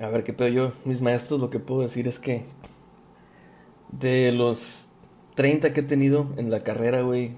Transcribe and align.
A 0.00 0.08
ver, 0.08 0.22
qué 0.22 0.32
pedo 0.32 0.48
yo, 0.48 0.72
mis 0.84 1.00
maestros, 1.00 1.40
lo 1.40 1.50
que 1.50 1.58
puedo 1.58 1.80
decir 1.80 2.06
es 2.06 2.20
que 2.20 2.44
de 3.90 4.30
los 4.32 4.88
30 5.34 5.72
que 5.72 5.80
he 5.80 5.82
tenido 5.82 6.26
en 6.36 6.50
la 6.50 6.60
carrera, 6.60 7.02
güey, 7.02 7.32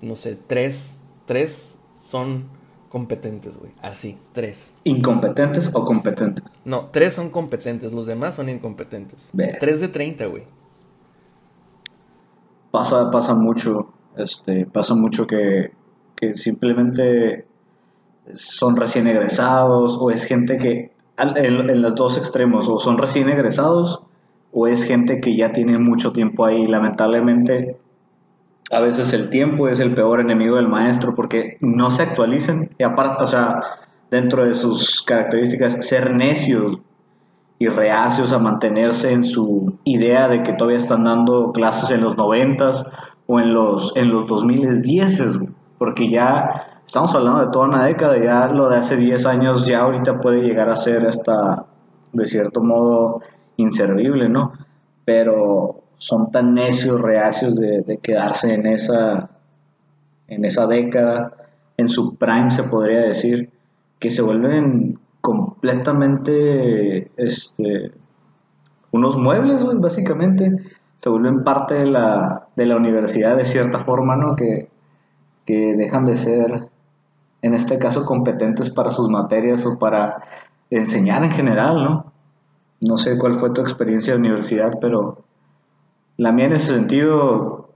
no 0.00 0.14
sé, 0.14 0.36
tres, 0.36 0.98
tres 1.26 1.78
son 2.02 2.44
competentes, 2.88 3.56
güey. 3.58 3.72
Así, 3.82 4.16
tres. 4.32 4.72
¿Incompetentes 4.84 5.70
o 5.74 5.84
competentes? 5.84 6.44
No, 6.64 6.86
tres 6.86 7.14
son 7.14 7.28
competentes, 7.28 7.92
los 7.92 8.06
demás 8.06 8.36
son 8.36 8.48
incompetentes. 8.48 9.30
Ver. 9.32 9.58
Tres 9.60 9.80
de 9.80 9.88
30, 9.88 10.26
güey. 10.26 10.44
Pasa, 12.70 13.10
pasa 13.10 13.34
mucho, 13.34 13.92
este, 14.16 14.64
pasa 14.66 14.94
mucho 14.94 15.26
que, 15.26 15.72
que 16.16 16.36
simplemente 16.36 17.46
son 18.32 18.76
recién 18.76 19.06
egresados 19.06 19.98
o 20.00 20.10
es 20.10 20.24
gente 20.24 20.56
que 20.56 20.93
en, 21.18 21.70
en, 21.70 21.82
los 21.82 21.94
dos 21.94 22.18
extremos, 22.18 22.68
o 22.68 22.78
son 22.78 22.98
recién 22.98 23.28
egresados 23.28 24.02
o 24.52 24.68
es 24.68 24.84
gente 24.84 25.20
que 25.20 25.34
ya 25.34 25.52
tiene 25.52 25.78
mucho 25.78 26.12
tiempo 26.12 26.44
ahí. 26.44 26.66
Lamentablemente, 26.66 27.76
a 28.70 28.80
veces 28.80 29.12
el 29.12 29.28
tiempo 29.28 29.68
es 29.68 29.80
el 29.80 29.94
peor 29.94 30.20
enemigo 30.20 30.56
del 30.56 30.68
maestro 30.68 31.14
porque 31.14 31.58
no 31.60 31.90
se 31.90 32.02
actualizan 32.02 32.70
y 32.78 32.84
aparte, 32.84 33.24
o 33.24 33.26
sea, 33.26 33.60
dentro 34.10 34.46
de 34.46 34.54
sus 34.54 35.02
características, 35.02 35.84
ser 35.86 36.14
necios 36.14 36.78
y 37.58 37.68
reacios 37.68 38.32
a 38.32 38.38
mantenerse 38.38 39.12
en 39.12 39.24
su 39.24 39.78
idea 39.84 40.28
de 40.28 40.42
que 40.42 40.52
todavía 40.52 40.78
están 40.78 41.04
dando 41.04 41.52
clases 41.52 41.90
en 41.90 42.00
los 42.00 42.16
noventas 42.16 42.86
o 43.26 43.40
en 43.40 43.52
los, 43.54 43.96
en 43.96 44.10
los 44.10 44.26
2010, 44.26 45.40
porque 45.78 46.08
ya 46.08 46.73
estamos 46.86 47.14
hablando 47.14 47.40
de 47.40 47.50
toda 47.50 47.66
una 47.66 47.84
década, 47.84 48.18
ya 48.18 48.46
lo 48.48 48.68
de 48.68 48.76
hace 48.76 48.96
10 48.96 49.26
años 49.26 49.66
ya 49.66 49.80
ahorita 49.80 50.20
puede 50.20 50.42
llegar 50.42 50.70
a 50.70 50.76
ser 50.76 51.06
hasta, 51.06 51.66
de 52.12 52.26
cierto 52.26 52.62
modo, 52.62 53.20
inservible, 53.56 54.28
¿no? 54.28 54.52
Pero 55.04 55.82
son 55.96 56.30
tan 56.30 56.54
necios, 56.54 57.00
reacios 57.00 57.56
de, 57.56 57.98
quedarse 58.02 58.54
en 58.54 58.66
esa, 58.66 59.30
en 60.28 60.44
esa 60.44 60.66
década, 60.66 61.32
en 61.76 61.88
su 61.88 62.16
prime 62.16 62.50
se 62.50 62.64
podría 62.64 63.00
decir, 63.00 63.50
que 63.98 64.10
se 64.10 64.22
vuelven 64.22 64.98
completamente 65.20 67.10
este, 67.16 67.92
unos 68.90 69.16
muebles, 69.16 69.64
básicamente, 69.80 70.52
se 70.98 71.08
vuelven 71.08 71.44
parte 71.44 71.74
de 71.74 71.86
la, 71.86 72.48
de 72.56 72.66
la 72.66 72.76
universidad 72.76 73.36
de 73.36 73.44
cierta 73.44 73.78
forma, 73.78 74.16
¿no? 74.16 74.36
Que, 74.36 74.68
que 75.46 75.74
dejan 75.76 76.04
de 76.04 76.16
ser 76.16 76.70
en 77.44 77.52
este 77.52 77.78
caso 77.78 78.06
competentes 78.06 78.70
para 78.70 78.90
sus 78.90 79.10
materias 79.10 79.66
o 79.66 79.78
para 79.78 80.24
enseñar 80.70 81.22
en 81.24 81.30
general, 81.30 81.84
¿no? 81.84 82.12
No 82.80 82.96
sé 82.96 83.18
cuál 83.18 83.34
fue 83.34 83.50
tu 83.50 83.60
experiencia 83.60 84.14
de 84.14 84.18
universidad, 84.18 84.78
pero 84.80 85.18
la 86.16 86.32
mía 86.32 86.46
en 86.46 86.54
ese 86.54 86.72
sentido, 86.72 87.68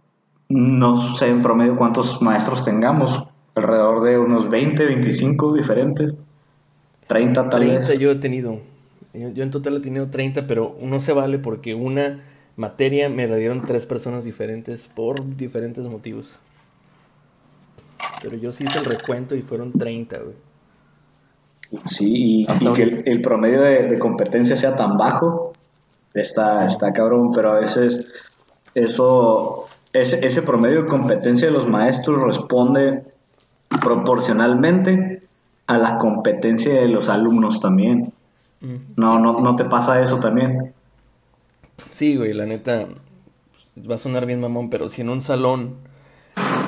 no 0.49 1.15
sé 1.17 1.29
en 1.29 1.43
promedio 1.43 1.77
cuántos 1.77 2.23
maestros 2.23 2.65
tengamos, 2.65 3.25
alrededor 3.55 4.03
de 4.05 4.19
unos 4.19 4.49
20, 4.49 4.87
25 4.87 5.53
diferentes, 5.53 6.17
30 7.07 7.51
tal 7.51 7.61
30 7.61 7.95
yo 7.97 8.11
he 8.11 8.17
tenido, 8.17 8.61
yo 9.13 9.43
en 9.43 9.51
total 9.51 9.77
he 9.77 9.81
tenido 9.81 10.09
30, 10.09 10.47
pero 10.47 10.75
uno 10.81 10.99
se 11.01 11.13
vale 11.13 11.39
porque 11.39 11.75
una 11.75 12.23
materia 12.57 13.11
me 13.11 13.29
la 13.29 13.37
dieron 13.37 13.67
tres 13.67 13.85
personas 13.85 14.25
diferentes 14.25 14.89
por 14.89 15.37
diferentes 15.37 15.85
motivos. 15.85 16.39
Pero 18.23 18.37
yo 18.37 18.53
sí 18.53 18.65
hice 18.65 18.79
el 18.79 18.85
recuento 18.85 19.35
y 19.35 19.43
fueron 19.43 19.73
30, 19.73 20.19
güey. 20.19 20.35
Sí, 21.85 22.47
y, 22.49 22.73
que 22.73 23.03
el, 23.05 23.21
promedio 23.21 23.61
de, 23.61 23.99
competencia 23.99 24.57
sea 24.57 24.75
tan 24.75 24.97
bajo, 24.97 25.53
está, 26.15 26.65
está 26.65 26.93
cabrón, 26.95 27.33
pero 27.33 27.51
a 27.51 27.61
veces 27.61 28.11
eso, 28.75 29.67
ese, 29.93 30.27
ese 30.27 30.43
promedio 30.43 30.83
de 30.83 30.89
competencia 30.89 31.49
de 31.49 31.53
los 31.53 31.69
maestros 31.69 32.23
responde 32.23 33.05
proporcionalmente 33.83 35.21
a 35.67 35.77
la 35.77 35.99
competencia 35.99 36.73
de 36.73 36.89
los 36.89 37.11
alumnos 37.11 37.61
también. 37.61 38.13
Mm. 38.61 38.75
No, 38.97 39.19
no, 39.19 39.41
no 39.41 39.55
te 39.55 39.67
pasa 39.67 40.03
eso 40.03 40.19
también. 40.19 40.73
Sí, 41.93 42.17
güey, 42.17 42.33
la 42.33 42.47
neta, 42.47 42.89
va 43.79 43.97
a 43.97 43.99
sonar 43.99 44.25
bien 44.25 44.41
mamón, 44.41 44.71
pero 44.71 44.89
si 44.89 45.03
en 45.03 45.11
un 45.11 45.23
salón 45.23 45.77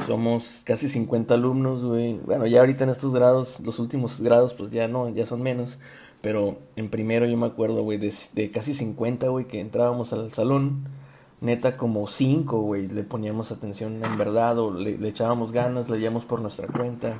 somos 0.06 0.62
casi 0.64 0.88
50 0.88 1.34
alumnos, 1.34 1.84
güey. 1.84 2.18
Bueno, 2.24 2.46
ya 2.46 2.60
ahorita 2.60 2.84
en 2.84 2.90
estos 2.90 3.12
grados, 3.12 3.60
los 3.60 3.78
últimos 3.78 4.20
grados, 4.20 4.54
pues 4.54 4.70
ya 4.70 4.88
no, 4.88 5.08
ya 5.08 5.26
son 5.26 5.42
menos. 5.42 5.78
Pero 6.22 6.58
en 6.76 6.90
primero 6.90 7.26
yo 7.26 7.36
me 7.36 7.46
acuerdo, 7.46 7.82
güey, 7.82 7.98
de, 7.98 8.50
casi 8.50 8.74
50, 8.74 9.28
güey, 9.28 9.46
que 9.46 9.60
entrábamos 9.60 10.12
al 10.12 10.32
salón. 10.32 10.84
Neta, 11.40 11.76
como 11.76 12.06
5, 12.06 12.60
güey, 12.60 12.86
le 12.86 13.02
poníamos 13.02 13.50
atención 13.50 14.04
en 14.04 14.18
verdad 14.18 14.58
o 14.58 14.74
le, 14.74 15.08
echábamos 15.08 15.52
ganas, 15.52 15.88
leíamos 15.88 16.26
por 16.26 16.42
nuestra 16.42 16.66
cuenta. 16.66 17.18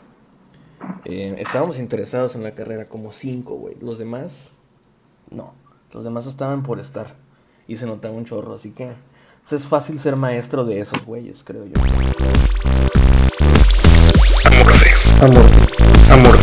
Eh, 1.06 1.36
estábamos 1.38 1.78
interesados 1.78 2.34
en 2.34 2.42
la 2.42 2.52
carrera, 2.52 2.84
como 2.84 3.12
5, 3.12 3.54
güey. 3.54 3.76
Los 3.80 3.98
demás, 3.98 4.50
no. 5.30 5.54
Los 5.92 6.04
demás 6.04 6.26
estaban 6.26 6.62
por 6.62 6.78
estar. 6.78 7.16
Y 7.66 7.76
se 7.76 7.86
notaba 7.86 8.14
un 8.14 8.26
chorro, 8.26 8.54
así 8.54 8.72
que 8.72 8.92
pues, 9.50 9.62
es 9.62 9.66
fácil 9.66 9.98
ser 9.98 10.16
maestro 10.16 10.64
de 10.64 10.80
esos 10.80 11.04
güeyes, 11.04 11.42
creo 11.42 11.64
yo. 11.64 11.74
Amor, 15.20 15.44
amor, 16.10 16.38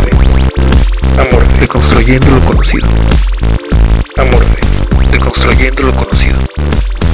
amor, 1.18 1.44
deconstruyendo 1.60 2.28
lo 2.30 2.46
conocido. 2.46 2.86
Amor, 4.18 4.44
deconstruyendo 5.12 5.82
lo 5.82 5.94
conocido. 5.96 6.38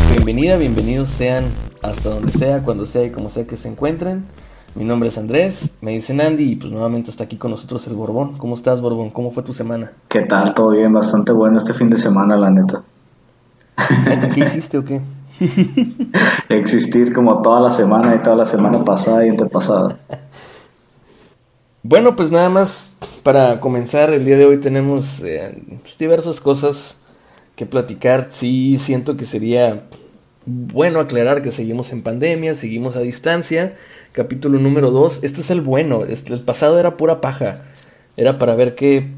Bienvenida, 0.09 0.57
bienvenidos 0.57 1.07
sean 1.07 1.45
hasta 1.81 2.09
donde 2.09 2.33
sea, 2.33 2.63
cuando 2.63 2.85
sea 2.85 3.05
y 3.05 3.11
como 3.11 3.29
sea 3.29 3.47
que 3.47 3.55
se 3.55 3.69
encuentren. 3.69 4.25
Mi 4.75 4.83
nombre 4.83 5.07
es 5.07 5.17
Andrés, 5.17 5.69
me 5.81 5.91
dicen 5.91 6.19
Andy 6.19 6.51
y 6.51 6.55
pues 6.57 6.69
nuevamente 6.73 7.09
está 7.09 7.23
aquí 7.23 7.37
con 7.37 7.51
nosotros 7.51 7.87
el 7.87 7.95
Borbón. 7.95 8.37
¿Cómo 8.37 8.55
estás, 8.55 8.81
Borbón? 8.81 9.09
¿Cómo 9.11 9.31
fue 9.31 9.43
tu 9.43 9.53
semana? 9.53 9.93
¿Qué 10.09 10.23
tal? 10.23 10.53
Todo 10.53 10.71
bien, 10.71 10.91
bastante 10.91 11.31
bueno 11.31 11.59
este 11.59 11.73
fin 11.73 11.89
de 11.89 11.97
semana, 11.97 12.35
la 12.35 12.49
neta. 12.49 12.83
¿Qué 14.33 14.39
hiciste 14.43 14.79
o 14.79 14.83
qué? 14.83 14.99
Existir 16.49 17.13
como 17.13 17.41
toda 17.41 17.61
la 17.61 17.71
semana 17.71 18.15
y 18.15 18.19
toda 18.19 18.35
la 18.35 18.45
semana 18.45 18.83
pasada 18.83 19.25
y 19.25 19.29
antepasada. 19.29 19.95
Bueno, 21.85 22.15
pues 22.15 22.31
nada 22.31 22.49
más 22.49 22.93
para 23.23 23.59
comenzar 23.59 24.13
el 24.13 24.23
día 24.23 24.37
de 24.37 24.45
hoy 24.45 24.57
tenemos 24.57 25.21
eh, 25.21 25.61
pues, 25.81 25.97
diversas 25.97 26.39
cosas 26.39 26.95
que 27.57 27.65
platicar. 27.65 28.29
Sí, 28.31 28.77
siento 28.77 29.17
que 29.17 29.25
sería 29.25 29.83
bueno 30.45 31.01
aclarar 31.01 31.41
que 31.41 31.51
seguimos 31.51 31.91
en 31.91 32.01
pandemia, 32.01 32.55
seguimos 32.55 32.95
a 32.95 33.01
distancia. 33.01 33.75
Capítulo 34.13 34.59
número 34.59 34.91
2. 34.91 35.25
Este 35.25 35.41
es 35.41 35.49
el 35.49 35.59
bueno. 35.59 36.05
Este, 36.05 36.33
el 36.33 36.39
pasado 36.39 36.79
era 36.79 36.95
pura 36.95 37.19
paja. 37.19 37.65
Era 38.15 38.37
para 38.37 38.55
ver 38.55 38.75
qué, 38.75 39.09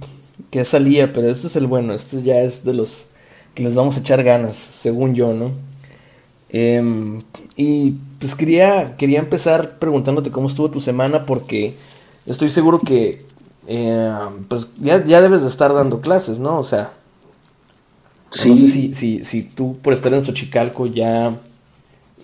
qué 0.50 0.66
salía, 0.66 1.14
pero 1.14 1.30
este 1.30 1.46
es 1.46 1.56
el 1.56 1.68
bueno. 1.68 1.94
Este 1.94 2.24
ya 2.24 2.42
es 2.42 2.64
de 2.64 2.74
los 2.74 3.06
que 3.54 3.62
les 3.62 3.76
vamos 3.76 3.96
a 3.96 4.00
echar 4.00 4.24
ganas, 4.24 4.56
según 4.56 5.14
yo, 5.14 5.34
¿no? 5.36 5.52
Em, 6.50 7.22
y 7.56 7.92
pues 8.20 8.34
quería, 8.34 8.96
quería 8.98 9.20
empezar 9.20 9.78
preguntándote 9.78 10.32
cómo 10.32 10.48
estuvo 10.48 10.72
tu 10.72 10.82
semana 10.82 11.26
porque 11.26 11.76
estoy 12.26 12.50
seguro 12.50 12.80
que 12.80 13.24
eh, 13.68 14.14
pues 14.48 14.68
ya, 14.78 15.04
ya, 15.06 15.22
debes 15.22 15.42
de 15.42 15.48
estar 15.48 15.74
dando 15.74 16.02
clases, 16.02 16.40
¿no? 16.40 16.60
O 16.60 16.64
sea, 16.64 16.92
sí. 18.30 18.50
no 18.50 18.58
sé 18.58 18.68
si, 18.68 18.94
si, 18.94 19.24
si 19.24 19.44
tú 19.44 19.78
por 19.82 19.94
estar 19.94 20.14
en 20.14 20.24
Xochicalco 20.24 20.86
ya 20.86 21.32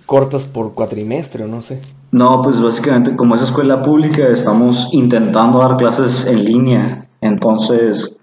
cortas 0.05 0.43
por 0.43 0.73
cuatrimestre 0.73 1.45
o 1.45 1.47
no 1.47 1.61
sé. 1.61 1.79
No, 2.11 2.41
pues 2.41 2.61
básicamente 2.61 3.15
como 3.15 3.35
es 3.35 3.41
escuela 3.41 3.81
pública 3.81 4.27
estamos 4.27 4.89
intentando 4.91 5.59
dar 5.59 5.77
clases 5.77 6.27
en 6.27 6.43
línea. 6.43 7.07
Entonces, 7.21 8.17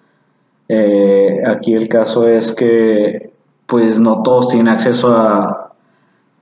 eh, 0.69 1.39
aquí 1.47 1.73
el 1.73 1.89
caso 1.89 2.29
es 2.29 2.53
que 2.53 3.33
pues 3.67 4.01
no 4.01 4.23
todos 4.23 4.49
tienen 4.49 4.69
acceso 4.69 5.11
a, 5.17 5.73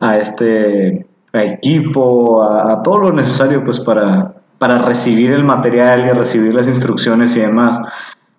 a 0.00 0.18
este 0.18 1.06
equipo, 1.32 2.42
a, 2.42 2.82
todo 2.82 2.98
lo 2.98 3.12
necesario 3.12 3.64
pues 3.64 3.80
para, 3.80 4.35
para 4.58 4.78
recibir 4.78 5.32
el 5.32 5.44
material 5.44 6.06
y 6.06 6.10
recibir 6.10 6.54
las 6.54 6.66
instrucciones 6.66 7.36
y 7.36 7.40
demás, 7.40 7.80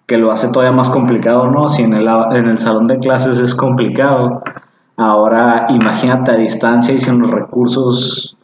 que 0.06 0.18
lo 0.18 0.32
hace 0.32 0.48
todavía 0.50 0.76
más 0.76 0.90
complicado, 0.90 1.48
¿no? 1.48 1.70
Si 1.70 1.84
en 1.84 1.94
el, 1.94 2.08
en 2.32 2.48
el 2.48 2.58
salón 2.58 2.86
de 2.86 2.98
clases 2.98 3.40
es 3.40 3.54
complicado, 3.54 4.42
ahora 4.96 5.68
imagínate 5.70 6.32
a 6.32 6.36
distancia 6.36 6.94
y 6.94 7.00
sin 7.00 7.20
los 7.20 7.30
recursos 7.30 8.38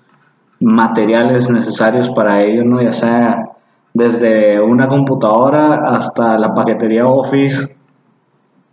materiales 0.59 1.49
necesarios 1.49 2.09
para 2.09 2.41
ello, 2.41 2.63
¿no? 2.63 2.81
Ya 2.81 2.93
sea 2.93 3.49
desde 3.93 4.59
una 4.59 4.87
computadora 4.87 5.75
hasta 5.85 6.37
la 6.37 6.53
paquetería 6.53 7.07
Office, 7.07 7.77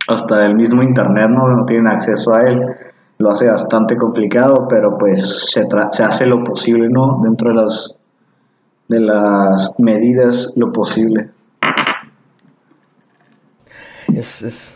hasta 0.07 0.45
el 0.45 0.55
mismo 0.55 0.83
Internet, 0.83 1.29
¿no? 1.29 1.47
No 1.47 1.65
tienen 1.65 1.87
acceso 1.87 2.33
a 2.33 2.47
él. 2.47 2.61
Lo 3.19 3.29
hace 3.29 3.47
bastante 3.47 3.95
complicado, 3.95 4.67
pero 4.67 4.97
pues 4.97 5.51
se, 5.51 5.63
se 5.91 6.03
hace 6.03 6.25
lo 6.25 6.43
posible, 6.43 6.89
¿no? 6.89 7.19
Dentro 7.21 7.49
de 7.49 7.55
las, 7.55 7.95
de 8.91 8.99
las 8.99 9.79
medidas, 9.79 10.53
lo 10.57 10.73
posible. 10.73 11.29
Es, 14.13 14.41
es 14.41 14.73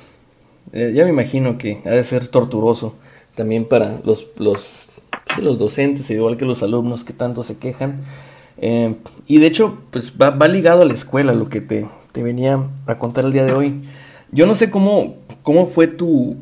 eh, 0.72 0.94
ya 0.96 1.04
me 1.04 1.10
imagino 1.10 1.58
que 1.58 1.82
ha 1.86 1.90
de 1.90 2.04
ser 2.04 2.28
torturoso 2.28 2.96
también 3.36 3.66
para 3.66 4.00
los, 4.06 4.28
los, 4.38 4.90
los 5.42 5.58
docentes, 5.58 6.10
igual 6.10 6.38
que 6.38 6.46
los 6.46 6.64
alumnos 6.64 7.04
que 7.04 7.12
tanto 7.14 7.44
se 7.44 7.58
quejan. 7.58 7.98
Eh, 8.58 8.96
y 9.28 9.40
de 9.40 9.48
hecho, 9.48 9.80
pues 9.92 10.14
va, 10.14 10.48
ligado 10.48 10.82
a 10.82 10.86
la 10.86 10.94
escuela 10.94 11.34
lo 11.34 11.50
que 11.50 11.60
te, 11.60 11.86
te, 12.14 12.24
venía 12.24 12.64
a 12.88 12.98
contar 12.98 13.26
el 13.26 13.34
día 13.34 13.44
de 13.44 13.52
hoy. 13.52 13.84
Yo 14.32 14.48
no 14.48 14.56
sé 14.56 14.70
cómo, 14.70 15.16
cómo 15.44 15.66
fue 15.66 15.88
tu, 15.88 16.38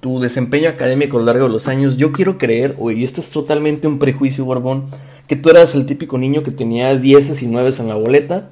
tu 0.00 0.20
desempeño 0.20 0.68
académico 0.68 1.16
a 1.16 1.20
lo 1.20 1.26
largo 1.26 1.46
de 1.46 1.52
los 1.52 1.68
años. 1.68 1.96
Yo 1.96 2.12
quiero 2.12 2.36
creer, 2.36 2.74
y 2.94 3.02
este 3.02 3.22
es 3.22 3.30
totalmente 3.30 3.86
un 3.86 3.98
prejuicio, 3.98 4.44
Borbón, 4.44 4.84
que 5.26 5.36
tú 5.36 5.50
eras 5.50 5.74
el 5.74 5.86
típico 5.86 6.18
niño 6.18 6.42
que 6.42 6.50
tenía 6.50 6.94
10 6.94 7.42
y 7.42 7.46
9 7.46 7.72
en 7.78 7.88
la 7.88 7.94
boleta. 7.96 8.50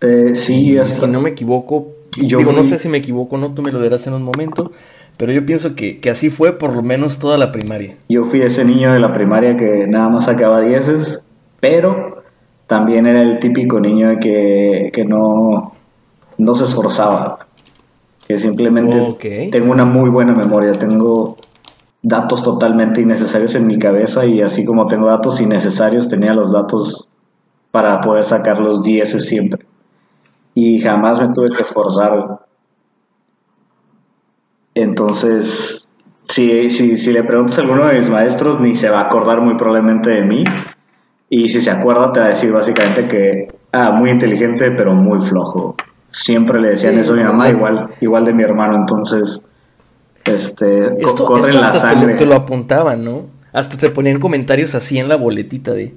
Eh, 0.00 0.34
sí, 0.34 0.78
Si 0.84 1.06
no 1.06 1.20
me 1.20 1.30
equivoco, 1.30 1.88
yo 2.16 2.38
digo, 2.38 2.52
no 2.52 2.64
sé 2.64 2.78
si 2.78 2.88
me 2.88 2.98
equivoco, 2.98 3.36
no, 3.36 3.52
tú 3.52 3.62
me 3.62 3.72
lo 3.72 3.82
dirás 3.82 4.06
en 4.06 4.14
un 4.14 4.22
momento. 4.22 4.72
Pero 5.16 5.32
yo 5.32 5.44
pienso 5.44 5.74
que, 5.74 5.98
que, 5.98 6.10
así 6.10 6.30
fue 6.30 6.58
por 6.58 6.74
lo 6.74 6.82
menos 6.82 7.18
toda 7.18 7.36
la 7.38 7.50
primaria. 7.50 7.96
Yo 8.08 8.24
fui 8.24 8.40
ese 8.40 8.64
niño 8.64 8.92
de 8.92 9.00
la 9.00 9.12
primaria 9.12 9.56
que 9.56 9.86
nada 9.88 10.08
más 10.08 10.26
sacaba 10.26 10.60
dieces, 10.60 11.24
pero 11.58 12.22
también 12.68 13.06
era 13.06 13.22
el 13.22 13.40
típico 13.40 13.80
niño 13.80 14.20
que, 14.20 14.90
que 14.92 15.04
no, 15.04 15.72
no 16.38 16.54
se 16.54 16.64
esforzaba, 16.64 17.48
que 18.28 18.38
simplemente 18.38 19.50
tengo 19.50 19.72
una 19.72 19.84
muy 19.84 20.08
buena 20.08 20.32
memoria, 20.34 20.70
tengo 20.72 21.36
datos 22.02 22.42
totalmente 22.42 23.00
innecesarios 23.00 23.54
en 23.54 23.66
mi 23.66 23.78
cabeza 23.78 24.24
y 24.24 24.40
así 24.40 24.64
como 24.64 24.86
tengo 24.86 25.08
datos 25.08 25.40
innecesarios, 25.40 26.08
tenía 26.08 26.34
los 26.34 26.52
datos 26.52 27.08
para 27.70 28.00
poder 28.00 28.24
sacar 28.24 28.60
los 28.60 28.82
10 28.82 29.24
siempre. 29.24 29.66
Y 30.54 30.80
jamás 30.80 31.20
me 31.20 31.32
tuve 31.32 31.50
que 31.50 31.62
esforzar. 31.62 32.40
Entonces, 34.74 35.88
si, 36.22 36.70
si, 36.70 36.98
si 36.98 37.12
le 37.12 37.24
preguntas 37.24 37.58
a 37.58 37.62
alguno 37.62 37.86
de 37.86 37.94
mis 37.94 38.10
maestros, 38.10 38.60
ni 38.60 38.74
se 38.74 38.90
va 38.90 39.00
a 39.00 39.04
acordar 39.04 39.40
muy 39.40 39.56
probablemente 39.56 40.10
de 40.10 40.22
mí, 40.22 40.44
y 41.28 41.48
si 41.48 41.60
se 41.60 41.70
acuerda, 41.70 42.12
te 42.12 42.20
va 42.20 42.26
a 42.26 42.30
decir 42.30 42.52
básicamente 42.52 43.06
que, 43.06 43.48
ah, 43.72 43.92
muy 43.92 44.10
inteligente, 44.10 44.70
pero 44.70 44.94
muy 44.94 45.20
flojo. 45.20 45.74
Siempre 46.08 46.60
le 46.60 46.70
decían 46.70 46.98
eso 46.98 47.12
a 47.12 47.16
mi 47.16 47.22
mamá, 47.22 47.50
igual, 47.50 47.90
igual 48.00 48.24
de 48.24 48.32
mi 48.32 48.42
hermano, 48.42 48.76
entonces, 48.76 49.42
este, 50.34 51.02
esto, 51.02 51.24
corre 51.24 51.52
la 51.52 51.72
sangre. 51.72 52.14
Te, 52.14 52.26
lo 52.26 52.34
apuntaban, 52.34 53.04
¿no? 53.04 53.26
Hasta 53.52 53.76
te 53.76 53.90
ponían 53.90 54.20
comentarios 54.20 54.74
así 54.74 54.98
en 54.98 55.08
la 55.08 55.16
boletita 55.16 55.72
de, 55.72 55.96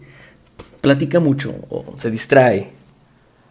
platica 0.81 1.19
mucho, 1.19 1.53
o 1.69 1.85
se 1.97 2.09
distrae. 2.09 2.73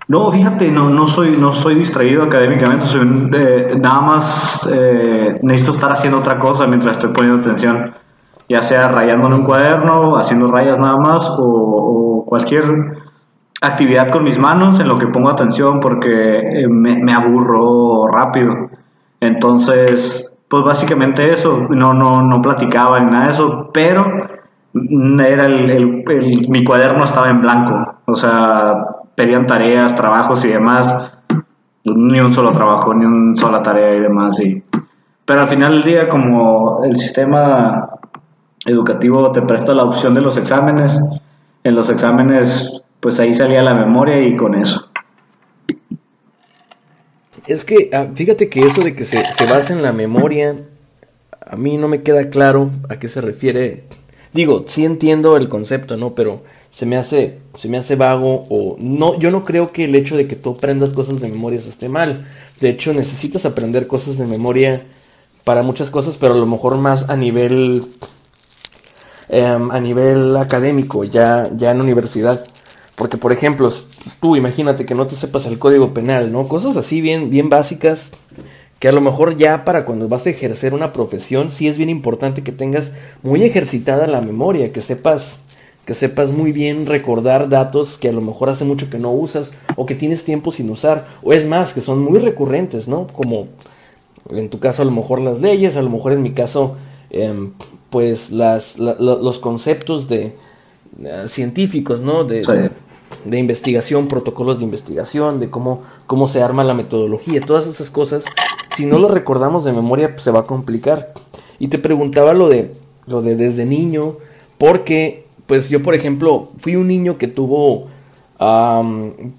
No, 0.08 0.32
fíjate, 0.32 0.68
no, 0.68 0.90
no, 0.90 1.06
soy, 1.06 1.36
no 1.38 1.52
soy 1.52 1.76
distraído 1.76 2.24
académicamente, 2.24 2.86
soy, 2.86 3.30
eh, 3.34 3.76
nada 3.80 4.00
más 4.00 4.68
eh, 4.72 5.34
necesito 5.42 5.72
estar 5.72 5.92
haciendo 5.92 6.18
otra 6.18 6.38
cosa 6.38 6.66
mientras 6.66 6.96
estoy 6.96 7.12
poniendo 7.12 7.44
atención 7.44 7.94
ya 8.50 8.62
sea 8.62 8.88
rayando 8.88 9.28
en 9.28 9.34
un 9.34 9.44
cuaderno, 9.44 10.16
haciendo 10.16 10.50
rayas 10.50 10.76
nada 10.76 10.96
más 10.96 11.30
o, 11.38 12.24
cualquier 12.26 12.64
actividad 13.62 14.10
con 14.10 14.24
mis 14.24 14.38
manos 14.38 14.80
en 14.80 14.88
lo 14.88 14.98
que 14.98 15.06
pongo 15.06 15.30
atención 15.30 15.78
porque 15.78 16.38
eh, 16.38 16.68
me, 16.68 17.12
aburro 17.12 18.08
rápido. 18.08 18.70
Entonces, 19.20 20.29
pues 20.50 20.64
básicamente 20.64 21.30
eso, 21.30 21.68
no, 21.70 21.94
no, 21.94 22.22
no 22.22 22.42
platicaba 22.42 22.98
ni 22.98 23.08
nada 23.08 23.26
de 23.26 23.32
eso, 23.32 23.70
pero 23.72 24.04
era 24.74 25.46
el, 25.46 26.04
mi 26.48 26.64
cuaderno 26.64 27.04
estaba 27.04 27.30
en 27.30 27.40
blanco, 27.40 27.94
o 28.04 28.16
sea, 28.16 28.84
pedían 29.14 29.46
tareas, 29.46 29.94
trabajos 29.94 30.44
y 30.44 30.48
demás, 30.48 31.12
ni 31.84 32.18
un 32.18 32.32
solo 32.32 32.50
trabajo, 32.50 32.92
ni 32.92 33.04
una 33.04 33.36
sola 33.36 33.62
tarea 33.62 33.94
y 33.94 34.00
demás. 34.00 34.40
Y, 34.40 34.60
pero 35.24 35.42
al 35.42 35.48
final 35.48 35.70
del 35.70 35.82
día, 35.84 36.08
como 36.08 36.82
el 36.82 36.96
sistema 36.96 37.88
educativo 38.66 39.30
te 39.30 39.42
presta 39.42 39.72
la 39.72 39.84
opción 39.84 40.14
de 40.14 40.20
los 40.20 40.36
exámenes. 40.36 41.00
En 41.62 41.76
los 41.76 41.90
exámenes, 41.90 42.82
pues 42.98 43.20
ahí 43.20 43.34
salía 43.34 43.62
la 43.62 43.74
memoria 43.74 44.20
y 44.20 44.34
con 44.34 44.56
eso. 44.56 44.89
Es 47.50 47.64
que, 47.64 47.90
ah, 47.92 48.06
fíjate 48.14 48.48
que 48.48 48.60
eso 48.60 48.82
de 48.82 48.94
que 48.94 49.04
se, 49.04 49.22
se 49.24 49.44
basa 49.46 49.72
en 49.72 49.82
la 49.82 49.92
memoria, 49.92 50.56
a 51.44 51.56
mí 51.56 51.76
no 51.76 51.88
me 51.88 52.02
queda 52.02 52.30
claro 52.30 52.70
a 52.88 52.98
qué 52.98 53.08
se 53.08 53.20
refiere. 53.20 53.84
Digo, 54.32 54.64
sí 54.68 54.84
entiendo 54.84 55.36
el 55.36 55.48
concepto, 55.48 55.96
¿no? 55.96 56.14
Pero 56.14 56.42
se 56.70 56.86
me 56.86 56.96
hace, 56.96 57.38
se 57.56 57.68
me 57.68 57.78
hace 57.78 57.96
vago 57.96 58.46
o 58.48 58.76
no, 58.80 59.18
yo 59.18 59.30
no 59.30 59.42
creo 59.42 59.72
que 59.72 59.84
el 59.84 59.94
hecho 59.96 60.16
de 60.16 60.28
que 60.28 60.36
tú 60.36 60.50
aprendas 60.50 60.90
cosas 60.90 61.20
de 61.20 61.28
memoria 61.28 61.58
esté 61.58 61.88
mal. 61.88 62.24
De 62.60 62.68
hecho, 62.68 62.92
necesitas 62.92 63.44
aprender 63.44 63.86
cosas 63.86 64.16
de 64.16 64.26
memoria 64.26 64.84
para 65.44 65.62
muchas 65.62 65.90
cosas, 65.90 66.16
pero 66.16 66.34
a 66.34 66.38
lo 66.38 66.46
mejor 66.46 66.78
más 66.78 67.10
a 67.10 67.16
nivel 67.16 67.84
Em, 69.32 69.70
a 69.70 69.78
nivel 69.78 70.36
académico, 70.36 71.04
ya, 71.04 71.48
ya 71.54 71.70
en 71.70 71.80
universidad. 71.80 72.44
Porque, 73.00 73.16
por 73.16 73.32
ejemplo, 73.32 73.72
tú 74.20 74.36
imagínate 74.36 74.84
que 74.84 74.94
no 74.94 75.06
te 75.06 75.16
sepas 75.16 75.46
el 75.46 75.58
código 75.58 75.94
penal, 75.94 76.30
¿no? 76.30 76.46
Cosas 76.48 76.76
así 76.76 77.00
bien, 77.00 77.30
bien 77.30 77.48
básicas 77.48 78.12
que 78.78 78.88
a 78.88 78.92
lo 78.92 79.00
mejor 79.00 79.38
ya 79.38 79.64
para 79.64 79.86
cuando 79.86 80.06
vas 80.06 80.26
a 80.26 80.28
ejercer 80.28 80.74
una 80.74 80.92
profesión 80.92 81.50
sí 81.50 81.66
es 81.66 81.78
bien 81.78 81.88
importante 81.88 82.42
que 82.42 82.52
tengas 82.52 82.92
muy 83.22 83.42
ejercitada 83.42 84.06
la 84.06 84.20
memoria, 84.20 84.70
que 84.70 84.82
sepas 84.82 85.40
que 85.86 85.94
sepas 85.94 86.30
muy 86.30 86.52
bien 86.52 86.84
recordar 86.84 87.48
datos 87.48 87.96
que 87.96 88.10
a 88.10 88.12
lo 88.12 88.20
mejor 88.20 88.50
hace 88.50 88.66
mucho 88.66 88.90
que 88.90 88.98
no 88.98 89.10
usas 89.12 89.54
o 89.76 89.86
que 89.86 89.94
tienes 89.94 90.22
tiempo 90.22 90.52
sin 90.52 90.68
usar 90.68 91.06
o 91.22 91.32
es 91.32 91.46
más 91.46 91.72
que 91.72 91.80
son 91.80 92.04
muy 92.04 92.18
recurrentes, 92.18 92.86
¿no? 92.86 93.06
Como 93.06 93.48
en 94.28 94.50
tu 94.50 94.58
caso 94.58 94.82
a 94.82 94.84
lo 94.84 94.90
mejor 94.90 95.22
las 95.22 95.40
leyes, 95.40 95.74
a 95.76 95.82
lo 95.82 95.88
mejor 95.88 96.12
en 96.12 96.20
mi 96.20 96.32
caso 96.32 96.76
eh, 97.08 97.48
pues 97.88 98.30
las, 98.30 98.78
los 98.78 99.38
conceptos 99.38 100.06
de 100.06 100.34
eh, 101.02 101.24
científicos, 101.28 102.02
¿no? 102.02 102.24
De, 102.24 102.42
de, 102.42 102.70
investigación, 103.32 104.08
protocolos 104.08 104.58
de 104.58 104.64
investigación, 104.64 105.40
de 105.40 105.50
cómo, 105.50 105.82
cómo 106.06 106.26
se 106.28 106.42
arma 106.42 106.64
la 106.64 106.74
metodología, 106.74 107.40
todas 107.40 107.66
esas 107.66 107.90
cosas, 107.90 108.24
si 108.76 108.86
no 108.86 108.98
lo 108.98 109.08
recordamos 109.08 109.64
de 109.64 109.72
memoria, 109.72 110.08
pues 110.08 110.22
se 110.22 110.30
va 110.30 110.40
a 110.40 110.44
complicar. 110.44 111.12
Y 111.58 111.68
te 111.68 111.78
preguntaba 111.78 112.32
lo 112.32 112.48
de, 112.48 112.72
lo 113.06 113.22
de 113.22 113.36
desde 113.36 113.66
niño, 113.66 114.14
porque, 114.58 115.26
pues 115.46 115.68
yo, 115.68 115.82
por 115.82 115.94
ejemplo, 115.94 116.48
fui 116.58 116.76
un 116.76 116.88
niño 116.88 117.18
que 117.18 117.28
tuvo 117.28 117.88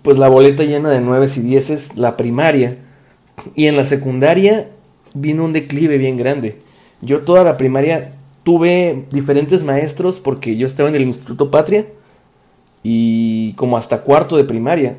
pues 0.03 0.19
la 0.19 0.29
boleta 0.29 0.63
llena 0.63 0.89
de 0.91 1.01
nueves 1.01 1.35
y 1.37 1.41
dieces, 1.41 1.97
la 1.97 2.17
primaria. 2.17 2.77
Y 3.55 3.65
en 3.65 3.75
la 3.75 3.83
secundaria 3.83 4.69
vino 5.13 5.43
un 5.43 5.53
declive 5.53 5.97
bien 5.97 6.17
grande. 6.17 6.59
Yo 7.01 7.21
toda 7.21 7.43
la 7.43 7.57
primaria 7.57 8.13
tuve 8.43 9.07
diferentes 9.11 9.63
maestros 9.63 10.19
porque 10.19 10.55
yo 10.55 10.67
estaba 10.67 10.89
en 10.89 10.95
el 10.95 11.03
Instituto 11.03 11.49
Patria 11.49 11.87
y 12.83 13.53
como 13.53 13.77
hasta 13.77 14.01
cuarto 14.01 14.37
de 14.37 14.43
primaria. 14.43 14.97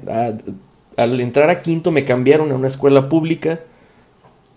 Al 0.96 1.20
entrar 1.20 1.50
a 1.50 1.62
quinto 1.62 1.90
me 1.90 2.04
cambiaron 2.04 2.52
a 2.52 2.54
una 2.54 2.68
escuela 2.68 3.08
pública 3.08 3.60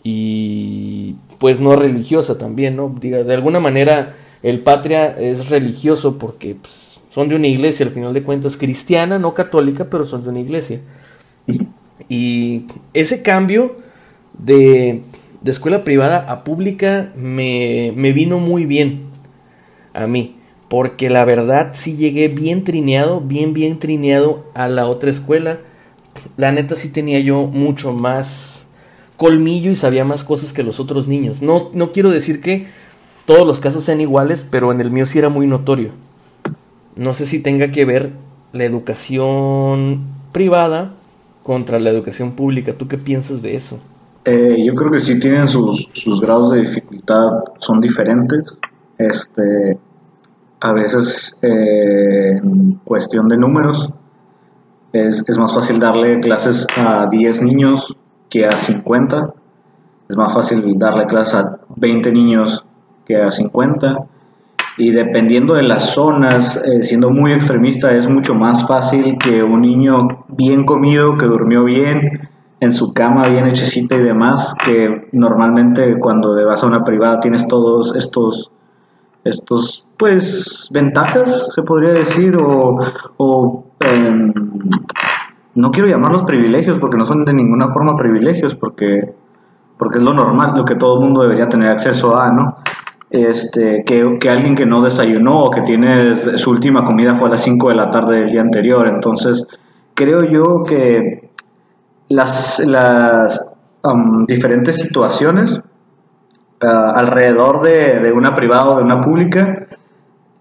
y 0.03 1.15
pues 1.39 1.59
no 1.59 1.75
religiosa 1.75 2.37
también, 2.37 2.75
¿no? 2.75 2.95
Diga, 2.99 3.23
de 3.23 3.33
alguna 3.33 3.59
manera 3.59 4.13
el 4.43 4.59
Patria 4.59 5.07
es 5.17 5.49
religioso 5.49 6.17
porque 6.17 6.55
pues, 6.55 6.99
son 7.09 7.29
de 7.29 7.35
una 7.35 7.47
iglesia, 7.47 7.85
al 7.85 7.91
final 7.91 8.13
de 8.13 8.23
cuentas 8.23 8.57
cristiana, 8.57 9.17
no 9.17 9.33
católica, 9.33 9.85
pero 9.89 10.05
son 10.05 10.23
de 10.23 10.29
una 10.29 10.39
iglesia. 10.39 10.81
Y 12.09 12.65
ese 12.93 13.21
cambio 13.21 13.73
de, 14.37 15.01
de 15.41 15.51
escuela 15.51 15.83
privada 15.83 16.29
a 16.31 16.43
pública 16.43 17.11
me, 17.15 17.93
me 17.95 18.11
vino 18.11 18.37
muy 18.37 18.65
bien 18.65 19.05
a 19.93 20.05
mí. 20.05 20.34
Porque 20.69 21.09
la 21.09 21.25
verdad 21.25 21.71
sí 21.73 21.95
llegué 21.95 22.27
bien 22.27 22.63
trineado, 22.63 23.21
bien, 23.21 23.53
bien 23.53 23.79
trineado 23.79 24.45
a 24.53 24.67
la 24.67 24.87
otra 24.87 25.11
escuela. 25.11 25.59
La 26.37 26.51
neta 26.51 26.75
sí 26.75 26.89
tenía 26.89 27.19
yo 27.19 27.45
mucho 27.45 27.93
más 27.93 28.63
colmillo 29.17 29.71
y 29.71 29.75
sabía 29.75 30.05
más 30.05 30.23
cosas 30.23 30.53
que 30.53 30.63
los 30.63 30.79
otros 30.79 31.07
niños. 31.07 31.41
No, 31.41 31.69
no 31.73 31.91
quiero 31.91 32.09
decir 32.09 32.41
que 32.41 32.67
todos 33.25 33.47
los 33.47 33.61
casos 33.61 33.83
sean 33.83 34.01
iguales, 34.01 34.47
pero 34.49 34.71
en 34.71 34.81
el 34.81 34.91
mío 34.91 35.05
sí 35.05 35.19
era 35.19 35.29
muy 35.29 35.47
notorio. 35.47 35.91
No 36.95 37.13
sé 37.13 37.25
si 37.25 37.39
tenga 37.39 37.71
que 37.71 37.85
ver 37.85 38.11
la 38.53 38.63
educación 38.63 40.01
privada 40.31 40.91
contra 41.43 41.79
la 41.79 41.89
educación 41.89 42.33
pública. 42.33 42.73
¿Tú 42.73 42.87
qué 42.87 42.97
piensas 42.97 43.41
de 43.41 43.55
eso? 43.55 43.79
Eh, 44.25 44.63
yo 44.65 44.73
creo 44.73 44.91
que 44.91 44.99
sí 44.99 45.19
tienen 45.19 45.47
sus, 45.47 45.89
sus 45.93 46.19
grados 46.19 46.51
de 46.51 46.61
dificultad, 46.61 47.31
son 47.59 47.79
diferentes. 47.81 48.57
Este, 48.97 49.77
a 50.59 50.73
veces, 50.73 51.37
eh, 51.41 52.41
cuestión 52.83 53.27
de 53.27 53.37
números, 53.37 53.89
es, 54.93 55.27
es 55.27 55.37
más 55.37 55.53
fácil 55.53 55.79
darle 55.79 56.19
clases 56.19 56.65
a 56.77 57.07
10 57.07 57.41
niños 57.41 57.95
que 58.29 58.45
a 58.45 58.57
50. 58.57 59.33
Es 60.09 60.15
más 60.15 60.33
fácil 60.33 60.77
darle 60.77 61.05
clases 61.05 61.35
a 61.35 61.59
20 61.75 62.11
niños 62.11 62.65
que 63.05 63.17
a 63.17 63.31
50. 63.31 63.97
Y 64.77 64.91
dependiendo 64.91 65.53
de 65.53 65.63
las 65.63 65.91
zonas, 65.91 66.57
eh, 66.65 66.83
siendo 66.83 67.09
muy 67.09 67.31
extremista, 67.31 67.93
es 67.93 68.09
mucho 68.09 68.35
más 68.35 68.67
fácil 68.67 69.17
que 69.17 69.41
un 69.41 69.61
niño 69.61 70.25
bien 70.27 70.65
comido, 70.65 71.17
que 71.17 71.25
durmió 71.25 71.63
bien, 71.63 72.29
en 72.59 72.73
su 72.73 72.93
cama 72.93 73.27
bien 73.27 73.47
hechecita 73.47 73.95
y 73.95 74.01
demás, 74.01 74.53
que 74.65 75.07
normalmente 75.11 75.97
cuando 75.99 76.35
vas 76.45 76.63
a 76.63 76.67
una 76.67 76.83
privada 76.83 77.19
tienes 77.19 77.47
todos 77.47 77.95
estos, 77.95 78.51
estos 79.23 79.84
pues, 79.97 80.69
ventajas, 80.71 81.53
se 81.53 81.63
podría 81.63 81.93
decir, 81.93 82.35
o, 82.37 82.79
o 83.17 83.65
em, 83.79 84.33
no 85.55 85.71
quiero 85.71 85.87
llamarlos 85.87 86.23
privilegios, 86.23 86.79
porque 86.79 86.97
no 86.97 87.05
son 87.05 87.25
de 87.25 87.33
ninguna 87.33 87.69
forma 87.69 87.95
privilegios, 87.95 88.55
porque, 88.55 89.13
porque 89.77 89.99
es 89.99 90.03
lo 90.03 90.13
normal, 90.13 90.53
lo 90.55 90.65
que 90.65 90.75
todo 90.75 90.95
el 90.95 91.05
mundo 91.05 91.21
debería 91.21 91.47
tener 91.47 91.69
acceso 91.69 92.17
a, 92.17 92.31
¿no? 92.31 92.57
Este, 93.09 93.83
que, 93.85 94.17
que 94.19 94.29
alguien 94.29 94.55
que 94.55 94.65
no 94.65 94.81
desayunó 94.81 95.39
o 95.43 95.51
que 95.51 95.61
tiene 95.61 96.15
su 96.37 96.51
última 96.51 96.83
comida 96.83 97.15
fue 97.15 97.29
a 97.29 97.31
las 97.31 97.43
5 97.43 97.69
de 97.69 97.75
la 97.75 97.89
tarde 97.89 98.19
del 98.19 98.29
día 98.29 98.41
anterior. 98.41 98.87
Entonces, 98.87 99.47
creo 99.93 100.23
yo 100.23 100.63
que 100.63 101.29
las, 102.09 102.59
las 102.67 103.55
um, 103.83 104.25
diferentes 104.25 104.77
situaciones 104.77 105.61
uh, 106.61 106.67
alrededor 106.67 107.61
de, 107.61 107.99
de, 108.01 108.11
una 108.11 108.35
privada 108.35 108.71
o 108.71 108.77
de 108.77 108.83
una 108.83 108.99
pública 108.99 109.67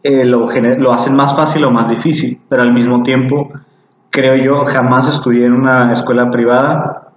eh, 0.04 0.26
lo, 0.26 0.46
lo 0.46 0.92
hacen 0.92 1.16
más 1.16 1.34
fácil 1.34 1.64
o 1.64 1.70
más 1.70 1.88
difícil, 1.88 2.38
pero 2.46 2.60
al 2.60 2.74
mismo 2.74 3.02
tiempo, 3.02 3.50
creo 4.10 4.36
yo, 4.36 4.64
jamás 4.66 5.08
estudié 5.08 5.46
en 5.46 5.54
una 5.54 5.94
escuela 5.94 6.30
privada, 6.30 7.08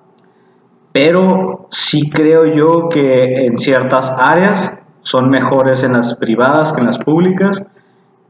pero 0.94 1.68
sí 1.70 2.10
creo 2.10 2.46
yo 2.46 2.88
que 2.88 3.46
en 3.46 3.58
ciertas 3.58 4.10
áreas 4.18 4.80
son 5.02 5.30
mejores 5.30 5.84
en 5.84 5.94
las 5.94 6.16
privadas 6.16 6.72
que 6.72 6.80
en 6.80 6.88
las 6.88 6.98
públicas, 6.98 7.66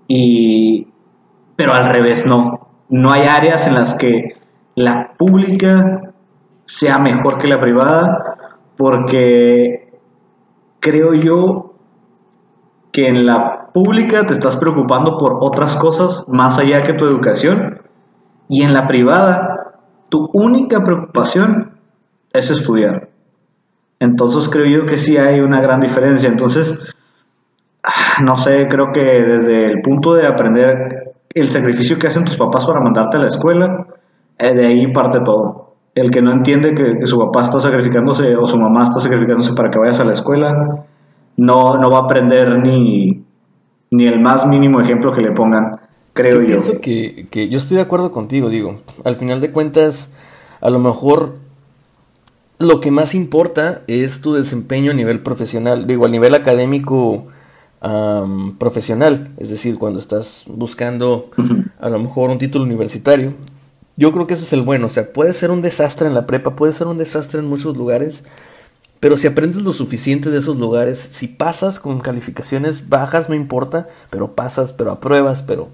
y, 0.08 0.88
pero 1.56 1.74
al 1.74 1.94
revés 1.94 2.26
no. 2.26 2.68
No 2.90 3.12
hay 3.12 3.28
áreas 3.28 3.68
en 3.68 3.76
las 3.76 3.94
que 3.94 4.38
la 4.74 5.14
pública 5.18 6.14
sea 6.66 6.98
mejor 6.98 7.38
que 7.38 7.48
la 7.48 7.62
privada, 7.62 8.56
porque 8.76 10.00
creo 10.80 11.14
yo 11.14 11.76
que 12.92 13.08
en 13.08 13.28
la 13.28 13.67
pública 13.78 14.26
te 14.26 14.34
estás 14.34 14.56
preocupando 14.56 15.20
por 15.20 15.38
otras 15.40 15.76
cosas 15.76 16.26
más 16.28 16.58
allá 16.58 16.82
que 16.82 16.94
tu 16.94 17.06
educación, 17.06 17.80
y 18.50 18.64
en 18.64 18.74
la 18.74 18.88
privada 18.88 19.76
tu 20.10 20.32
única 20.34 20.84
preocupación 20.84 21.78
es 22.34 22.50
estudiar. 22.50 23.10
Entonces 24.00 24.50
creo 24.50 24.66
yo 24.66 24.86
que 24.88 24.98
sí 24.98 25.18
hay 25.18 25.42
una 25.42 25.62
gran 25.62 25.80
diferencia. 25.80 26.28
Entonces, 26.28 26.96
no 28.24 28.36
sé, 28.36 28.68
creo 28.68 28.92
que 28.92 29.00
desde 29.00 29.66
el 29.66 29.82
punto 29.82 30.16
de 30.16 30.26
aprender 30.26 31.14
el 31.36 31.48
sacrificio 31.48 32.00
que 32.00 32.08
hacen 32.08 32.26
tus 32.26 32.38
papás 32.38 32.66
para 32.66 32.82
mandarte 32.82 33.18
a 33.18 33.20
la 33.20 33.28
escuela, 33.28 33.86
eh, 34.40 34.56
de 34.56 34.66
ahí 34.66 34.92
parte 34.92 35.20
todo. 35.20 35.76
El 35.94 36.10
que 36.10 36.24
no 36.24 36.32
entiende 36.32 36.74
que, 36.74 36.98
que, 36.98 37.06
su 37.06 37.20
papá 37.20 37.44
está 37.44 37.60
sacrificándose 37.60 38.36
o 38.38 38.48
su 38.48 38.58
mamá 38.58 38.86
está 38.86 39.00
sacrificándose 39.00 39.54
para 39.54 39.70
que 39.70 39.78
vayas 39.78 40.00
a 40.00 40.06
la 40.06 40.14
escuela, 40.14 40.84
no, 41.38 41.78
no 41.78 41.92
va 41.92 42.00
a 42.00 42.02
aprender 42.06 42.58
ni, 42.58 43.27
ni 43.92 44.08
el 44.08 44.20
más 44.20 44.46
mínimo 44.48 44.82
ejemplo 44.82 45.12
que 45.12 45.22
le 45.22 45.32
pongan, 45.32 45.80
creo 46.14 46.36
yo. 46.36 46.42
Yo 46.42 46.48
pienso 46.48 46.82
que, 46.82 47.28
que 47.30 47.50
yo 47.50 47.58
estoy 47.58 47.78
de 47.78 47.84
acuerdo 47.84 48.12
contigo, 48.12 48.50
digo, 48.50 48.78
al 49.04 49.16
final 49.16 49.42
de 49.42 49.52
cuentas, 49.52 50.12
a 50.62 50.70
lo 50.70 50.80
mejor 50.80 51.36
lo 52.60 52.82
que 52.82 52.92
más 52.92 53.14
importa 53.14 53.82
es 53.88 54.22
tu 54.22 54.34
desempeño 54.34 54.92
a 54.92 54.96
nivel 54.96 55.20
profesional, 55.20 55.86
digo, 55.86 56.06
a 56.06 56.10
nivel 56.10 56.34
académico 56.34 57.28
um, 57.84 58.58
profesional, 58.58 59.30
es 59.38 59.50
decir, 59.50 59.78
cuando 59.78 60.00
estás 60.00 60.46
buscando 60.48 61.30
a 61.80 61.90
lo 61.90 62.00
mejor 62.00 62.30
un 62.30 62.38
título 62.38 62.66
universitario. 62.66 63.34
Yo 63.96 64.12
creo 64.12 64.28
que 64.28 64.36
ese 64.36 64.44
es 64.44 64.54
el 64.54 64.62
bueno, 64.62 64.88
o 64.88 64.90
sea, 64.90 65.12
puede 65.12 65.34
ser 65.34 65.50
un 65.50 65.62
desastre 65.62 66.08
en 66.08 66.14
la 66.14 66.26
prepa, 66.26 66.56
puede 66.56 66.74
ser 66.74 66.88
un 66.88 66.98
desastre 66.98 67.40
en 67.40 67.48
muchos 67.48 67.76
lugares, 67.78 68.24
pero 69.00 69.18
si 69.18 69.28
aprendes 69.28 69.62
lo 69.62 69.74
suficiente 69.74 70.30
de 70.30 70.40
esos 70.40 70.58
lugares, 70.58 71.08
si 71.12 71.28
pasas 71.28 71.80
con 71.80 72.00
calificaciones 72.00 72.90
bajas, 72.90 73.30
no 73.30 73.36
importa, 73.36 73.88
pero 74.10 74.36
pasas, 74.36 74.74
pero 74.74 74.92
apruebas, 74.92 75.42
pero 75.42 75.70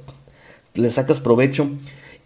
le 0.73 0.89
sacas 0.89 1.19
provecho, 1.19 1.69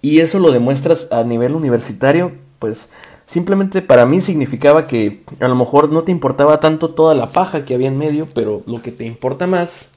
y 0.02 0.20
eso 0.20 0.40
lo 0.40 0.52
demuestras 0.52 1.08
a 1.12 1.24
nivel 1.24 1.54
universitario, 1.54 2.32
pues 2.60 2.90
simplemente 3.26 3.82
para 3.82 4.06
mí 4.06 4.22
significaba 4.22 4.88
que 4.88 5.24
a 5.40 5.48
lo 5.48 5.56
mejor 5.56 5.92
no 5.92 6.04
te 6.04 6.12
importaba 6.12 6.60
tanto 6.60 6.90
toda 6.90 7.14
la 7.14 7.28
paja 7.28 7.66
que 7.66 7.76
había 7.76 7.88
en 7.88 7.98
medio, 7.98 8.28
pero 8.34 8.62
lo 8.68 8.82
que 8.82 8.92
te 8.92 9.06
importa 9.06 9.48
más 9.48 9.90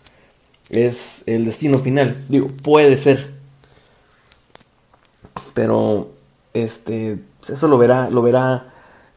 es 0.68 1.22
el 1.26 1.44
destino 1.44 1.78
final. 1.78 2.16
Digo, 2.28 2.50
puede 2.62 2.96
ser. 2.96 3.32
Pero 5.54 6.10
este 6.54 7.18
eso 7.48 7.68
lo 7.68 7.78
verá, 7.78 8.10
lo 8.10 8.22
verá, 8.22 8.69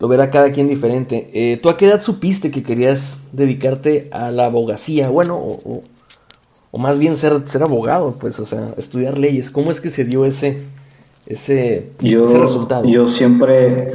lo 0.04 0.10
verá 0.10 0.30
cada 0.30 0.52
quien 0.52 0.68
diferente. 0.68 1.30
Eh, 1.34 1.58
¿Tú 1.64 1.70
a 1.70 1.78
qué 1.78 1.86
edad 1.86 2.02
supiste 2.02 2.52
que 2.52 2.62
querías 2.62 3.22
dedicarte 3.32 4.10
a 4.12 4.32
la 4.32 4.48
abogacía? 4.48 5.08
Bueno, 5.08 5.38
o, 5.38 5.54
o, 5.64 5.82
o 6.72 6.78
más 6.78 7.00
bien 7.00 7.16
ser, 7.16 7.40
ser 7.48 7.64
abogado, 7.64 8.14
pues, 8.20 8.38
o 8.42 8.46
sea, 8.46 8.74
estudiar 8.76 9.18
leyes. 9.18 9.50
¿Cómo 9.50 9.72
es 9.72 9.80
que 9.80 9.90
se 9.90 10.04
dio 10.04 10.26
ese, 10.26 10.62
ese, 11.26 11.92
yo, 12.02 12.26
ese 12.26 12.38
resultado? 12.38 12.84
Yo 12.84 13.08
siempre, 13.08 13.94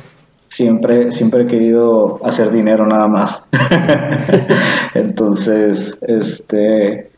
siempre, 0.48 1.12
siempre 1.12 1.42
he 1.42 1.46
querido 1.46 2.24
hacer 2.24 2.50
dinero 2.52 2.86
nada 2.86 3.06
más. 3.06 3.44
Entonces, 4.94 5.98
este, 6.08 7.10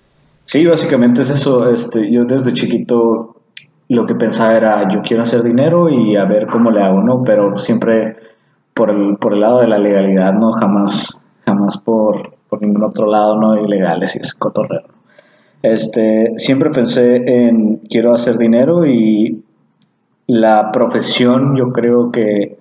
sí, 0.46 0.66
básicamente 0.66 1.22
es 1.22 1.30
eso. 1.30 1.70
Este, 1.70 2.10
yo 2.10 2.24
desde 2.24 2.52
chiquito 2.52 3.36
lo 3.86 4.04
que 4.04 4.16
pensaba 4.16 4.56
era, 4.56 4.88
yo 4.92 5.00
quiero 5.02 5.22
hacer 5.22 5.44
dinero 5.44 5.88
y 5.88 6.16
a 6.16 6.24
ver 6.24 6.48
cómo 6.48 6.72
le 6.72 6.82
hago, 6.82 7.00
¿no? 7.02 7.22
Pero 7.22 7.56
siempre 7.56 8.16
por 8.80 8.90
el, 8.90 9.18
por 9.18 9.34
el 9.34 9.40
lado 9.40 9.60
de 9.60 9.68
la 9.68 9.78
legalidad, 9.78 10.32
¿no? 10.32 10.52
Jamás, 10.52 11.20
jamás 11.44 11.76
por, 11.76 12.32
por 12.48 12.62
ningún 12.62 12.82
otro 12.82 13.06
lado, 13.06 13.36
¿no? 13.38 13.58
Ilegales 13.58 14.16
y 14.16 14.20
ese 14.20 14.38
cotorreo. 14.38 14.84
Este, 15.60 16.32
siempre 16.36 16.70
pensé 16.70 17.16
en 17.26 17.76
quiero 17.90 18.14
hacer 18.14 18.38
dinero 18.38 18.86
y 18.86 19.44
la 20.26 20.72
profesión 20.72 21.56
yo 21.56 21.72
creo 21.72 22.10
que, 22.10 22.56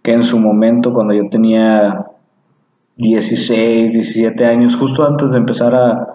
que 0.00 0.12
en 0.14 0.22
su 0.22 0.38
momento 0.38 0.94
cuando 0.94 1.12
yo 1.12 1.28
tenía 1.28 2.06
16, 2.96 3.92
17 3.92 4.46
años, 4.46 4.74
justo 4.74 5.06
antes 5.06 5.32
de 5.32 5.36
empezar 5.38 5.74
a, 5.74 6.14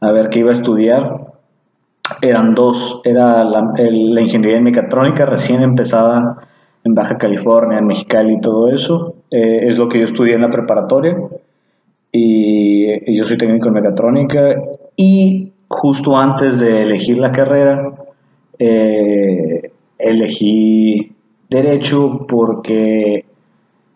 a 0.00 0.12
ver 0.12 0.28
qué 0.28 0.38
iba 0.38 0.50
a 0.50 0.54
estudiar, 0.54 1.26
eran 2.20 2.54
dos. 2.54 3.00
Era 3.02 3.42
la, 3.42 3.72
el- 3.78 4.14
la 4.14 4.20
ingeniería 4.20 4.58
en 4.58 4.64
mecatrónica 4.64 5.26
recién 5.26 5.60
empezada 5.62 6.36
en 6.84 6.94
Baja 6.94 7.18
California, 7.18 7.78
en 7.78 7.86
Mexicali 7.86 8.34
y 8.34 8.40
todo 8.40 8.68
eso. 8.68 9.14
Eh, 9.30 9.60
es 9.62 9.78
lo 9.78 9.88
que 9.88 9.98
yo 10.00 10.04
estudié 10.04 10.34
en 10.34 10.42
la 10.42 10.50
preparatoria. 10.50 11.16
Y, 12.10 13.10
y 13.10 13.16
yo 13.16 13.24
soy 13.24 13.38
técnico 13.38 13.68
en 13.68 13.74
mecatrónica. 13.74 14.60
Y 14.96 15.52
justo 15.68 16.16
antes 16.16 16.58
de 16.58 16.82
elegir 16.82 17.18
la 17.18 17.32
carrera, 17.32 17.92
eh, 18.58 19.72
elegí 19.98 21.12
derecho 21.48 22.26
porque 22.28 23.24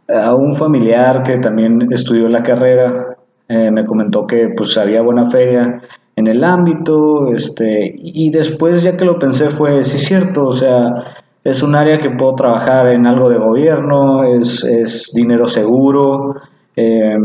a 0.08 0.34
un 0.34 0.54
familiar 0.54 1.22
que 1.22 1.38
también 1.38 1.88
estudió 1.90 2.28
la 2.28 2.42
carrera 2.42 3.16
eh, 3.48 3.70
me 3.70 3.84
comentó 3.84 4.26
que 4.26 4.48
pues 4.48 4.76
había 4.76 5.02
buena 5.02 5.30
feria 5.30 5.82
en 6.14 6.26
el 6.26 6.44
ámbito 6.44 7.32
este 7.32 7.92
y 7.96 8.30
después 8.30 8.82
ya 8.82 8.96
que 8.96 9.04
lo 9.04 9.18
pensé 9.18 9.48
fue 9.48 9.84
sí 9.84 9.98
cierto 9.98 10.46
o 10.46 10.52
sea 10.52 11.15
es 11.50 11.62
un 11.62 11.76
área 11.76 11.98
que 11.98 12.10
puedo 12.10 12.34
trabajar 12.34 12.88
en 12.88 13.06
algo 13.06 13.30
de 13.30 13.38
gobierno 13.38 14.24
es, 14.24 14.64
es 14.64 15.12
dinero 15.14 15.46
seguro 15.46 16.34
eh, 16.74 17.16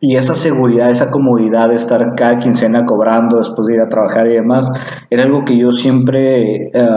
y 0.00 0.14
esa 0.14 0.36
seguridad, 0.36 0.90
esa 0.90 1.10
comodidad 1.10 1.68
de 1.68 1.74
estar 1.74 2.14
cada 2.14 2.38
quincena 2.38 2.86
cobrando 2.86 3.38
después 3.38 3.66
de 3.66 3.74
ir 3.74 3.80
a 3.80 3.88
trabajar 3.88 4.28
y 4.28 4.34
demás, 4.34 4.70
era 5.10 5.24
algo 5.24 5.44
que 5.44 5.58
yo 5.58 5.72
siempre 5.72 6.68
eh, 6.72 6.88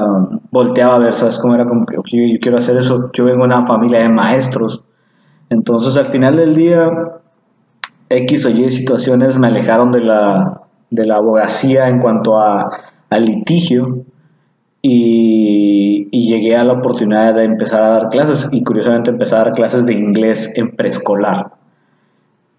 volteaba 0.51 0.97
a 0.97 0.99
ver, 0.99 1.13
¿sabes? 1.13 1.39
Como 1.39 1.55
era 1.55 1.65
como 1.65 1.83
que 1.87 1.97
"Ok, 1.97 2.09
yo 2.11 2.37
quiero 2.39 2.59
hacer 2.59 2.77
eso, 2.77 3.09
yo 3.11 3.25
vengo 3.25 3.39
de 3.39 3.45
una 3.45 3.65
familia 3.65 4.01
de 4.01 4.09
maestros, 4.09 4.83
entonces 5.49 5.97
al 5.97 6.05
final 6.05 6.35
del 6.35 6.53
día, 6.53 6.91
X 8.07 8.45
o 8.45 8.49
Y 8.49 8.69
situaciones 8.69 9.35
me 9.39 9.47
alejaron 9.47 9.91
de 9.91 10.01
la, 10.01 10.61
de 10.91 11.05
la 11.07 11.15
abogacía 11.15 11.89
en 11.89 11.97
cuanto 11.99 12.37
a, 12.37 12.69
al 13.09 13.25
litigio 13.25 14.05
y, 14.81 16.09
llegué 16.11 16.55
a 16.55 16.63
la 16.63 16.73
oportunidad 16.73 17.35
de 17.35 17.43
empezar 17.43 17.83
a 17.83 17.89
dar 17.89 18.09
clases 18.09 18.47
y 18.51 18.63
curiosamente 18.63 19.09
empecé 19.09 19.35
a 19.35 19.39
dar 19.39 19.51
clases 19.51 19.85
de 19.85 19.93
inglés 19.93 20.53
en 20.55 20.71
preescolar. 20.71 21.51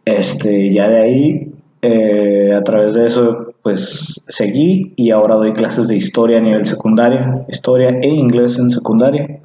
Este, 0.05 0.71
ya 0.71 0.89
de 0.89 1.01
ahí, 1.01 1.55
eh, 1.81 2.53
a 2.55 2.63
través 2.63 2.95
de 2.95 3.07
eso, 3.07 3.55
pues 3.63 4.21
seguí 4.29 4.93
y 4.97 5.11
ahora 5.11 5.37
doy 5.37 5.53
clases 5.53 5.89
de 5.89 5.97
historia 5.97 6.39
a 6.39 6.41
nivel 6.41 6.67
secundaria, 6.67 7.47
historia 7.49 7.99
e 8.03 8.09
inglés 8.09 8.59
en 8.59 8.71
secundaria. 8.71 9.41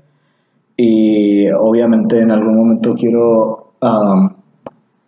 Y 0.75 1.49
obviamente 1.51 2.19
en 2.19 2.31
algún 2.31 2.57
momento 2.57 2.95
quiero 2.95 3.73
um, 3.81 4.29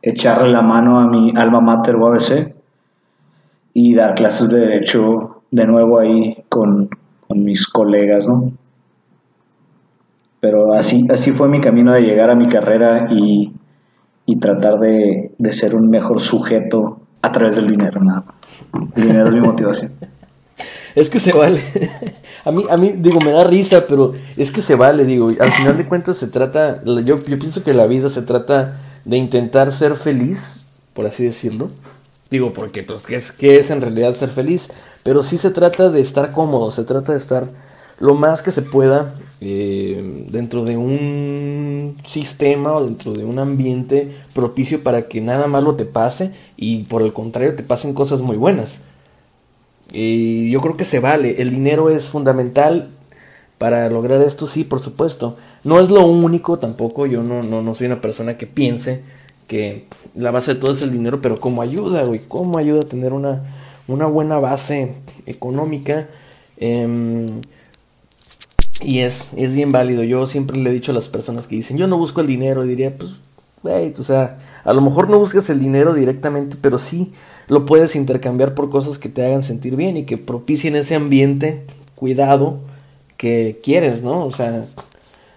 echarle 0.02 0.50
la 0.50 0.62
mano 0.62 0.98
a 0.98 1.08
mi 1.08 1.32
alma 1.36 1.60
mater 1.60 1.96
UABC 1.96 2.56
y 3.74 3.94
dar 3.96 4.16
clases 4.16 4.50
de 4.50 4.60
derecho 4.62 5.42
de 5.52 5.66
nuevo 5.68 6.00
ahí 6.00 6.38
con, 6.50 6.90
con 7.30 7.44
mis 7.44 7.68
colegas, 7.68 8.28
¿no? 8.28 8.52
Pero 10.42 10.74
así, 10.74 11.08
así 11.12 11.32
fue 11.32 11.48
mi 11.48 11.62
camino 11.62 11.94
de 11.94 12.02
llegar 12.02 12.32
a 12.32 12.36
mi 12.36 12.48
carrera 12.48 13.08
y, 13.12 13.54
y 14.26 14.38
tratar 14.38 14.80
de, 14.80 15.32
de 15.38 15.54
ser 15.54 15.76
un 15.76 15.90
mejor 15.90 16.22
sujeto 16.22 17.02
a 17.22 17.32
través 17.32 17.56
del 17.56 17.68
dinero, 17.70 18.02
nada. 18.02 18.26
más. 18.26 18.92
El 18.96 19.04
dinero 19.04 19.28
es 19.28 19.34
mi 19.34 19.42
motivación. 19.42 19.92
Es 20.96 21.10
que 21.10 21.20
se 21.20 21.32
vale. 21.32 21.62
A 22.46 22.52
mí, 22.52 22.64
a 22.70 22.78
mí, 22.78 22.94
digo, 22.96 23.20
me 23.20 23.32
da 23.32 23.44
risa, 23.44 23.86
pero 23.88 24.14
es 24.38 24.52
que 24.52 24.62
se 24.62 24.76
vale, 24.76 25.04
digo. 25.06 25.30
Al 25.40 25.52
final 25.52 25.78
de 25.78 25.86
cuentas 25.86 26.18
se 26.18 26.28
trata, 26.28 26.82
yo, 26.84 27.02
yo 27.04 27.38
pienso 27.38 27.64
que 27.64 27.74
la 27.74 27.86
vida 27.86 28.10
se 28.10 28.22
trata 28.22 28.80
de 29.06 29.18
intentar 29.18 29.72
ser 29.72 29.96
feliz, 29.98 30.66
por 30.94 31.06
así 31.06 31.26
decirlo. 31.26 31.70
Digo, 32.32 32.54
porque, 32.54 32.84
pues, 32.84 33.04
¿qué 33.04 33.16
es, 33.18 33.32
qué 33.34 33.60
es 33.60 33.70
en 33.72 33.82
realidad 33.82 34.14
ser 34.14 34.30
feliz? 34.30 34.70
Pero 35.04 35.24
sí 35.24 35.38
se 35.38 35.52
trata 35.52 35.90
de 35.90 36.02
estar 36.02 36.32
cómodo, 36.32 36.72
se 36.72 36.84
trata 36.84 37.14
de 37.14 37.18
estar 37.18 37.48
lo 38.00 38.16
más 38.16 38.44
que 38.44 38.52
se 38.52 38.62
pueda 38.62 39.14
eh, 39.42 40.26
dentro 40.30 40.64
de 40.64 40.78
un 40.78 41.96
sistema 42.06 42.74
o 42.74 42.86
dentro 42.86 43.14
de 43.14 43.26
un 43.26 43.40
ambiente 43.40 44.14
propicio 44.34 44.82
para 44.82 45.08
que 45.08 45.22
nada 45.22 45.48
malo 45.48 45.76
te 45.76 45.86
pase 45.86 46.32
y 46.56 46.84
por 46.84 47.02
el 47.02 47.14
contrario 47.14 47.56
te 47.56 47.64
pasen 47.64 47.94
cosas 47.94 48.22
muy 48.22 48.38
buenas. 48.38 48.82
Y 49.92 50.50
yo 50.52 50.62
creo 50.62 50.78
que 50.78 50.86
se 50.86 51.00
vale. 51.00 51.42
El 51.42 51.50
dinero 51.52 51.90
es 51.90 52.08
fundamental 52.08 52.90
para 53.58 53.90
lograr 53.90 54.22
esto, 54.22 54.48
sí, 54.48 54.64
por 54.64 54.80
supuesto. 54.80 55.36
No 55.64 55.80
es 55.80 55.90
lo 55.90 56.06
único 56.06 56.60
tampoco. 56.60 57.06
Yo 57.06 57.24
no, 57.24 57.44
no, 57.44 57.62
no 57.62 57.76
soy 57.76 57.88
una 57.88 58.02
persona 58.02 58.38
que 58.38 58.48
piense 58.48 59.02
que 59.48 59.88
la 60.16 60.32
base 60.32 60.54
de 60.54 60.60
todo 60.60 60.74
es 60.74 60.82
el 60.84 60.92
dinero, 60.92 61.20
pero 61.22 61.40
como 61.40 61.64
ayuda, 61.64 62.04
güey, 62.04 62.20
como 62.20 62.60
ayuda 62.60 62.82
a 62.82 62.90
tener 62.90 63.14
una, 63.14 63.42
una 63.90 64.06
buena 64.06 64.40
base 64.40 64.94
económica. 65.26 66.08
Em, 66.58 67.26
y 68.82 69.00
es, 69.00 69.28
es 69.36 69.54
bien 69.54 69.72
válido. 69.72 70.04
Yo 70.04 70.28
siempre 70.28 70.58
le 70.58 70.70
he 70.70 70.74
dicho 70.74 70.92
a 70.92 70.96
las 70.96 71.08
personas 71.08 71.48
que 71.48 71.56
dicen, 71.56 71.78
yo 71.78 71.88
no 71.88 71.98
busco 71.98 72.22
el 72.22 72.28
dinero, 72.28 72.64
diría, 72.64 72.94
pues, 72.94 73.12
güey, 73.62 73.94
o 73.98 74.04
sea, 74.04 74.38
a 74.64 74.74
lo 74.74 74.82
mejor 74.82 75.10
no 75.10 75.20
buscas 75.20 75.50
el 75.50 75.60
dinero 75.60 75.94
directamente, 75.94 76.58
pero 76.62 76.80
sí 76.80 77.12
lo 77.48 77.66
puedes 77.66 77.96
intercambiar 77.96 78.54
por 78.54 78.70
cosas 78.70 78.98
que 78.98 79.10
te 79.10 79.26
hagan 79.26 79.44
sentir 79.44 79.76
bien 79.76 79.98
y 79.98 80.06
que 80.06 80.18
propicien 80.18 80.76
ese 80.76 80.96
ambiente, 80.96 81.66
cuidado, 81.96 82.60
que 83.18 83.60
quieres, 83.62 84.02
¿no? 84.02 84.26
O 84.26 84.32
sea, 84.32 84.64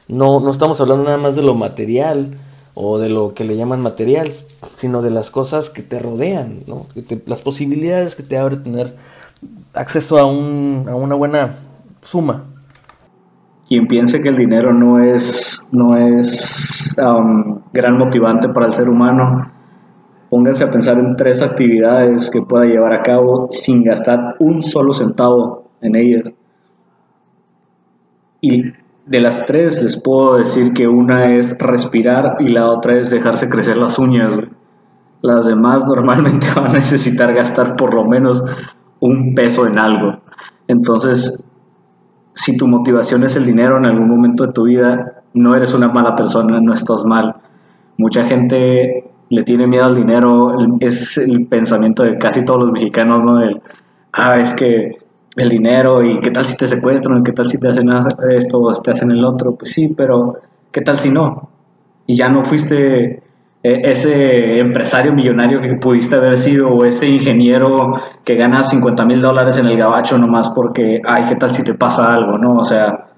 no, 0.09 0.41
no 0.41 0.51
estamos 0.51 0.81
hablando 0.81 1.05
nada 1.05 1.17
más 1.17 1.35
de 1.35 1.43
lo 1.43 1.55
material 1.55 2.39
o 2.75 2.99
de 2.99 3.09
lo 3.09 3.35
que 3.35 3.45
le 3.45 3.57
llaman 3.57 3.83
material, 3.83 4.31
sino 4.31 5.03
de 5.03 5.11
las 5.11 5.31
cosas 5.31 5.71
que 5.71 5.83
te 5.83 5.99
rodean, 5.99 6.61
¿no? 6.67 6.87
Las 7.27 7.43
posibilidades 7.43 8.15
que 8.15 8.23
te 8.23 8.39
abre 8.39 8.57
tener 8.57 8.95
acceso 9.75 10.19
a, 10.19 10.25
un, 10.25 10.87
a 10.89 10.95
una 10.95 11.15
buena 11.15 11.57
suma. 12.01 12.45
Quien 13.69 13.87
piense 13.87 14.21
que 14.21 14.29
el 14.29 14.37
dinero 14.37 14.73
no 14.73 14.99
es, 14.99 15.67
no 15.73 15.97
es 15.97 16.97
um, 16.99 17.61
gran 17.73 17.97
motivante 17.97 18.49
para 18.49 18.67
el 18.67 18.73
ser 18.73 18.89
humano, 18.89 19.51
pónganse 20.31 20.65
a 20.65 20.71
pensar 20.71 20.99
en 20.99 21.17
tres 21.17 21.43
actividades 21.43 22.31
que 22.31 22.43
pueda 22.43 22.65
llevar 22.65 22.93
a 22.93 23.03
cabo 23.03 23.47
sin 23.51 23.85
gastar 23.85 24.37
un 24.41 24.63
solo 24.63 24.93
centavo 24.93 25.71
en 25.81 25.97
ellas. 25.97 26.33
Y 28.41 28.73
de 29.13 29.21
las 29.21 29.45
tres 29.45 29.83
les 29.83 30.01
puedo 30.01 30.39
decir 30.39 30.73
que 30.73 30.89
una 30.89 31.35
es 31.35 31.59
respirar 31.59 32.37
y 32.41 32.49
la 32.49 32.71
otra 32.71 32.97
es 32.97 33.11
dejarse 33.11 33.51
crecer 33.51 33.77
las 33.77 33.99
uñas. 33.99 34.33
Las 35.21 35.47
demás 35.47 35.87
normalmente 35.87 36.47
van 36.57 36.69
a 36.69 36.73
necesitar 36.73 37.35
gastar 37.35 37.77
por 37.77 37.93
lo 37.93 38.07
menos 38.07 38.43
un 39.01 39.35
peso 39.35 39.67
en 39.67 39.79
algo. 39.79 40.23
Entonces, 40.67 41.47
si 42.33 42.57
tu 42.57 42.67
motivación 42.67 43.23
es 43.23 43.37
el 43.37 43.45
dinero 43.45 43.77
en 43.77 43.85
algún 43.85 44.09
momento 44.09 44.47
de 44.47 44.55
tu 44.55 44.63
vida, 44.63 45.23
no 45.35 45.55
eres 45.55 45.75
una 45.75 45.89
mala 45.89 46.17
persona, 46.17 46.59
no 46.63 46.73
estás 46.73 47.05
mal. 47.05 47.37
Mucha 47.99 48.25
gente 48.25 49.11
le 49.29 49.43
tiene 49.43 49.67
miedo 49.67 49.85
al 49.85 49.95
dinero, 49.95 50.57
es 50.81 51.19
el 51.19 51.47
pensamiento 51.49 52.03
de 52.03 52.17
casi 52.17 52.47
todos 52.47 52.61
los 52.63 52.73
mexicanos, 52.73 53.23
¿no? 53.23 53.43
Ah, 54.15 54.39
es 54.39 54.55
que 54.55 55.02
el 55.37 55.49
dinero 55.49 56.03
y 56.03 56.21
qué 56.21 56.31
tal 56.31 56.45
si 56.45 56.57
te 56.57 56.69
secuestran, 56.69 57.23
qué 57.23 57.33
tal 57.33 57.47
si 57.47 57.59
te 57.59 57.69
hacen 57.69 57.89
esto 58.31 58.61
o 58.61 58.73
si 58.73 58.83
te 58.83 58.91
hacen 58.91 59.11
el 59.11 59.25
otro, 59.25 59.55
pues 59.55 59.73
sí, 59.73 59.95
pero 59.97 60.39
qué 60.71 60.83
tal 60.83 60.99
si 60.99 61.11
no. 61.11 61.49
Y 62.07 62.17
ya 62.17 62.29
no 62.29 62.45
fuiste 62.45 63.23
eh, 63.63 63.81
ese 63.85 64.59
empresario 64.59 65.13
millonario 65.13 65.61
que 65.61 65.75
pudiste 65.77 66.17
haber 66.17 66.37
sido 66.37 66.71
o 66.71 66.85
ese 66.85 67.09
ingeniero 67.09 67.93
que 68.25 68.35
gana 68.35 68.63
50 68.63 69.07
mil 69.07 69.21
dólares 69.21 69.57
en 69.59 69.67
el 69.67 69.77
gabacho 69.77 70.19
nomás 70.19 70.51
porque, 70.51 71.01
ay, 71.05 71.27
qué 71.29 71.37
tal 71.37 71.51
si 71.51 71.65
te 71.65 71.75
pasa 71.75 72.13
algo, 72.13 72.37
¿no? 72.39 72.57
O 72.57 72.65
sea, 72.65 73.09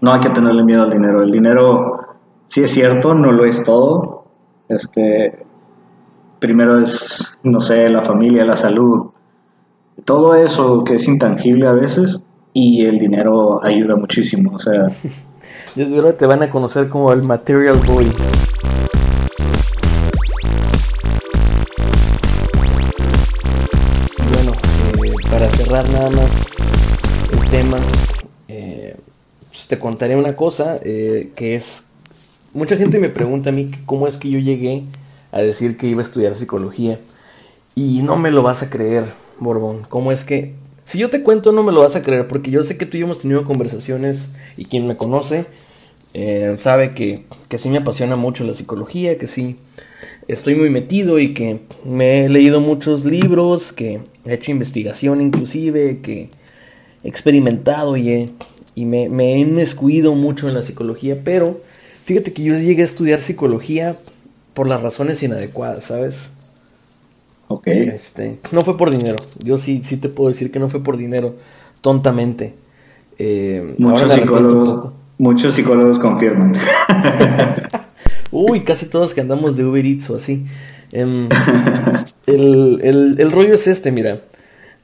no 0.00 0.12
hay 0.12 0.20
que 0.20 0.30
tenerle 0.30 0.64
miedo 0.64 0.82
al 0.82 0.90
dinero. 0.90 1.22
El 1.22 1.30
dinero, 1.30 2.00
sí 2.46 2.62
es 2.62 2.72
cierto, 2.72 3.14
no 3.14 3.30
lo 3.32 3.44
es 3.44 3.62
todo. 3.62 4.24
Este, 4.68 5.44
primero 6.38 6.78
es, 6.80 7.38
no 7.42 7.60
sé, 7.60 7.88
la 7.90 8.02
familia, 8.02 8.44
la 8.44 8.56
salud, 8.56 9.10
todo 10.10 10.34
eso 10.34 10.82
que 10.82 10.96
es 10.96 11.06
intangible 11.06 11.68
a 11.68 11.72
veces 11.72 12.20
y 12.52 12.84
el 12.84 12.98
dinero 12.98 13.62
ayuda 13.62 13.94
muchísimo. 13.94 14.56
O 14.56 14.58
sea, 14.58 14.88
Desde 15.76 15.94
ahora 15.94 16.14
te 16.14 16.26
van 16.26 16.42
a 16.42 16.50
conocer 16.50 16.88
como 16.88 17.12
el 17.12 17.22
Material 17.22 17.76
Boy. 17.86 18.10
Bueno, 24.32 24.52
eh, 25.04 25.14
para 25.30 25.48
cerrar 25.52 25.88
nada 25.90 26.10
más 26.10 26.32
el 27.32 27.50
tema, 27.50 27.78
eh, 28.48 28.96
pues 29.46 29.68
te 29.68 29.78
contaré 29.78 30.16
una 30.16 30.34
cosa 30.34 30.74
eh, 30.84 31.30
que 31.36 31.54
es... 31.54 31.84
Mucha 32.52 32.76
gente 32.76 32.98
me 32.98 33.10
pregunta 33.10 33.50
a 33.50 33.52
mí 33.52 33.70
cómo 33.86 34.08
es 34.08 34.18
que 34.18 34.28
yo 34.28 34.40
llegué 34.40 34.82
a 35.30 35.38
decir 35.38 35.76
que 35.76 35.86
iba 35.86 36.00
a 36.00 36.04
estudiar 36.04 36.34
psicología. 36.34 36.98
Y 37.76 38.02
no 38.02 38.16
me 38.16 38.32
lo 38.32 38.42
vas 38.42 38.64
a 38.64 38.70
creer, 38.70 39.04
Borbón. 39.40 39.82
¿Cómo 39.88 40.12
es 40.12 40.24
que... 40.24 40.54
Si 40.84 40.98
yo 40.98 41.08
te 41.10 41.22
cuento 41.22 41.52
no 41.52 41.62
me 41.62 41.72
lo 41.72 41.82
vas 41.82 41.96
a 41.96 42.02
creer 42.02 42.26
porque 42.26 42.50
yo 42.50 42.64
sé 42.64 42.76
que 42.76 42.86
tú 42.86 42.96
y 42.96 43.00
yo 43.00 43.06
hemos 43.06 43.20
tenido 43.20 43.44
conversaciones 43.44 44.28
y 44.56 44.64
quien 44.64 44.86
me 44.86 44.96
conoce 44.96 45.44
eh, 46.14 46.56
sabe 46.58 46.90
que, 46.90 47.24
que 47.48 47.58
sí 47.58 47.68
me 47.68 47.78
apasiona 47.78 48.16
mucho 48.16 48.42
la 48.42 48.54
psicología, 48.54 49.16
que 49.16 49.28
sí 49.28 49.56
estoy 50.26 50.56
muy 50.56 50.70
metido 50.70 51.20
y 51.20 51.32
que 51.32 51.60
me 51.84 52.24
he 52.24 52.28
leído 52.28 52.60
muchos 52.60 53.04
libros, 53.04 53.72
que 53.72 54.00
he 54.24 54.34
hecho 54.34 54.50
investigación 54.50 55.20
inclusive, 55.20 56.00
que 56.00 56.30
experimentado 57.04 57.96
y, 57.96 58.26
y 58.74 58.84
me, 58.84 59.08
me 59.08 59.34
he 59.34 59.38
inmiscuido 59.38 60.14
mucho 60.16 60.48
en 60.48 60.54
la 60.54 60.62
psicología, 60.62 61.16
pero 61.24 61.60
fíjate 62.04 62.32
que 62.32 62.42
yo 62.42 62.54
llegué 62.54 62.82
a 62.82 62.86
estudiar 62.86 63.20
psicología 63.20 63.94
por 64.54 64.66
las 64.66 64.82
razones 64.82 65.22
inadecuadas, 65.22 65.84
¿sabes? 65.84 66.30
Ok. 67.52 67.66
Este, 67.66 68.38
no 68.52 68.60
fue 68.62 68.76
por 68.76 68.90
dinero. 68.90 69.18
Yo 69.44 69.58
sí, 69.58 69.82
sí 69.84 69.96
te 69.96 70.08
puedo 70.08 70.28
decir 70.30 70.52
que 70.52 70.60
no 70.60 70.68
fue 70.68 70.82
por 70.84 70.96
dinero, 70.96 71.34
tontamente. 71.80 72.54
Eh, 73.18 73.74
muchos, 73.76 74.12
psicólogos, 74.12 74.92
muchos 75.18 75.54
psicólogos 75.54 75.98
confirman. 75.98 76.52
Uy, 78.30 78.60
casi 78.60 78.86
todos 78.86 79.14
que 79.14 79.20
andamos 79.20 79.56
de 79.56 79.64
Uber 79.64 79.84
Eats 79.84 80.08
o 80.10 80.16
así. 80.16 80.44
Em, 80.92 81.28
el, 82.26 82.78
el- 82.82 83.14
el 83.18 83.32
rollo 83.32 83.54
es 83.54 83.66
este, 83.66 83.90
mira. 83.90 84.20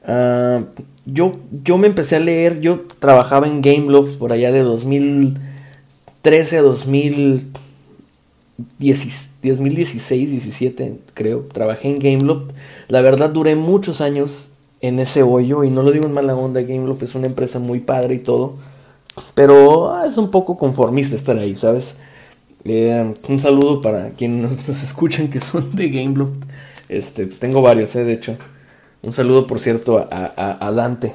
Ah, 0.05 0.59
yo, 1.05 1.31
yo 1.63 1.77
me 1.77 1.87
empecé 1.87 2.17
a 2.17 2.19
leer, 2.19 2.59
yo 2.59 2.81
trabajaba 2.99 3.47
en 3.47 3.61
Gameloft 3.61 4.17
por 4.17 4.33
allá 4.33 4.51
de 4.51 4.59
2013 4.59 6.57
a 6.57 6.61
2010 6.61 7.45
2016, 8.57 10.29
17 10.31 10.99
creo. 11.13 11.41
Trabajé 11.53 11.89
en 11.89 11.99
Gameloft. 11.99 12.51
La 12.87 13.01
verdad 13.01 13.29
duré 13.29 13.55
muchos 13.55 14.01
años 14.01 14.49
en 14.81 14.99
ese 14.99 15.23
hoyo 15.23 15.63
y 15.63 15.69
no 15.69 15.83
lo 15.83 15.91
digo 15.91 16.05
en 16.05 16.13
mala 16.13 16.35
onda, 16.35 16.61
Gameloft 16.61 17.03
es 17.03 17.15
una 17.15 17.27
empresa 17.27 17.59
muy 17.59 17.79
padre 17.79 18.15
y 18.15 18.19
todo. 18.19 18.55
Pero 19.33 19.93
ah, 19.93 20.05
es 20.07 20.17
un 20.17 20.29
poco 20.31 20.57
conformista 20.57 21.15
estar 21.15 21.37
ahí, 21.37 21.55
¿sabes? 21.55 21.95
Eh, 22.63 23.13
un 23.29 23.39
saludo 23.39 23.81
para 23.81 24.09
quienes 24.11 24.67
nos, 24.67 24.83
escuchan 24.83 25.29
que 25.29 25.41
son 25.41 25.75
de 25.75 25.89
Gameloft. 25.89 26.43
Este, 26.89 27.25
pues 27.25 27.39
tengo 27.39 27.61
varios, 27.61 27.95
eh, 27.95 28.03
de 28.03 28.13
hecho. 28.13 28.37
Un 29.01 29.13
saludo, 29.13 29.47
por 29.47 29.59
cierto, 29.59 29.99
a, 30.11 30.57
a- 30.59 30.71
Dante, 30.71 31.13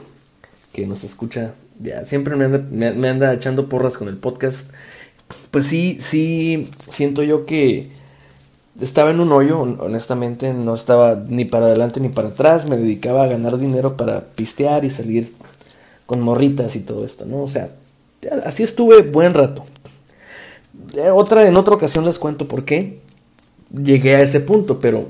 que 0.73 0.87
nos 0.87 1.05
escucha. 1.05 1.55
Siempre 2.07 2.37
me 2.37 2.45
anda, 2.45 2.59
me 2.71 3.09
anda 3.09 3.33
echando 3.35 3.69
porras 3.69 3.97
con 3.97 4.09
el 4.09 4.17
podcast. 4.17 4.71
Pues 5.53 5.67
sí, 5.69 5.99
sí, 6.03 6.67
siento 6.93 7.23
yo 7.23 7.47
que 7.47 7.89
estaba 8.81 9.11
en 9.11 9.21
un 9.21 9.33
hoyo, 9.33 9.59
hon- 9.61 9.79
honestamente, 9.81 10.55
no 10.55 10.75
estaba 10.75 11.17
ni 11.29 11.45
para 11.47 11.67
adelante 11.67 12.01
ni 12.01 12.09
para 12.11 12.29
atrás. 12.29 12.69
Me 12.69 12.77
dedicaba 12.79 13.25
a 13.25 13.29
ganar 13.29 13.59
dinero 13.59 13.97
para 13.97 14.23
pistear 14.23 14.85
y 14.85 14.91
salir 14.91 15.33
con 16.07 16.21
morritas 16.23 16.77
y 16.77 16.81
todo 16.81 17.05
esto, 17.05 17.27
¿no? 17.27 17.43
O 17.43 17.49
sea, 17.49 17.69
así 18.47 18.63
estuve 18.65 19.03
buen 19.03 19.33
rato. 19.33 19.63
Eh, 20.97 21.11
Otra, 21.11 21.47
en 21.47 21.57
otra 21.57 21.75
ocasión 21.75 22.05
les 22.05 22.19
cuento 22.19 22.47
por 22.47 22.65
qué 22.65 23.01
llegué 23.73 24.17
a 24.17 24.21
ese 24.21 24.41
punto, 24.41 24.79
pero 24.79 25.09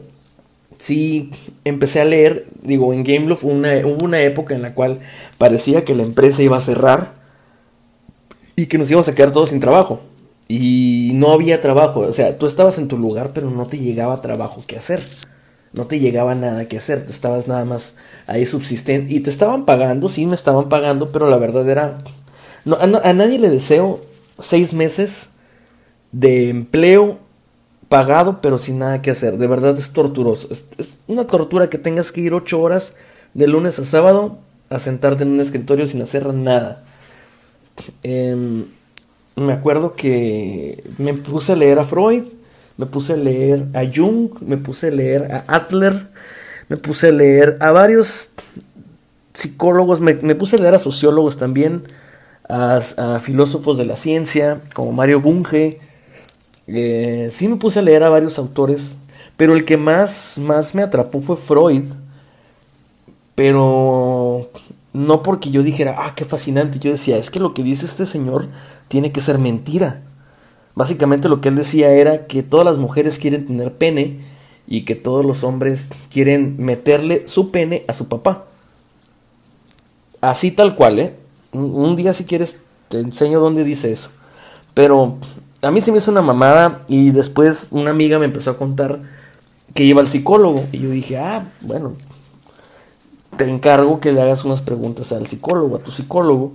sí 0.81 1.31
empecé 1.65 2.01
a 2.01 2.05
leer, 2.07 2.47
digo, 2.63 2.93
en 2.95 3.05
Gameloft 3.05 3.45
una, 3.45 3.79
hubo 3.87 4.05
una 4.05 4.21
época 4.23 4.55
en 4.55 4.63
la 4.63 4.75
cual 4.75 5.01
parecía 5.39 5.85
que 5.85 5.95
la 5.95 6.05
empresa 6.05 6.43
iba 6.43 6.57
a 6.59 6.63
cerrar 6.63 7.15
y 8.57 8.67
que 8.67 8.79
nos 8.79 8.91
íbamos 8.91 9.09
a 9.09 9.15
quedar 9.15 9.31
todos 9.33 9.51
sin 9.51 9.61
trabajo. 9.61 10.01
Y 10.55 11.13
no 11.15 11.33
había 11.33 11.63
trabajo, 11.63 12.01
o 12.01 12.13
sea, 12.13 12.37
tú 12.37 12.47
estabas 12.47 12.77
en 12.77 12.87
tu 12.87 12.99
lugar, 12.99 13.31
pero 13.33 13.51
no 13.51 13.65
te 13.65 13.79
llegaba 13.79 14.21
trabajo 14.21 14.63
que 14.67 14.77
hacer. 14.77 15.03
No 15.73 15.87
te 15.87 15.99
llegaba 15.99 16.35
nada 16.35 16.69
que 16.69 16.77
hacer, 16.77 17.03
tú 17.07 17.11
estabas 17.11 17.49
nada 17.49 17.65
más 17.65 17.97
ahí 18.27 18.45
subsistente 18.45 19.15
y 19.15 19.21
te 19.21 19.31
estaban 19.31 19.65
pagando, 19.65 20.11
sí 20.11 20.27
me 20.27 20.35
estaban 20.35 20.69
pagando, 20.69 21.11
pero 21.11 21.31
la 21.31 21.39
verdad 21.39 21.67
era... 21.67 21.97
A, 22.79 23.13
nadie 23.15 23.39
le 23.39 23.49
deseo 23.49 23.99
seis 24.39 24.75
meses 24.75 25.31
de 26.13 26.51
empleo 26.51 27.19
pagado 27.89 28.41
pero 28.43 28.59
sin 28.59 28.79
nada 28.79 29.01
que 29.01 29.11
hacer. 29.11 29.39
De 29.39 29.47
verdad 29.47 29.79
es 29.79 29.95
torturoso. 29.95 30.49
Es, 30.51 30.67
es 30.77 30.99
una 31.07 31.27
tortura 31.27 31.71
que 31.71 31.79
tengas 31.79 32.13
que 32.13 32.21
ir 32.21 32.35
ocho 32.35 32.61
horas 32.61 32.95
de 33.33 33.47
lunes 33.47 33.79
a 33.79 33.87
sábado 33.87 34.39
a 34.69 34.79
sentarte 34.81 35.25
en 35.25 35.31
un 35.31 35.41
escritorio 35.41 35.87
sin 35.87 36.03
hacer 36.03 36.35
nada. 36.35 36.85
Em, 38.03 38.67
me 39.37 39.53
acuerdo 39.53 39.95
que 39.95 40.83
me 40.99 41.15
puse 41.15 41.53
a 41.53 41.57
leer 41.57 41.79
a 41.79 41.85
Freud, 41.85 42.25
me 42.77 42.87
puse 42.87 43.15
a 43.15 43.17
leer 43.17 43.67
a 43.75 43.83
Jung, 43.85 44.31
me 44.41 44.57
puse 44.57 44.89
a 44.89 44.91
leer 44.91 45.29
a 45.31 45.57
Adler, 45.57 46.09
me 46.69 46.77
puse 46.77 47.09
a 47.09 47.13
leer 47.13 47.57
a 47.61 47.71
varios 47.71 48.31
psicólogos, 49.33 50.01
me, 50.01 50.15
me 50.15 50.35
puse 50.35 50.57
a 50.57 50.59
leer 50.59 50.75
a 50.75 50.79
sociólogos 50.79 51.37
también, 51.37 51.83
a, 52.49 52.81
a 52.97 53.21
filósofos 53.21 53.79
de 53.79 53.87
la 53.87 53.97
ciencia, 53.97 54.61
como 54.75 54.93
Mario 54.93 55.21
Bunge. 55.21 55.81
Eh, 56.67 57.29
sí 57.33 57.49
me 57.49 57.57
puse 57.57 57.79
a 57.81 57.83
leer 57.83 58.05
a 58.05 58.09
varios 58.09 58.39
autores, 58.39 58.97
pero 59.37 59.55
el 59.55 59.65
que 59.65 59.77
más, 59.77 60.39
más 60.39 60.75
me 60.75 60.83
atrapó 60.83 61.21
fue 61.21 61.37
Freud. 61.37 61.85
Pero 63.35 64.12
no 64.93 65.23
porque 65.23 65.51
yo 65.51 65.63
dijera, 65.63 65.97
ah, 65.99 66.15
qué 66.15 66.25
fascinante. 66.25 66.79
Yo 66.79 66.93
decía, 66.93 67.17
es 67.19 67.31
que 67.31 67.41
lo 67.41 67.55
que 67.55 67.63
dice 67.63 67.87
este 67.87 68.07
señor 68.07 68.49
tiene 68.89 69.13
que 69.13 69.21
ser 69.21 69.39
mentira. 69.39 70.03
Básicamente 70.75 71.29
lo 71.29 71.41
que 71.41 71.49
él 71.49 71.57
decía 71.57 71.91
era 71.91 72.27
que 72.27 72.43
todas 72.43 72.65
las 72.65 72.79
mujeres 72.79 73.19
quieren 73.19 73.47
tener 73.47 73.75
pene 73.75 74.21
y 74.67 74.85
que 74.85 74.95
todos 74.95 75.25
los 75.25 75.45
hombres 75.45 75.91
quieren 76.11 76.57
meterle 76.59 77.29
su 77.29 77.51
pene 77.51 77.85
a 77.89 77.95
su 77.95 78.09
papá. 78.09 78.47
Así 80.21 80.51
tal 80.51 80.75
cual, 80.77 80.99
¿eh? 80.99 81.17
Un, 81.53 81.97
día 81.97 82.15
si 82.15 82.25
quieres 82.25 82.59
te 82.89 83.01
enseño 83.01 83.41
dónde 83.41 83.65
dice 83.65 83.93
eso. 83.93 84.11
Pero 84.73 85.19
a 85.61 85.71
mí 85.71 85.81
se 85.83 85.93
me 85.93 85.99
hizo 85.99 86.11
una 86.11 86.23
mamada 86.23 86.85
y 86.89 87.11
después 87.11 87.69
una 87.71 87.91
amiga 87.91 88.19
me 88.19 88.25
empezó 88.25 88.51
a 88.51 88.57
contar 88.57 89.03
que 89.75 89.85
iba 89.85 90.01
al 90.01 90.09
psicólogo. 90.09 90.65
Y 90.73 90.79
yo 90.79 90.91
dije, 90.91 91.19
ah, 91.19 91.45
bueno, 91.61 91.93
te 93.37 93.49
encargo 93.49 94.01
que 94.01 94.13
le 94.13 94.21
hagas 94.23 94.45
unas 94.45 94.61
preguntas 94.61 95.13
al 95.13 95.27
psicólogo, 95.27 95.77
a 95.77 95.79
tu 95.81 95.91
psicólogo. 95.91 96.53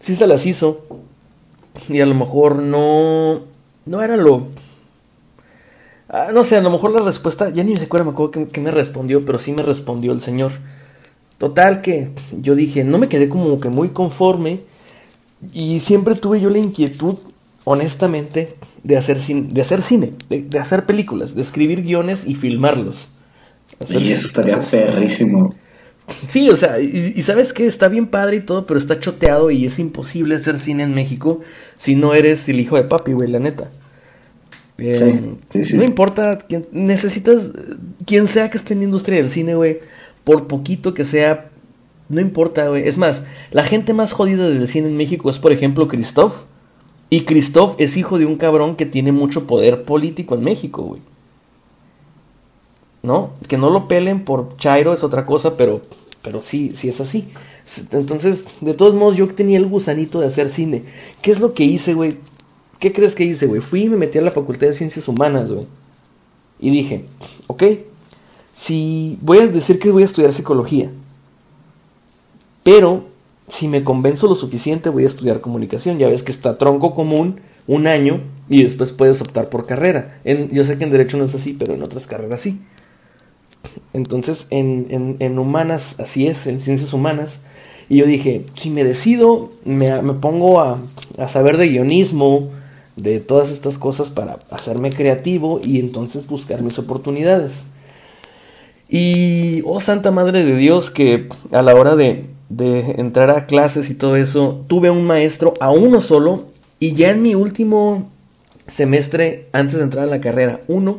Sí 0.00 0.16
se 0.16 0.26
las 0.26 0.46
hizo. 0.46 0.84
Y 1.88 2.00
a 2.00 2.06
lo 2.06 2.14
mejor 2.14 2.56
no, 2.56 3.40
no 3.86 4.02
era 4.02 4.16
lo... 4.16 4.46
Ah, 6.08 6.30
no 6.34 6.42
sé, 6.42 6.56
a 6.56 6.60
lo 6.60 6.70
mejor 6.70 6.90
la 6.92 7.02
respuesta, 7.02 7.50
ya 7.50 7.62
ni 7.62 7.72
me 7.74 7.80
acuerdo, 7.80 8.06
me 8.06 8.12
acuerdo 8.12 8.32
que, 8.32 8.46
que 8.46 8.60
me 8.60 8.70
respondió, 8.72 9.24
pero 9.24 9.38
sí 9.38 9.52
me 9.52 9.62
respondió 9.62 10.12
el 10.12 10.20
señor. 10.20 10.52
Total 11.38 11.80
que 11.82 12.10
yo 12.32 12.54
dije, 12.56 12.82
no 12.84 12.98
me 12.98 13.08
quedé 13.08 13.28
como 13.28 13.60
que 13.60 13.68
muy 13.68 13.90
conforme 13.90 14.60
y 15.52 15.80
siempre 15.80 16.16
tuve 16.16 16.40
yo 16.40 16.50
la 16.50 16.58
inquietud, 16.58 17.14
honestamente, 17.64 18.48
de 18.82 18.96
hacer 18.96 19.20
cine, 19.20 19.48
de 19.52 19.60
hacer, 19.60 19.82
cine, 19.82 20.12
de, 20.28 20.42
de 20.42 20.58
hacer 20.58 20.84
películas, 20.84 21.34
de 21.36 21.42
escribir 21.42 21.82
guiones 21.82 22.26
y 22.26 22.34
filmarlos. 22.34 23.06
Hacer- 23.80 24.02
Y 24.02 24.10
eso 24.12 24.26
estaría 24.26 24.56
hacer- 24.56 24.86
perrísimo. 24.92 25.54
Sí, 26.28 26.48
o 26.50 26.56
sea, 26.56 26.80
y, 26.80 27.12
y 27.16 27.22
sabes 27.22 27.52
que 27.52 27.66
está 27.66 27.88
bien 27.88 28.06
padre 28.06 28.36
y 28.36 28.40
todo, 28.40 28.64
pero 28.66 28.78
está 28.78 28.98
choteado 29.00 29.50
y 29.50 29.66
es 29.66 29.78
imposible 29.78 30.36
hacer 30.36 30.60
cine 30.60 30.82
en 30.82 30.94
México 30.94 31.40
si 31.78 31.94
no 31.96 32.14
eres 32.14 32.48
el 32.48 32.60
hijo 32.60 32.76
de 32.76 32.84
papi, 32.84 33.12
güey, 33.12 33.28
la 33.30 33.38
neta. 33.38 33.70
Eh, 34.78 34.94
Sí, 34.94 35.30
sí, 35.52 35.64
sí. 35.64 35.76
No 35.76 35.84
importa, 35.84 36.38
quién- 36.48 36.66
necesitas 36.72 37.52
quien 38.06 38.26
sea 38.26 38.50
que 38.50 38.56
esté 38.56 38.72
en 38.74 38.80
la 38.80 38.84
industria 38.86 39.18
del 39.18 39.30
cine, 39.30 39.54
güey, 39.54 39.80
por 40.24 40.46
poquito 40.46 40.94
que 40.94 41.04
sea, 41.04 41.50
no 42.08 42.20
importa, 42.20 42.68
güey. 42.68 42.88
Es 42.88 42.96
más, 42.96 43.24
la 43.52 43.64
gente 43.64 43.92
más 43.94 44.12
jodida 44.12 44.48
del 44.48 44.66
cine 44.68 44.88
en 44.88 44.96
México 44.96 45.30
es, 45.30 45.38
por 45.38 45.52
ejemplo, 45.52 45.86
Christoph. 45.88 46.34
Y 47.12 47.22
Christoph 47.22 47.74
es 47.78 47.96
hijo 47.96 48.18
de 48.18 48.24
un 48.24 48.36
cabrón 48.36 48.76
que 48.76 48.86
tiene 48.86 49.12
mucho 49.12 49.46
poder 49.46 49.82
político 49.82 50.36
en 50.36 50.44
México, 50.44 50.82
güey. 50.82 51.02
¿No? 53.02 53.30
Que 53.48 53.58
no 53.58 53.70
lo 53.70 53.86
pelen 53.86 54.24
por 54.24 54.56
Chairo 54.56 54.92
es 54.92 55.04
otra 55.04 55.26
cosa, 55.26 55.56
pero, 55.56 55.82
pero 56.22 56.40
sí, 56.40 56.72
sí 56.74 56.88
es 56.88 57.00
así. 57.00 57.32
Entonces, 57.92 58.44
de 58.60 58.74
todos 58.74 58.94
modos, 58.94 59.16
yo 59.16 59.28
tenía 59.28 59.58
el 59.58 59.68
gusanito 59.68 60.20
de 60.20 60.26
hacer 60.26 60.50
cine. 60.50 60.84
¿Qué 61.22 61.30
es 61.30 61.40
lo 61.40 61.54
que 61.54 61.64
hice, 61.64 61.94
güey? 61.94 62.14
¿Qué 62.78 62.92
crees 62.92 63.14
que 63.14 63.24
hice, 63.24 63.46
güey? 63.46 63.60
Fui 63.60 63.84
y 63.84 63.88
me 63.88 63.96
metí 63.96 64.18
a 64.18 64.22
la 64.22 64.30
Facultad 64.30 64.68
de 64.68 64.74
Ciencias 64.74 65.06
Humanas, 65.06 65.50
güey. 65.50 65.66
Y 66.58 66.70
dije, 66.70 67.04
ok, 67.46 67.62
si 68.56 69.18
voy 69.22 69.38
a 69.38 69.46
decir 69.46 69.78
que 69.78 69.90
voy 69.90 70.02
a 70.02 70.06
estudiar 70.06 70.32
psicología, 70.32 70.90
pero 72.62 73.04
si 73.50 73.68
me 73.68 73.82
convenzo 73.84 74.28
lo 74.28 74.34
suficiente 74.34 74.90
voy 74.90 75.04
a 75.04 75.08
estudiar 75.08 75.40
comunicación. 75.40 75.98
Ya 75.98 76.08
ves 76.08 76.22
que 76.22 76.32
está 76.32 76.56
tronco 76.56 76.94
común 76.94 77.40
un 77.66 77.86
año 77.86 78.20
y 78.48 78.62
después 78.62 78.92
puedes 78.92 79.20
optar 79.20 79.48
por 79.48 79.66
carrera. 79.66 80.20
En, 80.24 80.48
yo 80.48 80.64
sé 80.64 80.76
que 80.76 80.84
en 80.84 80.90
derecho 80.90 81.16
no 81.16 81.24
es 81.24 81.34
así, 81.34 81.54
pero 81.58 81.74
en 81.74 81.82
otras 81.82 82.06
carreras 82.06 82.40
sí. 82.40 82.60
Entonces, 83.92 84.46
en, 84.50 85.16
en, 85.18 85.38
humanas, 85.38 85.96
así 85.98 86.26
es, 86.26 86.46
en 86.46 86.60
ciencias 86.60 86.92
humanas. 86.92 87.40
Y 87.88 87.98
yo 87.98 88.06
dije, 88.06 88.44
si 88.54 88.70
me 88.70 88.84
decido, 88.84 89.50
me, 89.64 90.02
me 90.02 90.14
pongo 90.14 90.60
a, 90.60 90.78
a, 91.18 91.28
saber 91.28 91.56
de 91.56 91.68
guionismo, 91.68 92.50
de 92.96 93.20
todas 93.20 93.50
estas 93.50 93.78
cosas 93.78 94.10
para 94.10 94.36
hacerme 94.50 94.90
creativo 94.90 95.60
y 95.62 95.80
entonces 95.80 96.26
buscar 96.26 96.62
mis 96.62 96.78
oportunidades. 96.78 97.64
Y, 98.88 99.62
oh 99.64 99.80
Santa 99.80 100.10
Madre 100.10 100.44
de 100.44 100.56
Dios, 100.56 100.90
que 100.90 101.28
a 101.52 101.62
la 101.62 101.74
hora 101.74 101.96
de, 101.96 102.26
de 102.48 102.96
entrar 102.98 103.30
a 103.30 103.46
clases 103.46 103.90
y 103.90 103.94
todo 103.94 104.16
eso, 104.16 104.64
tuve 104.68 104.90
un 104.90 105.04
maestro, 105.04 105.54
a 105.60 105.70
uno 105.70 106.00
solo, 106.00 106.46
y 106.78 106.94
ya 106.94 107.10
en 107.10 107.22
mi 107.22 107.34
último 107.34 108.10
semestre, 108.66 109.48
antes 109.52 109.76
de 109.76 109.84
entrar 109.84 110.04
a 110.04 110.10
la 110.10 110.20
carrera, 110.20 110.60
uno 110.68 110.98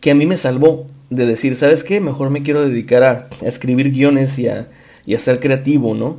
que 0.00 0.10
a 0.10 0.14
mí 0.14 0.26
me 0.26 0.36
salvó 0.36 0.86
de 1.14 1.26
decir, 1.26 1.56
¿sabes 1.56 1.84
qué? 1.84 2.00
Mejor 2.00 2.30
me 2.30 2.42
quiero 2.42 2.66
dedicar 2.66 3.02
a, 3.02 3.28
a 3.42 3.48
escribir 3.48 3.90
guiones 3.90 4.38
y 4.38 4.48
a, 4.48 4.68
y 5.06 5.14
a, 5.14 5.18
ser 5.18 5.40
creativo, 5.40 5.94
¿no? 5.94 6.18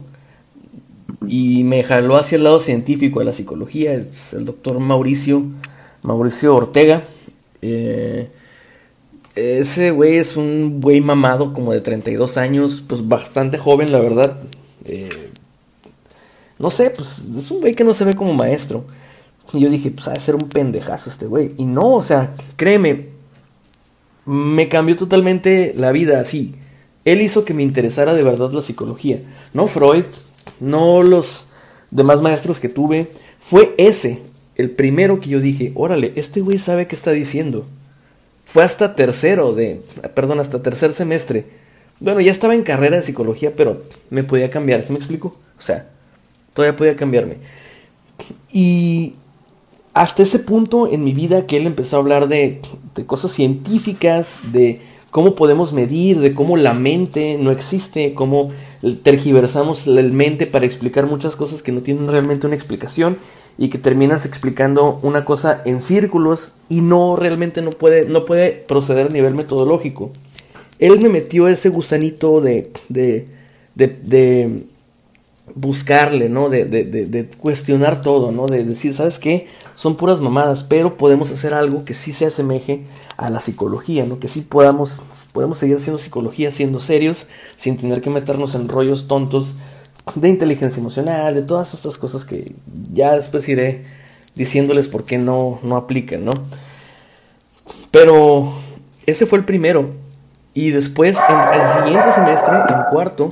y 1.28 1.64
me 1.64 1.84
jaló 1.84 2.18
hacia 2.18 2.38
el 2.38 2.44
lado 2.44 2.60
científico 2.60 3.20
de 3.20 3.26
la 3.26 3.34
psicología, 3.34 3.94
es 3.94 4.34
el 4.34 4.46
doctor 4.46 4.80
Mauricio, 4.80 5.44
Mauricio 6.04 6.56
Ortega. 6.56 7.04
Eh, 7.62 8.30
ese 9.36 9.92
güey 9.92 10.18
es 10.18 10.38
un 10.38 10.80
güey 10.80 11.02
mamado 11.02 11.54
como 11.54 11.74
de 11.74 11.82
32 11.82 12.38
años, 12.38 12.84
pues 12.88 13.08
bastante 13.08 13.58
joven 13.58 13.92
la 13.92 14.00
verdad. 14.00 14.38
Eh, 14.86 15.30
no 16.60 16.70
sé, 16.70 16.90
pues 16.90 17.24
es 17.38 17.52
un 17.52 17.60
güey 17.60 17.74
que 17.74 17.84
no 17.84 17.94
se 17.94 18.06
ve 18.06 18.16
como 18.16 18.34
maestro. 18.34 18.86
Y 19.54 19.60
yo 19.60 19.70
dije, 19.70 19.92
pues 19.92 20.08
ha 20.08 20.14
de 20.14 20.20
ser 20.20 20.36
un 20.36 20.50
pendejazo 20.50 21.10
este 21.10 21.26
güey. 21.26 21.52
Y 21.58 21.66
no, 21.66 21.94
o 21.94 22.02
sea, 22.02 22.32
créeme, 22.56 23.10
me 24.26 24.70
cambió 24.70 24.96
totalmente 24.96 25.74
la 25.76 25.92
vida 25.92 26.20
así. 26.20 26.56
Él 27.06 27.22
hizo 27.22 27.46
que 27.46 27.54
me 27.54 27.64
interesara 27.64 28.14
de 28.14 28.24
verdad 28.24 28.52
la 28.52 28.62
psicología. 28.62 29.22
No 29.54 29.68
Freud, 29.68 30.06
no 30.60 31.04
los 31.04 31.46
demás 31.92 32.22
maestros 32.22 32.60
que 32.60 32.70
tuve. 32.70 33.08
Fue 33.40 33.76
ese, 33.78 34.22
el 34.56 34.72
primero 34.72 35.20
que 35.20 35.30
yo 35.30 35.40
dije, 35.40 35.72
órale, 35.76 36.14
este 36.16 36.42
güey 36.42 36.58
sabe 36.58 36.88
qué 36.88 36.96
está 36.96 37.12
diciendo. 37.12 37.66
Fue 38.46 38.64
hasta 38.64 38.96
tercero 38.96 39.54
de, 39.54 39.82
perdón, 40.16 40.40
hasta 40.40 40.64
tercer 40.64 40.94
semestre. 40.94 41.46
Bueno, 42.00 42.22
ya 42.22 42.32
estaba 42.32 42.56
en 42.56 42.64
carrera 42.64 42.98
de 42.98 43.04
psicología, 43.04 43.54
pero 43.56 43.82
me 44.10 44.24
podía 44.24 44.50
cambiar, 44.50 44.82
¿se 44.84 44.92
me 44.92 44.98
explico? 44.98 45.38
O 45.60 45.62
sea, 45.62 45.90
todavía 46.54 46.76
podía 46.76 46.96
cambiarme. 46.96 47.38
Y 48.52 49.16
hasta 49.94 50.24
ese 50.24 50.40
punto 50.40 50.88
en 50.88 51.04
mi 51.04 51.14
vida 51.14 51.46
que 51.46 51.58
él 51.58 51.68
empezó 51.68 51.98
a 51.98 52.00
hablar 52.00 52.28
de, 52.28 52.62
de 52.96 53.06
cosas 53.06 53.32
científicas, 53.32 54.40
de 54.52 54.82
cómo 55.12 55.36
podemos 55.36 55.74
medir, 55.74 56.20
de 56.20 56.34
cómo 56.34 56.58
la 56.58 56.74
mente 56.74 57.38
no 57.40 57.52
existe, 57.52 58.14
cómo 58.14 58.52
tergiversamos 59.04 59.88
la 59.88 60.02
mente 60.02 60.48
para 60.48 60.66
explicar 60.66 61.06
muchas 61.06 61.36
cosas 61.36 61.62
que 61.62 61.72
no 61.72 61.82
tienen 61.82 62.08
realmente 62.08 62.48
una 62.48 62.56
explicación 62.56 63.18
y 63.58 63.70
que 63.70 63.78
terminas 63.78 64.26
explicando 64.26 65.00
una 65.02 65.24
cosa 65.24 65.62
en 65.66 65.82
círculos 65.82 66.54
y 66.70 66.82
no 66.82 67.16
realmente 67.16 67.62
no 67.62 67.70
puede, 67.70 68.06
no 68.06 68.26
puede 68.26 68.52
proceder 68.52 69.08
a 69.08 69.14
nivel 69.14 69.36
metodológico. 69.36 70.12
Él 70.80 71.00
me 71.00 71.10
metió 71.10 71.48
ese 71.48 71.70
gusanito 71.70 72.42
de, 72.42 72.70
de, 72.90 73.26
de, 73.76 73.88
de 73.88 74.66
buscarle, 75.54 76.30
¿no? 76.30 76.50
De, 76.50 77.30
cuestionar 77.40 78.02
todo, 78.02 78.32
¿no? 78.32 78.48
De 78.48 78.64
decir, 78.64 78.94
¿sabes 78.96 79.20
qué? 79.20 79.48
Son 79.76 79.96
puras 79.98 80.22
mamadas, 80.22 80.64
pero 80.64 80.96
podemos 80.96 81.32
hacer 81.32 81.54
algo 81.54 81.84
que 81.84 81.94
sí 81.94 82.14
se 82.14 82.26
asemeje 82.26 82.86
a 83.18 83.30
la 83.30 83.40
psicología, 83.40 84.06
¿no? 84.06 84.20
Que 84.20 84.30
sí 84.30 84.42
podamos, 84.42 85.02
podemos 85.34 85.58
seguir 85.58 85.76
haciendo 85.78 86.00
psicología, 86.00 86.52
siendo 86.52 86.80
serios, 86.80 87.28
sin 87.58 87.78
tener 87.78 88.02
que 88.02 88.10
meternos 88.10 88.56
en 88.56 88.70
rollos 88.70 89.08
tontos 89.08 89.56
de 90.16 90.30
inteligencia 90.30 90.80
emocional, 90.80 91.34
de 91.34 91.42
todas 91.42 91.74
estas 91.74 91.98
cosas 91.98 92.24
que 92.24 92.46
ya 92.94 93.18
después 93.18 93.48
iré 93.50 93.86
diciéndoles 94.36 94.88
por 94.88 95.04
qué 95.04 95.18
no, 95.18 95.60
no 95.64 95.76
aplican, 95.76 96.24
¿no? 96.24 96.34
Pero 97.92 98.54
ese 99.06 99.26
fue 99.26 99.40
el 99.40 99.46
primero. 99.46 99.86
Y 100.54 100.70
después, 100.70 101.18
en 101.30 101.60
el 101.60 101.68
siguiente 101.68 102.14
semestre, 102.14 102.56
en 102.70 102.84
cuarto, 102.90 103.30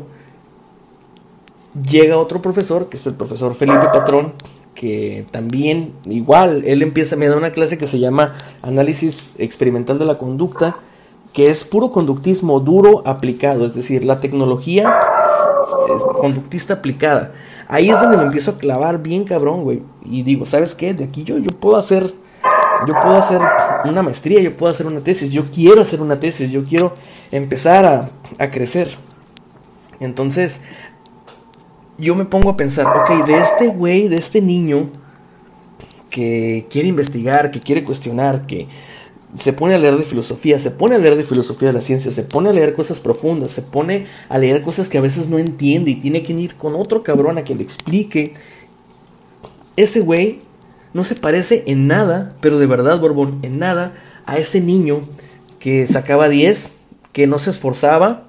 llega 1.89 2.17
otro 2.17 2.41
profesor, 2.41 2.87
que 2.89 2.97
es 2.97 3.05
el 3.07 3.13
profesor 3.13 3.55
Felipe 3.55 3.87
Patrón, 3.91 4.33
que 4.75 5.25
también, 5.31 5.93
igual, 6.05 6.63
él 6.65 6.81
empieza, 6.81 7.15
me 7.15 7.27
da 7.27 7.37
una 7.37 7.51
clase 7.51 7.77
que 7.77 7.87
se 7.87 7.99
llama 7.99 8.33
Análisis 8.61 9.23
Experimental 9.37 9.99
de 9.99 10.05
la 10.05 10.15
Conducta, 10.15 10.75
que 11.33 11.45
es 11.45 11.63
puro 11.63 11.89
conductismo 11.89 12.59
duro 12.59 13.01
aplicado, 13.05 13.65
es 13.65 13.73
decir, 13.73 14.03
la 14.03 14.17
tecnología 14.17 14.99
conductista 16.19 16.75
aplicada. 16.75 17.31
Ahí 17.67 17.89
es 17.89 17.99
donde 17.99 18.17
me 18.17 18.23
empiezo 18.23 18.51
a 18.51 18.57
clavar 18.57 19.01
bien 19.01 19.23
cabrón, 19.23 19.63
güey. 19.63 19.81
Y 20.05 20.23
digo, 20.23 20.45
¿sabes 20.45 20.75
qué? 20.75 20.93
De 20.93 21.03
aquí 21.03 21.23
yo, 21.23 21.37
yo 21.37 21.51
puedo 21.51 21.77
hacer, 21.77 22.13
yo 22.87 22.93
puedo 23.01 23.17
hacer 23.17 23.41
una 23.85 24.03
maestría, 24.03 24.41
yo 24.41 24.55
puedo 24.55 24.71
hacer 24.71 24.85
una 24.85 24.99
tesis, 24.99 25.31
yo 25.31 25.41
quiero 25.43 25.81
hacer 25.81 26.01
una 26.01 26.19
tesis, 26.19 26.51
yo 26.51 26.63
quiero 26.63 26.93
empezar 27.31 27.85
a, 27.85 28.09
a 28.39 28.49
crecer. 28.49 28.91
Entonces, 29.99 30.61
yo 31.97 32.15
me 32.15 32.25
pongo 32.25 32.49
a 32.49 32.57
pensar, 32.57 32.87
ok, 32.87 33.25
de 33.25 33.37
este 33.37 33.67
güey, 33.67 34.07
de 34.07 34.17
este 34.17 34.41
niño 34.41 34.89
que 36.09 36.67
quiere 36.69 36.87
investigar, 36.87 37.51
que 37.51 37.59
quiere 37.59 37.83
cuestionar, 37.83 38.45
que 38.45 38.67
se 39.37 39.51
pone 39.53 39.73
a 39.73 39.79
leer 39.79 39.97
de 39.97 40.03
filosofía, 40.03 40.59
se 40.59 40.71
pone 40.71 40.95
a 40.95 40.99
leer 40.99 41.15
de 41.15 41.25
filosofía 41.25 41.69
de 41.69 41.73
la 41.73 41.81
ciencia, 41.81 42.11
se 42.11 42.23
pone 42.23 42.49
a 42.49 42.53
leer 42.53 42.75
cosas 42.75 42.99
profundas, 42.99 43.51
se 43.51 43.63
pone 43.63 44.05
a 44.29 44.37
leer 44.37 44.61
cosas 44.61 44.89
que 44.89 44.97
a 44.97 45.01
veces 45.01 45.27
no 45.27 45.39
entiende 45.39 45.91
y 45.91 45.95
tiene 45.95 46.21
que 46.23 46.33
ir 46.33 46.55
con 46.55 46.75
otro 46.75 47.03
cabrón 47.03 47.37
a 47.37 47.43
que 47.43 47.55
le 47.55 47.63
explique. 47.63 48.33
Ese 49.75 50.01
güey 50.01 50.39
no 50.93 51.03
se 51.03 51.15
parece 51.15 51.63
en 51.65 51.87
nada, 51.87 52.29
pero 52.41 52.59
de 52.59 52.67
verdad, 52.67 52.99
Borbón, 52.99 53.39
en 53.41 53.57
nada, 53.57 53.93
a 54.25 54.37
ese 54.37 54.61
niño 54.61 55.01
que 55.59 55.87
sacaba 55.87 56.29
10, 56.29 56.73
que 57.11 57.25
no 57.25 57.39
se 57.39 57.49
esforzaba, 57.49 58.27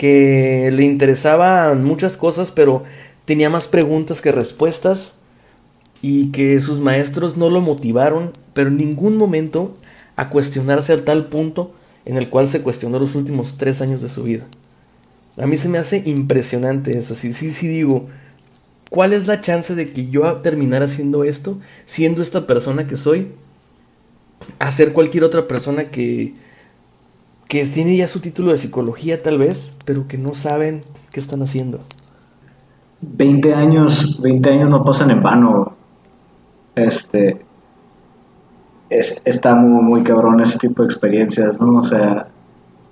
que 0.00 0.70
le 0.72 0.82
interesaban 0.82 1.84
muchas 1.84 2.16
cosas, 2.16 2.50
pero 2.50 2.82
tenía 3.26 3.50
más 3.50 3.68
preguntas 3.68 4.22
que 4.22 4.32
respuestas 4.32 5.16
y 6.00 6.32
que 6.32 6.58
sus 6.62 6.80
maestros 6.80 7.36
no 7.36 7.50
lo 7.50 7.60
motivaron, 7.60 8.30
pero 8.54 8.70
en 8.70 8.78
ningún 8.78 9.18
momento 9.18 9.74
a 10.16 10.30
cuestionarse 10.30 10.94
a 10.94 11.04
tal 11.04 11.26
punto 11.26 11.74
en 12.06 12.16
el 12.16 12.30
cual 12.30 12.48
se 12.48 12.62
cuestionó 12.62 12.98
los 12.98 13.14
últimos 13.14 13.58
tres 13.58 13.82
años 13.82 14.00
de 14.00 14.08
su 14.08 14.22
vida. 14.22 14.46
A 15.36 15.46
mí 15.46 15.58
se 15.58 15.68
me 15.68 15.76
hace 15.76 16.02
impresionante 16.06 16.96
eso. 16.96 17.14
Sí, 17.14 17.34
sí, 17.34 17.52
sí 17.52 17.68
digo, 17.68 18.08
¿cuál 18.88 19.12
es 19.12 19.26
la 19.26 19.42
chance 19.42 19.74
de 19.74 19.92
que 19.92 20.08
yo 20.08 20.32
terminar 20.36 20.82
haciendo 20.82 21.24
esto, 21.24 21.58
siendo 21.84 22.22
esta 22.22 22.46
persona 22.46 22.86
que 22.86 22.96
soy, 22.96 23.32
a 24.60 24.72
ser 24.72 24.94
cualquier 24.94 25.24
otra 25.24 25.46
persona 25.46 25.90
que 25.90 26.32
que 27.50 27.64
tiene 27.66 27.96
ya 27.96 28.06
su 28.06 28.20
título 28.20 28.52
de 28.52 28.58
psicología 28.58 29.20
tal 29.20 29.38
vez, 29.38 29.76
pero 29.84 30.06
que 30.06 30.16
no 30.16 30.36
saben 30.36 30.82
qué 31.12 31.18
están 31.18 31.42
haciendo. 31.42 31.78
20 33.00 33.54
años, 33.54 34.22
20 34.22 34.50
años 34.50 34.70
no 34.70 34.84
pasan 34.84 35.10
en 35.10 35.20
vano. 35.20 35.72
Este 36.76 37.44
está 38.88 39.56
muy, 39.56 39.82
muy 39.82 40.02
cabrón 40.04 40.40
ese 40.40 40.58
tipo 40.58 40.82
de 40.82 40.86
experiencias, 40.86 41.60
¿no? 41.60 41.78
O 41.78 41.82
sea, 41.82 42.28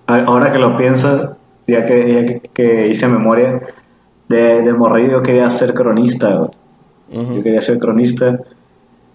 ahora 0.08 0.50
que 0.52 0.58
lo 0.58 0.74
pienso, 0.74 1.36
ya 1.68 1.86
que, 1.86 2.42
que, 2.52 2.88
hice 2.88 3.06
memoria, 3.06 3.62
de, 4.28 4.62
de 4.62 4.72
morrillo 4.74 5.12
yo 5.12 5.22
quería 5.22 5.48
ser 5.50 5.72
cronista. 5.72 6.50
Yo 7.12 7.42
quería 7.44 7.62
ser 7.62 7.78
cronista 7.78 8.40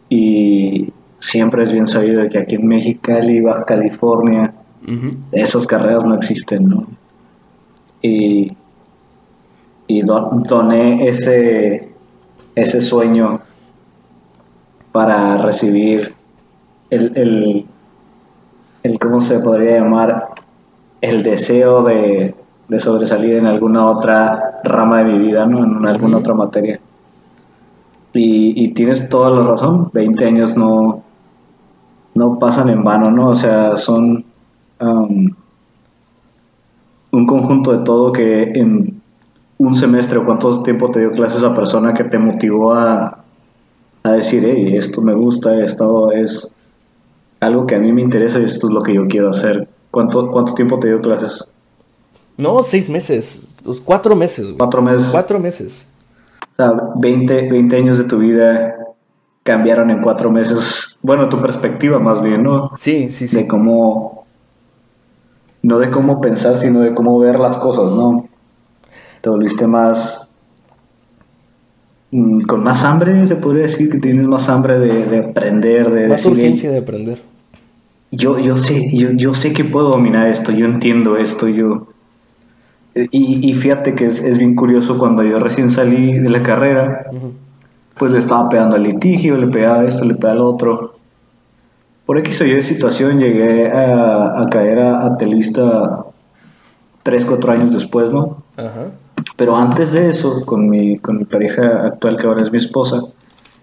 y 0.08 0.94
siempre 1.20 1.64
es 1.64 1.74
bien 1.74 1.86
sabido 1.86 2.28
que 2.30 2.40
aquí 2.40 2.56
en 2.56 2.66
México, 2.66 3.12
Baja 3.44 3.66
California, 3.66 4.54
esas 5.32 5.66
carreras 5.68 6.06
no 6.06 6.14
existen, 6.14 6.68
¿no? 6.68 6.88
Y, 8.02 8.48
y 9.88 10.02
doné 10.02 11.08
ese, 11.08 11.94
ese 12.56 12.82
sueño 12.82 13.42
para 14.92 15.38
recibir 15.38 16.14
el, 16.90 17.12
el, 17.16 17.66
el, 18.84 19.00
¿cómo 19.00 19.22
se 19.22 19.40
podría 19.40 19.80
llamar? 19.80 20.30
El 21.02 21.24
deseo 21.24 21.84
de, 21.84 22.36
de, 22.68 22.80
sobresalir 22.80 23.36
en 23.36 23.48
alguna 23.48 23.88
otra 23.88 24.62
rama 24.64 25.00
de 25.00 25.06
mi 25.06 25.20
vida, 25.20 25.46
¿no? 25.46 25.66
En 25.66 25.86
alguna 25.86 26.20
otra 26.20 26.34
materia. 26.34 26.80
Y, 28.14 28.64
y, 28.64 28.74
tienes 28.74 29.10
toda 29.10 29.32
la 29.32 29.44
razón, 29.48 29.90
20 29.92 30.26
años 30.26 30.56
no, 30.56 31.04
no 32.14 32.38
pasan 32.38 32.70
en 32.70 32.84
vano, 32.84 33.10
¿no? 33.12 33.30
O 33.30 33.36
sea, 33.36 33.76
son 33.76 34.26
un 37.12 37.28
conjunto 37.28 37.72
de 37.78 37.84
todo 37.84 38.12
que 38.12 38.52
en 38.56 39.02
un 39.58 39.76
semestre 39.76 40.18
o 40.18 40.26
cuánto 40.26 40.64
tiempo 40.64 40.90
te 40.90 41.00
dio 41.00 41.12
clase 41.12 41.38
esa 41.38 41.54
persona 41.54 41.94
que 41.94 42.04
te 42.04 42.18
motivó 42.18 42.74
a, 42.74 43.24
a 44.04 44.12
decir, 44.12 44.44
hey, 44.46 44.76
esto 44.76 45.02
me 45.02 45.14
gusta, 45.14 45.64
esto 45.64 46.12
es 46.12 46.52
algo 47.40 47.66
que 47.66 47.76
a 47.76 47.80
mí 47.80 47.92
me 47.92 48.02
interesa 48.02 48.40
y 48.40 48.44
esto 48.44 48.68
es 48.68 48.74
lo 48.74 48.82
que 48.82 48.94
yo 48.94 49.08
quiero 49.08 49.30
hacer. 49.30 49.68
¿Cuánto, 49.92 50.32
cuánto 50.32 50.54
tiempo 50.54 50.80
te 50.80 50.88
dio 50.88 51.02
clases? 51.02 51.48
No, 52.36 52.64
seis 52.64 52.90
meses, 52.90 53.62
los 53.66 53.80
cuatro 53.80 54.16
meses. 54.16 54.54
Cuatro 54.58 54.82
meses. 54.82 55.08
Cuatro 55.12 55.40
meses. 55.40 55.86
O 56.52 56.56
sea, 56.56 56.74
20, 56.96 57.50
20 57.50 57.76
años 57.76 57.98
de 57.98 58.06
tu 58.06 58.18
vida 58.18 58.76
cambiaron 59.44 59.92
en 59.92 60.02
cuatro 60.02 60.32
meses. 60.32 60.98
Bueno, 61.02 61.30
tu 61.30 61.40
perspectiva 61.40 62.00
más 62.00 62.22
bien, 62.22 62.44
¿no? 62.44 62.72
Sí, 62.78 63.12
sí, 63.12 63.28
sí. 63.28 63.36
De 63.36 63.48
cómo 63.48 64.23
no 65.64 65.80
de 65.80 65.90
cómo 65.90 66.22
pensar, 66.22 66.58
sino 66.58 66.82
de 66.82 66.94
cómo 66.94 67.18
ver 67.18 67.40
las 67.40 67.58
cosas, 67.58 67.94
¿no? 67.94 68.28
Te 69.22 69.30
volviste 69.30 69.66
más... 69.66 70.28
Mm, 72.12 72.42
con 72.42 72.64
más 72.64 72.84
hambre, 72.84 73.26
se 73.26 73.38
podría 73.38 73.64
decir 73.64 73.90
que 73.90 73.98
tienes 73.98 74.28
más 74.28 74.50
hambre 74.50 74.78
de, 74.78 75.18
aprender, 75.18 75.90
de 75.90 76.10
más 76.10 76.26
urgencia 76.26 76.70
de 76.70 76.80
aprender. 76.80 77.22
Yo, 78.12 78.38
yo 78.38 78.58
sé, 78.58 78.96
yo, 78.96 79.12
yo 79.14 79.34
sé 79.34 79.54
que 79.54 79.64
puedo 79.64 79.90
dominar 79.90 80.28
esto, 80.28 80.52
yo 80.52 80.68
entiendo 80.68 81.18
esto, 81.18 81.48
yo... 81.48 81.88
Y, 82.96 83.50
y 83.50 83.54
fíjate 83.56 83.96
que 83.96 84.06
es, 84.06 84.20
es 84.20 84.38
bien 84.38 84.56
curioso 84.56 85.00
cuando 85.00 85.24
yo 85.24 85.40
recién 85.40 85.72
salí 85.72 86.20
de 86.20 86.30
la 86.30 86.44
carrera, 86.44 87.08
pues 87.98 88.12
le 88.12 88.20
estaba 88.20 88.50
pegando 88.50 88.76
al 88.76 88.84
litigio, 88.84 89.36
le 89.38 89.48
pegaba 89.48 89.86
esto, 89.86 90.06
le 90.06 90.14
pegaba 90.14 90.34
al 90.34 90.42
otro. 90.42 91.00
Por 92.06 92.18
X 92.20 92.42
o 92.42 92.46
Y 92.46 92.62
situación 92.62 93.20
llegué 93.20 93.72
a, 93.72 94.42
a 94.42 94.48
caer 94.50 94.80
a, 94.80 95.06
a 95.06 95.18
telista 95.18 96.06
3, 97.04 97.26
4 97.26 97.52
años 97.52 97.74
después, 97.74 98.12
¿no? 98.12 98.44
Ajá. 98.58 98.88
Pero 99.38 99.56
antes 99.56 99.94
de 99.94 100.10
eso, 100.10 100.46
con 100.46 100.70
mi, 100.70 100.98
con 100.98 101.18
mi 101.18 101.26
pareja 101.26 101.86
actual, 101.88 102.16
que 102.18 102.28
ahora 102.28 102.44
es 102.44 102.52
mi 102.52 102.58
esposa, 102.58 103.02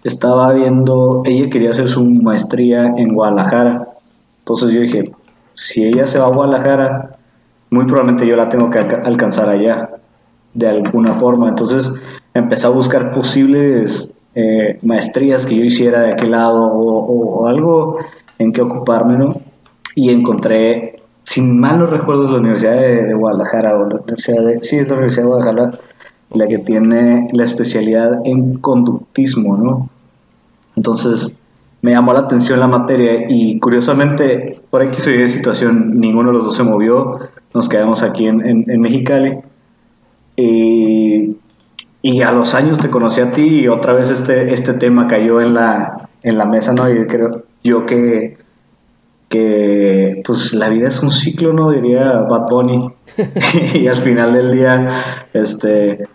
estaba 0.03 0.51
viendo, 0.53 1.21
ella 1.25 1.49
quería 1.49 1.69
hacer 1.71 1.87
su 1.87 2.03
maestría 2.03 2.93
en 2.97 3.13
Guadalajara. 3.13 3.87
Entonces 4.39 4.71
yo 4.71 4.81
dije, 4.81 5.11
si 5.53 5.85
ella 5.85 6.07
se 6.07 6.17
va 6.19 6.25
a 6.25 6.29
Guadalajara, 6.29 7.17
muy 7.69 7.85
probablemente 7.85 8.25
yo 8.27 8.35
la 8.35 8.49
tengo 8.49 8.69
que 8.69 8.79
alca- 8.79 9.01
alcanzar 9.05 9.49
allá, 9.49 9.91
de 10.53 10.67
alguna 10.67 11.13
forma. 11.13 11.47
Entonces 11.49 11.91
empecé 12.33 12.65
a 12.65 12.71
buscar 12.71 13.11
posibles 13.11 14.13
eh, 14.33 14.77
maestrías 14.81 15.45
que 15.45 15.55
yo 15.57 15.63
hiciera 15.63 16.01
de 16.01 16.13
aquel 16.13 16.31
lado 16.31 16.63
o, 16.63 16.99
o- 16.99 17.41
o 17.43 17.47
algo 17.47 17.97
en 18.41 18.51
que 18.51 18.61
ocuparme, 18.61 19.17
¿no? 19.17 19.35
Y 19.95 20.09
encontré, 20.09 20.99
sin 21.23 21.59
malos 21.59 21.89
recuerdos, 21.89 22.31
la 22.31 22.39
Universidad 22.39 22.79
de, 22.79 23.03
de 23.03 23.13
Guadalajara, 23.13 23.75
o 23.75 23.87
la 23.87 23.95
Universidad 23.97 24.43
de, 24.43 24.63
sí, 24.63 24.77
es 24.77 24.87
la 24.87 24.95
Universidad 24.95 25.23
de 25.23 25.27
Guadalajara, 25.27 25.79
la 26.33 26.47
que 26.47 26.57
tiene 26.57 27.27
la 27.33 27.43
especialidad 27.43 28.21
en 28.25 28.55
conductismo, 28.57 29.57
¿no? 29.57 29.89
Entonces 30.75 31.35
me 31.81 31.91
llamó 31.91 32.13
la 32.13 32.19
atención 32.19 32.59
la 32.59 32.67
materia 32.67 33.25
y 33.27 33.59
curiosamente, 33.59 34.61
por 34.69 34.83
X 34.83 35.07
o 35.07 35.11
Y 35.11 35.17
de 35.17 35.29
situación, 35.29 35.99
ninguno 35.99 36.29
de 36.29 36.37
los 36.37 36.45
dos 36.45 36.55
se 36.55 36.63
movió, 36.63 37.19
nos 37.53 37.67
quedamos 37.67 38.01
aquí 38.01 38.27
en, 38.27 38.45
en, 38.45 38.69
en 38.69 38.81
Mexicali. 38.81 39.37
Y, 40.35 41.37
y 42.01 42.21
a 42.21 42.31
los 42.31 42.55
años 42.55 42.79
te 42.79 42.89
conocí 42.89 43.21
a 43.21 43.31
ti 43.31 43.61
y 43.61 43.67
otra 43.67 43.93
vez 43.93 44.09
este, 44.09 44.53
este 44.53 44.73
tema 44.73 45.07
cayó 45.07 45.41
en 45.41 45.53
la, 45.53 46.09
en 46.23 46.37
la 46.37 46.45
mesa, 46.45 46.73
¿no? 46.73 46.89
Y 46.89 47.05
creo 47.05 47.43
yo 47.63 47.85
que, 47.85 48.37
que 49.29 50.21
pues 50.25 50.53
la 50.53 50.69
vida 50.69 50.87
es 50.87 51.01
un 51.01 51.11
ciclo, 51.11 51.53
¿no? 51.53 51.71
Diría 51.71 52.21
Bad 52.21 52.49
Bunny. 52.49 52.93
y 53.73 53.87
al 53.87 53.97
final 53.97 54.33
del 54.33 54.51
día, 54.51 55.27
este, 55.33 56.07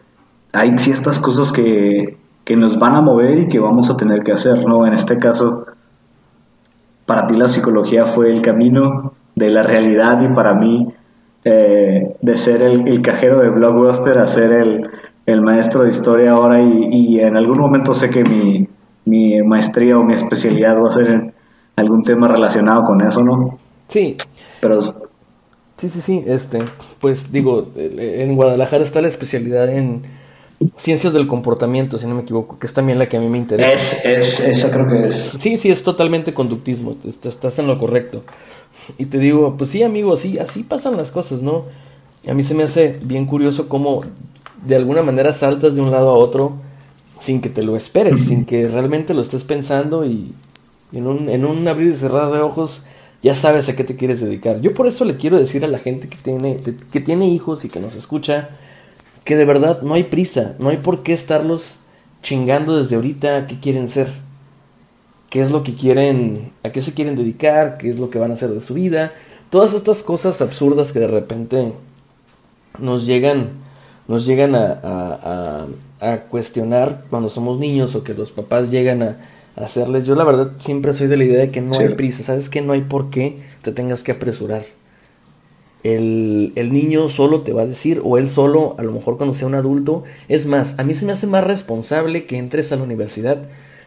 hay 0.52 0.78
ciertas 0.78 1.18
cosas 1.18 1.52
que, 1.52 2.16
que 2.44 2.56
nos 2.56 2.78
van 2.78 2.94
a 2.94 3.00
mover 3.00 3.38
y 3.38 3.48
que 3.48 3.58
vamos 3.58 3.90
a 3.90 3.96
tener 3.96 4.22
que 4.22 4.32
hacer, 4.32 4.66
¿no? 4.66 4.86
En 4.86 4.94
este 4.94 5.18
caso, 5.18 5.66
para 7.04 7.26
ti 7.26 7.36
la 7.36 7.48
psicología 7.48 8.06
fue 8.06 8.30
el 8.30 8.42
camino 8.42 9.14
de 9.34 9.50
la 9.50 9.62
realidad 9.62 10.20
y 10.22 10.28
para 10.28 10.54
mí 10.54 10.92
eh, 11.44 12.16
de 12.20 12.36
ser 12.36 12.62
el, 12.62 12.88
el 12.88 13.02
cajero 13.02 13.40
de 13.40 13.50
Blockbuster 13.50 14.18
a 14.18 14.26
ser 14.26 14.52
el, 14.52 14.90
el 15.26 15.40
maestro 15.42 15.84
de 15.84 15.90
historia 15.90 16.32
ahora 16.32 16.60
y, 16.60 16.88
y 16.90 17.20
en 17.20 17.36
algún 17.36 17.58
momento 17.58 17.94
sé 17.94 18.10
que 18.10 18.24
mi, 18.24 18.68
mi 19.04 19.42
maestría 19.42 19.98
o 19.98 20.04
mi 20.04 20.14
especialidad 20.14 20.80
va 20.82 20.88
a 20.88 20.92
ser 20.92 21.08
en 21.08 21.34
algún 21.76 22.04
tema 22.04 22.28
relacionado 22.28 22.84
con 22.84 23.00
eso, 23.02 23.22
¿no? 23.22 23.58
Sí, 23.88 24.16
Pero 24.60 24.80
sí, 25.76 25.88
sí, 25.88 26.00
sí. 26.00 26.24
Este, 26.26 26.60
pues 27.00 27.30
digo, 27.32 27.66
eh, 27.76 28.24
en 28.26 28.34
Guadalajara 28.34 28.82
está 28.82 29.00
la 29.00 29.08
especialidad 29.08 29.68
en 29.70 30.02
ciencias 30.78 31.12
del 31.12 31.26
comportamiento, 31.26 31.98
si 31.98 32.06
no 32.06 32.14
me 32.14 32.22
equivoco, 32.22 32.58
que 32.58 32.66
es 32.66 32.72
también 32.72 32.98
la 32.98 33.08
que 33.08 33.18
a 33.18 33.20
mí 33.20 33.28
me 33.28 33.38
interesa. 33.38 33.68
es, 33.70 34.04
es, 34.06 34.40
esa 34.40 34.70
creo 34.70 34.88
que 34.88 35.08
es. 35.08 35.36
Sí, 35.38 35.56
sí, 35.58 35.70
es 35.70 35.82
totalmente 35.82 36.32
conductismo, 36.32 36.96
est- 37.04 37.26
estás 37.26 37.58
en 37.58 37.66
lo 37.66 37.78
correcto. 37.78 38.22
Y 38.98 39.06
te 39.06 39.18
digo, 39.18 39.56
pues 39.58 39.70
sí, 39.70 39.82
amigo, 39.82 40.14
así, 40.14 40.38
así 40.38 40.62
pasan 40.62 40.96
las 40.96 41.10
cosas, 41.10 41.42
¿no? 41.42 41.64
Y 42.24 42.30
a 42.30 42.34
mí 42.34 42.42
se 42.42 42.54
me 42.54 42.62
hace 42.62 42.98
bien 43.02 43.26
curioso 43.26 43.68
cómo 43.68 44.00
de 44.64 44.76
alguna 44.76 45.02
manera 45.02 45.32
saltas 45.32 45.74
de 45.74 45.82
un 45.82 45.90
lado 45.90 46.08
a 46.10 46.14
otro 46.14 46.52
sin 47.20 47.40
que 47.40 47.50
te 47.50 47.62
lo 47.62 47.76
esperes, 47.76 48.24
sin 48.24 48.44
que 48.46 48.66
realmente 48.68 49.12
lo 49.14 49.22
estés 49.22 49.44
pensando 49.44 50.04
y 50.06 50.32
en 50.92 51.06
un, 51.06 51.28
en 51.28 51.44
un 51.44 51.66
abrir 51.68 51.92
y 51.92 51.96
cerrar 51.96 52.30
de 52.32 52.40
ojos 52.40 52.82
ya 53.22 53.34
sabes 53.34 53.68
a 53.68 53.74
qué 53.76 53.82
te 53.84 53.96
quieres 53.96 54.20
dedicar. 54.20 54.60
Yo 54.60 54.72
por 54.74 54.86
eso 54.86 55.04
le 55.04 55.16
quiero 55.16 55.38
decir 55.38 55.64
a 55.64 55.68
la 55.68 55.78
gente 55.78 56.08
que 56.08 56.16
tiene, 56.16 56.56
que 56.92 57.00
tiene 57.00 57.26
hijos 57.28 57.64
y 57.64 57.68
que 57.68 57.80
nos 57.80 57.94
escucha 57.96 58.50
que 59.24 59.36
de 59.36 59.44
verdad 59.44 59.82
no 59.82 59.94
hay 59.94 60.04
prisa, 60.04 60.54
no 60.60 60.68
hay 60.68 60.76
por 60.76 61.02
qué 61.02 61.12
estarlos 61.12 61.76
chingando 62.22 62.76
desde 62.76 62.96
ahorita 62.96 63.46
qué 63.46 63.56
quieren 63.58 63.88
ser 63.88 64.08
qué 65.30 65.42
es 65.42 65.50
lo 65.50 65.62
que 65.62 65.74
quieren, 65.74 66.52
a 66.62 66.70
qué 66.70 66.80
se 66.80 66.94
quieren 66.94 67.16
dedicar, 67.16 67.78
qué 67.78 67.90
es 67.90 67.98
lo 67.98 68.10
que 68.10 68.18
van 68.18 68.30
a 68.30 68.34
hacer 68.34 68.50
de 68.50 68.60
su 68.60 68.74
vida, 68.74 69.12
todas 69.50 69.74
estas 69.74 70.02
cosas 70.02 70.40
absurdas 70.40 70.92
que 70.92 71.00
de 71.00 71.08
repente 71.08 71.72
nos 72.78 73.06
llegan, 73.06 73.50
nos 74.08 74.26
llegan 74.26 74.54
a, 74.54 74.78
a- 74.82 75.66
a- 76.00 76.20
cuestionar 76.28 77.02
cuando 77.10 77.30
somos 77.30 77.58
niños 77.58 77.94
o 77.94 78.04
que 78.04 78.14
los 78.14 78.30
papás 78.30 78.70
llegan 78.70 79.02
a 79.02 79.16
hacerles. 79.56 80.06
Yo 80.06 80.14
la 80.14 80.24
verdad 80.24 80.52
siempre 80.60 80.92
soy 80.92 81.06
de 81.06 81.16
la 81.16 81.24
idea 81.24 81.40
de 81.40 81.50
que 81.50 81.60
no 81.60 81.78
hay 81.78 81.88
prisa, 81.90 82.22
sabes 82.22 82.50
que 82.50 82.60
no 82.60 82.72
hay 82.72 82.82
por 82.82 83.10
qué 83.10 83.38
te 83.62 83.72
tengas 83.72 84.02
que 84.02 84.12
apresurar. 84.12 84.64
El, 85.82 86.52
el 86.56 86.72
niño 86.72 87.08
solo 87.08 87.42
te 87.42 87.52
va 87.52 87.62
a 87.62 87.66
decir, 87.66 88.00
o 88.04 88.18
él 88.18 88.28
solo, 88.28 88.74
a 88.78 88.82
lo 88.82 88.92
mejor 88.92 89.16
cuando 89.16 89.34
sea 89.34 89.46
un 89.46 89.54
adulto. 89.54 90.04
Es 90.28 90.46
más, 90.46 90.78
a 90.78 90.84
mí 90.84 90.94
se 90.94 91.06
me 91.06 91.12
hace 91.12 91.26
más 91.26 91.44
responsable 91.44 92.26
que 92.26 92.38
entres 92.38 92.72
a 92.72 92.76
la 92.76 92.82
universidad 92.82 93.38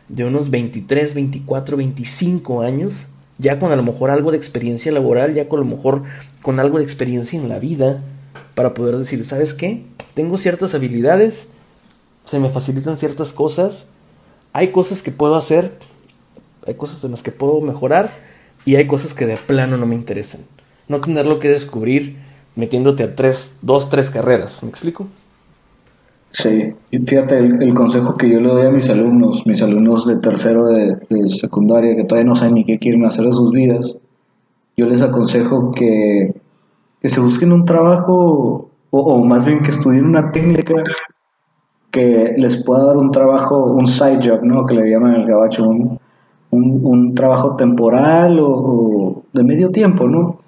de 0.07 0.25
unos 0.25 0.49
23, 0.49 1.13
24, 1.13 1.77
25 1.77 2.61
años, 2.61 3.07
ya 3.37 3.59
con 3.59 3.71
a 3.71 3.75
lo 3.75 3.83
mejor 3.83 4.09
algo 4.09 4.31
de 4.31 4.37
experiencia 4.37 4.91
laboral, 4.91 5.33
ya 5.33 5.47
con 5.47 5.59
a 5.59 5.63
lo 5.63 5.69
mejor 5.69 6.03
con 6.41 6.59
algo 6.59 6.79
de 6.79 6.83
experiencia 6.83 7.39
en 7.39 7.47
la 7.47 7.59
vida, 7.59 8.01
para 8.55 8.73
poder 8.73 8.97
decir, 8.97 9.23
¿sabes 9.25 9.53
qué? 9.53 9.83
Tengo 10.15 10.37
ciertas 10.37 10.73
habilidades, 10.73 11.49
se 12.25 12.39
me 12.39 12.49
facilitan 12.49 12.97
ciertas 12.97 13.31
cosas, 13.31 13.87
hay 14.53 14.69
cosas 14.69 15.01
que 15.01 15.11
puedo 15.11 15.35
hacer, 15.35 15.71
hay 16.65 16.75
cosas 16.75 17.03
en 17.03 17.11
las 17.11 17.21
que 17.21 17.31
puedo 17.31 17.61
mejorar 17.61 18.11
y 18.65 18.75
hay 18.75 18.87
cosas 18.87 19.13
que 19.13 19.25
de 19.25 19.37
plano 19.37 19.77
no 19.77 19.85
me 19.85 19.95
interesan. 19.95 20.41
No 20.87 20.99
tenerlo 20.99 21.39
que 21.39 21.49
descubrir 21.49 22.17
metiéndote 22.55 23.03
a 23.03 23.15
tres, 23.15 23.57
dos, 23.61 23.89
tres 23.89 24.09
carreras, 24.09 24.63
¿me 24.63 24.69
explico? 24.69 25.07
Sí, 26.31 26.75
y 26.91 26.99
fíjate 26.99 27.37
el, 27.39 27.73
consejo 27.73 28.15
que 28.15 28.29
yo 28.29 28.39
le 28.39 28.49
doy 28.49 28.67
a 28.67 28.69
mis 28.69 28.89
alumnos, 28.89 29.47
mis 29.47 29.63
alumnos 29.63 30.05
de 30.05 30.17
tercero 30.17 30.67
de, 30.67 30.95
de 31.09 31.27
secundaria 31.27 31.95
que 31.95 32.03
todavía 32.03 32.29
no 32.29 32.35
saben 32.35 32.55
ni 32.55 32.63
qué 32.63 32.77
quieren 32.77 33.05
hacer 33.05 33.25
de 33.25 33.31
sus 33.31 33.51
vidas, 33.51 33.97
yo 34.77 34.85
les 34.85 35.01
aconsejo 35.01 35.71
que, 35.71 36.35
que 37.01 37.07
se 37.07 37.19
busquen 37.19 37.51
un 37.51 37.65
trabajo 37.65 38.69
o 38.91 39.23
más 39.23 39.45
bien 39.45 39.61
que 39.61 39.71
estudien 39.71 40.05
una 40.05 40.31
técnica 40.31 40.83
que 41.91 42.35
les 42.37 42.63
pueda 42.63 42.85
dar 42.85 42.97
un 42.97 43.11
trabajo, 43.11 43.65
un 43.65 43.87
side 43.87 44.19
job, 44.23 44.43
¿no? 44.43 44.65
Que 44.65 44.75
le 44.75 44.89
llaman 44.89 45.15
el 45.15 45.25
gabacho, 45.25 45.67
un, 45.67 45.99
un, 46.51 47.15
trabajo 47.15 47.55
temporal 47.55 48.39
o, 48.41 49.23
de 49.33 49.43
medio 49.43 49.71
tiempo, 49.71 50.07
¿no? 50.07 50.39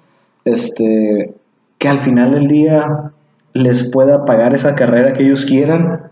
Este, 0.45 1.35
que 1.77 1.87
al 1.87 1.99
final 1.99 2.31
del 2.31 2.47
día 2.47 3.11
les 3.53 3.91
pueda 3.91 4.25
pagar 4.25 4.53
esa 4.53 4.75
carrera 4.75 5.13
que 5.13 5.23
ellos 5.23 5.45
quieran 5.45 6.11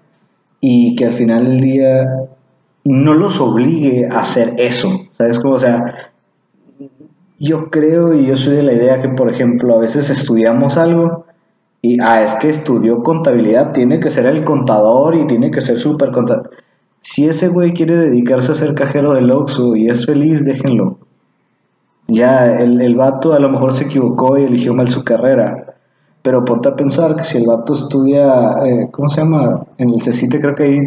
y 0.62 0.96
que 0.96 1.06
al 1.06 1.14
final 1.14 1.46
del 1.46 1.60
día 1.60 2.08
no 2.84 3.14
los 3.14 3.40
obligue 3.40 4.08
a 4.12 4.20
hacer 4.22 4.56
eso. 4.58 4.90
¿Sabes 5.18 5.40
cómo? 5.40 5.56
O 5.56 5.60
sea, 5.60 6.12
yo 7.40 7.70
creo 7.70 8.14
y 8.14 8.26
yo 8.26 8.36
soy 8.36 8.58
de 8.58 8.64
la 8.64 8.74
idea 8.74 9.00
que, 9.00 9.10
por 9.10 9.30
ejemplo, 9.30 9.76
a 9.76 9.80
veces 9.80 10.10
estudiamos 10.10 10.78
algo 10.78 11.19
y, 11.82 12.00
ah, 12.02 12.24
es 12.24 12.36
que 12.36 12.50
estudió 12.50 13.04
contabilidad, 13.04 13.72
tiene 13.72 14.00
que 14.00 14.10
ser 14.10 14.26
el 14.26 14.44
contador 14.44 15.16
y 15.16 15.28
tiene 15.28 15.50
que 15.50 15.62
ser 15.62 15.78
súper 15.78 16.12
contador. 16.12 16.52
Si 17.02 17.26
ese 17.26 17.48
güey 17.48 17.74
quiere 17.74 17.96
dedicarse 17.96 18.52
a 18.52 18.56
ser 18.56 18.74
cajero 18.74 19.14
del 19.14 19.32
Oxxo 19.32 19.76
y 19.76 19.88
es 19.88 20.06
feliz, 20.06 20.44
déjenlo. 20.44 20.98
Ya, 22.08 22.52
el, 22.60 22.82
el 22.82 22.96
vato 22.96 23.34
a 23.34 23.40
lo 23.40 23.50
mejor 23.50 23.72
se 23.72 23.86
equivocó 23.86 24.38
y 24.38 24.44
eligió 24.44 24.74
mal 24.74 24.88
su 24.88 25.04
carrera. 25.04 25.76
Pero 26.22 26.44
ponte 26.44 26.68
a 26.68 26.76
pensar 26.76 27.16
que 27.16 27.24
si 27.24 27.38
el 27.38 27.48
vato 27.48 27.74
estudia, 27.74 28.58
eh, 28.66 28.90
¿cómo 28.92 29.08
se 29.08 29.22
llama? 29.22 29.66
En 29.78 29.90
el 29.90 30.02
CECITE 30.02 30.42
creo 30.42 30.56
que 30.56 30.64
hay 30.64 30.80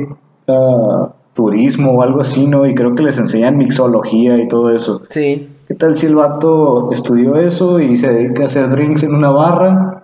turismo 1.32 1.92
o 1.92 2.02
algo 2.02 2.20
así, 2.20 2.46
¿no? 2.46 2.66
Y 2.66 2.74
creo 2.74 2.94
que 2.94 3.02
les 3.02 3.16
enseñan 3.16 3.56
mixología 3.56 4.36
y 4.36 4.48
todo 4.48 4.70
eso. 4.70 5.02
Sí, 5.08 5.48
¿Qué 5.72 5.74
tal 5.74 5.94
si 5.94 6.04
el 6.04 6.16
vato 6.16 6.92
estudió 6.92 7.36
eso 7.36 7.80
y 7.80 7.96
se 7.96 8.12
dedica 8.12 8.42
a 8.42 8.46
hacer 8.46 8.68
drinks 8.68 9.04
en 9.04 9.14
una 9.14 9.30
barra? 9.30 10.01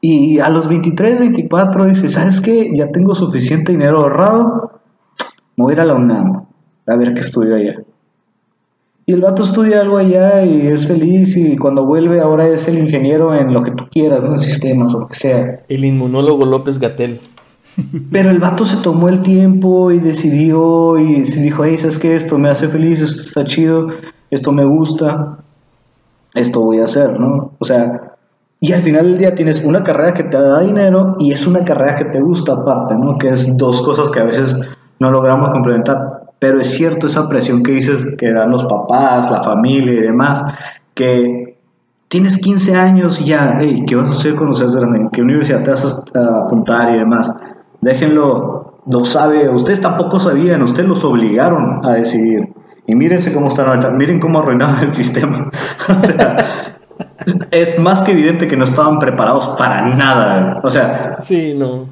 Y 0.00 0.38
a 0.38 0.48
los 0.48 0.68
23, 0.68 1.20
24 1.20 1.86
dice, 1.86 2.08
¿sabes 2.08 2.40
qué? 2.40 2.70
Ya 2.74 2.90
tengo 2.90 3.14
suficiente 3.14 3.72
dinero 3.72 3.98
ahorrado, 3.98 4.80
me 5.56 5.64
voy 5.64 5.72
a 5.72 5.74
ir 5.74 5.80
a 5.80 5.84
la 5.84 5.94
UNAM 5.94 6.46
a 6.86 6.96
ver 6.96 7.14
qué 7.14 7.20
estudio 7.20 7.54
allá. 7.54 7.82
Y 9.06 9.12
el 9.12 9.20
vato 9.20 9.42
estudia 9.42 9.80
algo 9.80 9.96
allá 9.96 10.44
y 10.44 10.66
es 10.66 10.86
feliz 10.86 11.36
y 11.36 11.56
cuando 11.56 11.84
vuelve 11.84 12.20
ahora 12.20 12.46
es 12.46 12.68
el 12.68 12.78
ingeniero 12.78 13.34
en 13.34 13.52
lo 13.52 13.62
que 13.62 13.72
tú 13.72 13.88
quieras, 13.90 14.22
¿no? 14.22 14.32
En 14.32 14.38
sistemas 14.38 14.94
o 14.94 15.00
lo 15.00 15.08
que 15.08 15.14
sea. 15.14 15.62
el 15.68 15.84
inmunólogo 15.84 16.44
López 16.44 16.78
Gatel. 16.78 17.20
Pero 18.12 18.30
el 18.30 18.38
vato 18.38 18.64
se 18.64 18.76
tomó 18.78 19.08
el 19.08 19.20
tiempo 19.20 19.90
y 19.90 19.98
decidió 19.98 20.98
y 20.98 21.24
se 21.24 21.42
dijo, 21.42 21.64
hey, 21.64 21.78
¿sabes 21.78 21.98
qué? 21.98 22.14
Esto 22.14 22.38
me 22.38 22.48
hace 22.48 22.68
feliz, 22.68 23.00
esto 23.00 23.22
está 23.22 23.44
chido, 23.44 23.88
esto 24.30 24.52
me 24.52 24.64
gusta, 24.64 25.38
esto 26.34 26.60
voy 26.60 26.78
a 26.78 26.84
hacer, 26.84 27.18
¿no? 27.18 27.52
O 27.58 27.64
sea, 27.64 28.09
Y 28.62 28.72
al 28.74 28.82
final 28.82 29.06
del 29.06 29.18
día 29.18 29.34
tienes 29.34 29.64
una 29.64 29.82
carrera 29.82 30.12
que 30.12 30.24
te 30.24 30.38
da 30.38 30.60
dinero 30.60 31.14
y 31.18 31.32
es 31.32 31.46
una 31.46 31.64
carrera 31.64 31.96
que 31.96 32.04
te 32.04 32.20
gusta 32.20 32.52
aparte, 32.52 32.94
¿no? 32.94 33.16
Que 33.16 33.30
es 33.30 33.56
dos 33.56 33.80
cosas 33.80 34.10
que 34.10 34.20
a 34.20 34.24
veces 34.24 34.60
no 34.98 35.10
logramos 35.10 35.48
complementar. 35.50 36.24
Pero 36.38 36.60
es 36.60 36.68
cierto 36.68 37.06
esa 37.06 37.26
presión 37.26 37.62
que 37.62 37.72
dices 37.72 38.14
que 38.18 38.30
dan 38.30 38.50
los 38.50 38.64
papás, 38.64 39.30
la 39.30 39.42
familia 39.42 39.94
y 39.94 40.00
demás, 40.00 40.44
que 40.92 41.58
tienes 42.08 42.38
15 42.38 42.76
años 42.76 43.18
y 43.20 43.24
ya, 43.24 43.56
hey, 43.58 43.84
¿qué 43.86 43.96
vas 43.96 44.08
a 44.08 44.12
hacer 44.12 44.34
cuando 44.36 44.52
seas 44.52 44.76
grande? 44.76 44.98
¿En 44.98 45.08
qué 45.08 45.22
universidad 45.22 45.62
te 45.62 45.70
vas 45.70 46.02
a 46.14 46.44
apuntar 46.44 46.94
y 46.94 46.98
demás? 46.98 47.34
Déjenlo, 47.80 48.74
lo 48.86 49.04
sabe, 49.04 49.48
ustedes 49.48 49.80
tampoco 49.80 50.20
sabían, 50.20 50.62
ustedes 50.62 50.88
los 50.88 51.02
obligaron 51.04 51.80
a 51.82 51.92
decidir. 51.94 52.52
Y 52.86 52.94
mírense 52.94 53.32
cómo 53.32 53.48
están 53.48 53.68
ahorita, 53.68 53.90
miren 53.90 54.20
cómo 54.20 54.40
arruinaron 54.40 54.80
el 54.82 54.92
sistema. 55.00 55.50
o 55.88 56.06
sea, 56.06 56.69
es 57.50 57.78
más 57.78 58.02
que 58.02 58.12
evidente 58.12 58.46
que 58.48 58.56
no 58.56 58.64
estaban 58.64 58.98
preparados 58.98 59.48
para 59.58 59.82
nada. 59.94 60.60
O 60.62 60.70
sea, 60.70 61.18
sí, 61.22 61.54
no. 61.54 61.86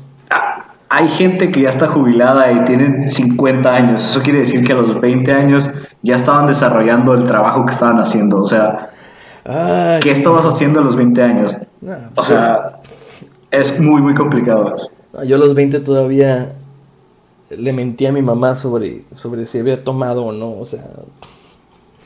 Hay 0.90 1.08
gente 1.08 1.50
que 1.50 1.62
ya 1.62 1.68
está 1.68 1.86
jubilada 1.86 2.50
y 2.50 2.64
tienen 2.64 3.02
50 3.02 3.74
años. 3.74 4.02
Eso 4.02 4.22
quiere 4.22 4.40
decir 4.40 4.64
que 4.64 4.72
a 4.72 4.76
los 4.76 5.00
20 5.00 5.32
años 5.32 5.70
ya 6.02 6.16
estaban 6.16 6.46
desarrollando 6.46 7.14
el 7.14 7.24
trabajo 7.24 7.66
que 7.66 7.72
estaban 7.72 7.98
haciendo. 7.98 8.40
O 8.42 8.46
sea, 8.46 8.88
ah, 9.44 9.98
¿qué 10.00 10.10
estabas 10.10 10.46
haciendo 10.46 10.80
a 10.80 10.82
los 10.82 10.96
20 10.96 11.22
años? 11.22 11.58
o 12.16 12.24
sea, 12.24 12.80
es 13.50 13.80
muy, 13.80 14.00
muy 14.00 14.14
complicado 14.14 14.74
eso. 14.74 14.90
Yo 15.24 15.36
a 15.36 15.38
los 15.38 15.54
20 15.54 15.80
todavía 15.80 16.52
le 17.50 17.72
mentí 17.72 18.06
a 18.06 18.12
mi 18.12 18.22
mamá 18.22 18.54
sobre, 18.54 19.02
sobre 19.14 19.46
si 19.46 19.58
había 19.58 19.82
tomado 19.82 20.24
o 20.24 20.32
no. 20.32 20.50
O 20.52 20.66
sea, 20.66 20.84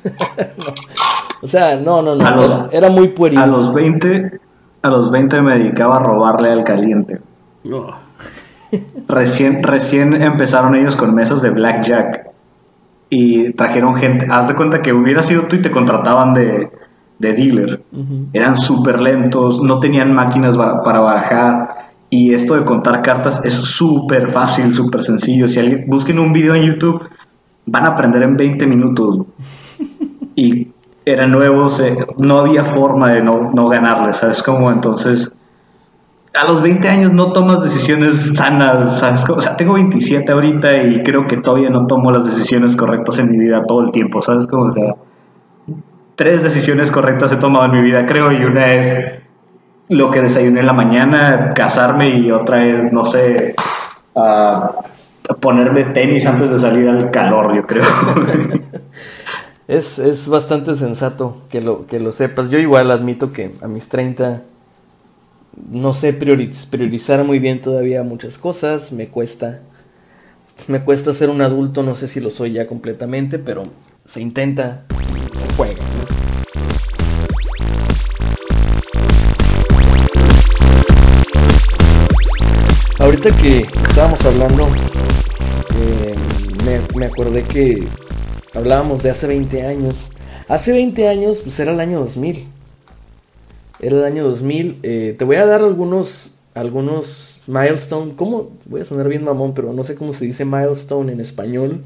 O 1.43 1.47
sea, 1.49 1.77
no, 1.77 2.03
no, 2.03 2.15
no. 2.15 2.69
era, 2.71 2.89
muy 2.89 3.09
pueril. 3.09 3.39
A 3.39 3.47
los 3.47 3.75
20, 3.75 4.41
a 4.81 4.91
los 4.91 5.11
20 5.11 5.43
me 5.43 5.59
dedicaba 5.59 5.97
a 5.97 5.99
robarle 5.99 6.51
al 6.51 6.63
caliente. 6.63 7.21
recién, 9.09 9.63
recién 9.65 10.23
empezaron 10.23 10.77
ellos 10.77 10.95
con 10.95 11.15
mesas 11.15 11.43
de 11.43 11.51
blackjack. 11.51 12.31
Y 13.11 13.53
trajeron 13.55 13.97
gente. 13.97 14.27
Haz 14.31 14.49
de 14.49 14.55
cuenta 14.55 14.81
que 14.81 14.93
hubiera 14.93 15.23
sido 15.23 15.43
tú 15.43 15.57
y 15.57 15.63
te 15.63 15.71
contrataban 15.71 16.33
de, 16.33 16.71
de 17.19 17.33
dealer. 17.33 17.83
Eran 18.33 18.57
súper 18.57 19.01
lentos, 19.01 19.61
no 19.61 19.81
tenían 19.81 20.15
máquinas 20.15 20.57
para 20.57 21.01
barajar. 21.01 21.91
Y 22.09 22.35
esto 22.35 22.55
de 22.55 22.65
contar 22.65 23.03
cartas 23.03 23.41
es 23.45 23.55
súper 23.55 24.31
fácil, 24.31 24.73
súper 24.73 25.03
sencillo. 25.03 25.49
Si 25.49 25.59
alguien 25.59 25.87
busquen 25.89 26.19
un 26.21 26.33
video 26.33 26.55
en 26.55 26.63
YouTube, 26.63 27.03
van 27.67 27.85
a 27.85 27.89
aprender 27.89 28.23
en 28.23 28.37
20 28.37 28.67
minutos. 28.67 29.27
Y 30.35 30.69
eran 31.05 31.31
nuevos, 31.31 31.81
eh, 31.81 31.97
no 32.19 32.39
había 32.39 32.65
forma 32.65 33.11
de 33.11 33.23
no, 33.23 33.51
no 33.53 33.69
ganarles, 33.69 34.17
¿sabes? 34.17 34.43
Como 34.43 34.71
entonces, 34.71 35.33
a 36.35 36.45
los 36.47 36.63
20 36.63 36.89
años 36.89 37.13
no 37.13 37.33
tomas 37.33 37.63
decisiones 37.63 38.37
sanas, 38.37 39.01
¿sabes? 39.01 39.29
O 39.29 39.41
sea, 39.41 39.57
tengo 39.57 39.75
27 39.75 40.31
ahorita 40.31 40.83
y 40.85 41.03
creo 41.03 41.27
que 41.27 41.37
todavía 41.37 41.71
no 41.71 41.87
tomo 41.87 42.11
las 42.13 42.25
decisiones 42.25 42.77
correctas 42.77 43.19
en 43.19 43.31
mi 43.31 43.39
vida 43.39 43.63
todo 43.63 43.83
el 43.83 43.91
tiempo, 43.91 44.23
¿sabes? 44.23 44.47
Como, 44.47 44.65
o 44.65 44.71
sea, 44.71 44.95
tres 46.15 46.43
decisiones 46.43 46.91
correctas 46.91 47.33
he 47.33 47.37
tomado 47.37 47.65
en 47.67 47.73
mi 47.73 47.83
vida, 47.83 48.07
creo, 48.07 48.33
y 48.33 48.45
una 48.45 48.73
es 48.73 49.21
lo 49.89 50.11
que 50.11 50.21
desayuné 50.21 50.61
en 50.61 50.67
la 50.67 50.73
mañana, 50.73 51.51
casarme, 51.55 52.17
y 52.17 52.31
otra 52.31 52.65
es, 52.65 52.93
no 52.93 53.05
sé, 53.05 53.55
ponerme 55.41 55.85
tenis 55.85 56.27
antes 56.27 56.51
de 56.51 56.59
salir 56.59 56.89
al 56.89 57.11
calor, 57.11 57.55
yo 57.55 57.67
creo. 57.67 57.85
Es, 59.69 59.99
es 60.01 60.27
bastante 60.29 60.75
sensato 60.75 61.37
que 61.49 61.61
lo, 61.61 61.87
que 61.87 62.01
lo 62.01 62.13
sepas. 62.13 62.51
Yo 62.51 62.59
igual 62.59 62.91
admito 62.91 63.33
que 63.33 63.53
a 63.63 63.69
mis 63.69 63.89
30 63.89 64.43
no 65.71 65.95
sé 65.95 66.13
priorizar 66.13 67.25
muy 67.25 67.39
bien 67.39 67.61
todavía 67.61 68.03
muchas 68.03 68.39
cosas, 68.39 68.91
me 68.93 69.09
cuesta. 69.09 69.61
Me 70.67 70.83
cuesta 70.83 71.13
ser 71.13 71.31
un 71.31 71.43
adulto, 71.43 71.83
no 71.83 71.95
sé 71.95 72.09
si 72.09 72.21
lo 72.21 72.31
soy 72.31 72.53
ya 72.53 72.67
completamente, 72.67 73.39
pero 73.39 73.63
se 74.05 74.21
intenta, 74.21 74.85
se 74.87 75.55
juega. 75.57 75.83
Ahorita 82.99 83.37
que 83.37 83.59
estábamos 83.59 84.25
hablando, 84.25 84.69
eh, 85.81 86.15
me, 86.65 86.99
me 86.99 87.07
acordé 87.07 87.43
que 87.43 87.87
Hablábamos 88.55 89.03
de 89.03 89.11
hace 89.11 89.27
20 89.27 89.67
años. 89.67 90.11
Hace 90.49 90.73
20 90.73 91.09
años, 91.09 91.41
pues 91.43 91.59
era 91.61 91.73
el 91.73 91.81
año 91.81 92.01
2000. 92.01 92.47
Era 93.81 93.97
el 93.97 94.05
año 94.05 94.25
2000. 94.29 94.81
Eh, 94.83 95.15
te 95.19 95.25
voy 95.25 95.37
a 95.37 95.47
dar 95.47 95.63
algunos, 95.63 96.35
algunos 96.55 97.41
milestone. 97.47 98.15
¿Cómo? 98.15 98.51
Voy 98.67 98.83
a 98.83 98.85
sonar 98.85 99.09
bien 99.09 99.25
mamón, 99.25 99.55
pero 99.55 99.73
no 99.73 99.85
sé 99.85 99.95
cómo 99.95 100.13
se 100.13 100.27
dice 100.27 100.45
milestone 100.45 101.13
en 101.13 101.21
español. 101.21 101.83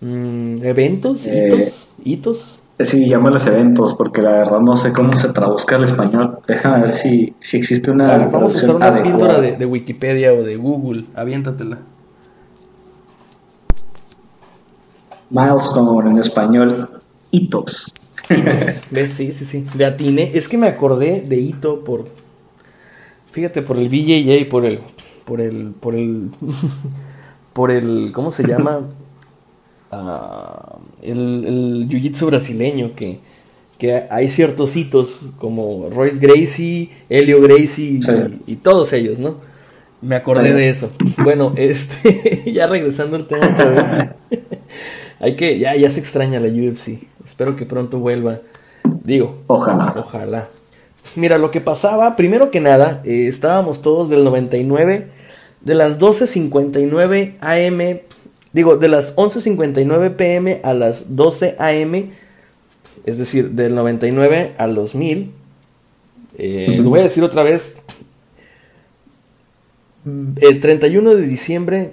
Mm, 0.00 0.62
¿Eventos? 0.64 1.26
Eh, 1.26 1.48
¿Hitos? 1.48 1.90
¿Hitos? 2.02 2.58
Sí, 2.80 3.08
llámalos 3.08 3.46
eventos, 3.46 3.94
porque 3.94 4.20
la 4.20 4.32
verdad 4.32 4.58
no 4.58 4.76
sé 4.76 4.92
cómo 4.92 5.14
se 5.14 5.28
traduzca 5.28 5.76
al 5.76 5.84
español. 5.84 6.40
Déjame 6.48 6.80
ver 6.80 6.92
si, 6.92 7.34
si 7.38 7.56
existe 7.56 7.92
una. 7.92 8.18
vamos 8.18 8.54
a 8.54 8.56
usar 8.56 8.74
una 8.74 9.00
píldora 9.00 9.40
de, 9.40 9.56
de 9.56 9.64
Wikipedia 9.64 10.32
o 10.32 10.42
de 10.42 10.56
Google. 10.56 11.04
Aviéntatela. 11.14 11.78
Milestone 15.34 16.10
en 16.10 16.18
español, 16.18 16.88
hitos. 17.30 17.92
¿Ves? 18.90 19.10
Sí, 19.10 19.32
sí, 19.32 19.44
sí. 19.44 19.66
De 19.74 19.84
atiné. 19.84 20.30
Es 20.34 20.48
que 20.48 20.56
me 20.56 20.68
acordé 20.68 21.20
de 21.22 21.36
hito 21.36 21.84
por. 21.84 22.06
Fíjate, 23.32 23.62
por 23.62 23.76
el 23.76 23.88
BJJ, 23.88 24.48
por 24.48 24.64
el. 24.64 24.80
Por 25.24 25.40
el. 25.40 25.72
Por 25.80 25.94
el. 25.94 26.30
por 27.52 27.70
el. 27.70 28.12
¿Cómo 28.12 28.32
se 28.32 28.46
llama? 28.46 28.80
Ah, 29.96 30.78
el, 31.02 31.44
el 31.44 31.88
jiu-jitsu 31.88 32.26
brasileño 32.26 32.96
que. 32.96 33.20
Que 33.78 34.04
hay 34.10 34.28
ciertos 34.28 34.74
hitos 34.76 35.20
como 35.38 35.88
Royce 35.88 36.18
Gracie, 36.18 36.90
Helio 37.08 37.40
Gracie 37.40 38.00
y, 38.46 38.56
todos 38.56 38.92
ellos, 38.92 39.20
¿no? 39.20 39.36
Me 40.00 40.16
acordé 40.16 40.52
de 40.52 40.68
eso. 40.68 40.90
Bueno, 41.22 41.52
este. 41.56 42.50
ya 42.52 42.66
regresando 42.66 43.14
al 43.16 43.28
tema 43.28 43.46
otra 43.46 43.66
vez. 43.68 44.50
Hay 45.20 45.36
que, 45.36 45.58
ya, 45.58 45.74
ya 45.74 45.90
se 45.90 46.00
extraña 46.00 46.40
la 46.40 46.48
UFC. 46.48 46.98
Espero 47.24 47.56
que 47.56 47.66
pronto 47.66 47.98
vuelva. 47.98 48.40
Digo, 49.04 49.42
ojalá. 49.46 49.94
Ojalá. 49.96 50.48
Mira, 51.16 51.38
lo 51.38 51.50
que 51.50 51.60
pasaba, 51.60 52.16
primero 52.16 52.50
que 52.50 52.60
nada, 52.60 53.00
eh, 53.04 53.28
estábamos 53.28 53.82
todos 53.82 54.08
del 54.08 54.24
99, 54.24 55.08
de 55.60 55.74
las 55.74 55.98
12.59 55.98 57.34
AM, 57.40 58.00
digo, 58.52 58.76
de 58.76 58.88
las 58.88 59.14
11.59 59.14 60.16
PM 60.16 60.60
a 60.64 60.74
las 60.74 61.16
12 61.16 61.56
AM, 61.58 62.10
es 63.04 63.18
decir, 63.18 63.50
del 63.50 63.74
99 63.74 64.54
al 64.58 64.74
2000. 64.74 65.32
Eh, 66.36 66.78
lo 66.82 66.90
voy 66.90 67.00
a 67.00 67.04
decir 67.04 67.22
otra 67.22 67.42
vez. 67.42 67.76
El 70.40 70.60
31 70.60 71.14
de 71.14 71.22
diciembre 71.22 71.92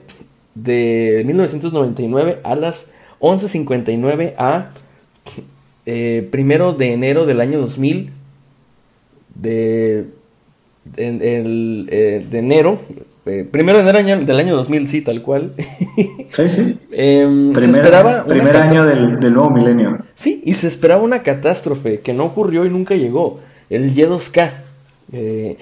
de 0.55 1.23
1999 1.25 2.39
a 2.43 2.55
las 2.55 2.91
11.59 3.21 4.33
a 4.37 4.71
eh, 5.85 6.27
primero 6.31 6.73
de 6.73 6.93
enero 6.93 7.25
del 7.25 7.39
año 7.39 7.59
2000 7.59 8.11
de, 9.35 10.05
eh, 10.97 12.25
de 12.29 12.39
enero 12.39 12.79
eh, 13.25 13.47
primero 13.49 13.83
de 13.83 13.89
enero 13.89 14.25
del 14.25 14.39
año 14.39 14.55
2000 14.55 14.89
sí 14.89 15.01
tal 15.01 15.21
cual. 15.21 15.53
Sí 16.31 16.49
sí. 16.49 16.79
Em, 16.91 17.53
se 17.53 17.71
esperaba 17.71 18.25
primer 18.25 18.55
año 18.57 18.85
del, 18.85 19.19
nuevo 19.33 19.49
milenio. 19.49 19.99
Sí 20.15 20.41
y 20.43 20.53
se 20.55 20.67
esperaba 20.67 21.03
una 21.03 21.21
catástrofe 21.21 21.99
que 21.99 22.13
no 22.13 22.25
ocurrió 22.25 22.65
y 22.65 22.69
nunca 22.69 22.95
llegó 22.95 23.39
el 23.69 23.93
Y2K 23.93 24.49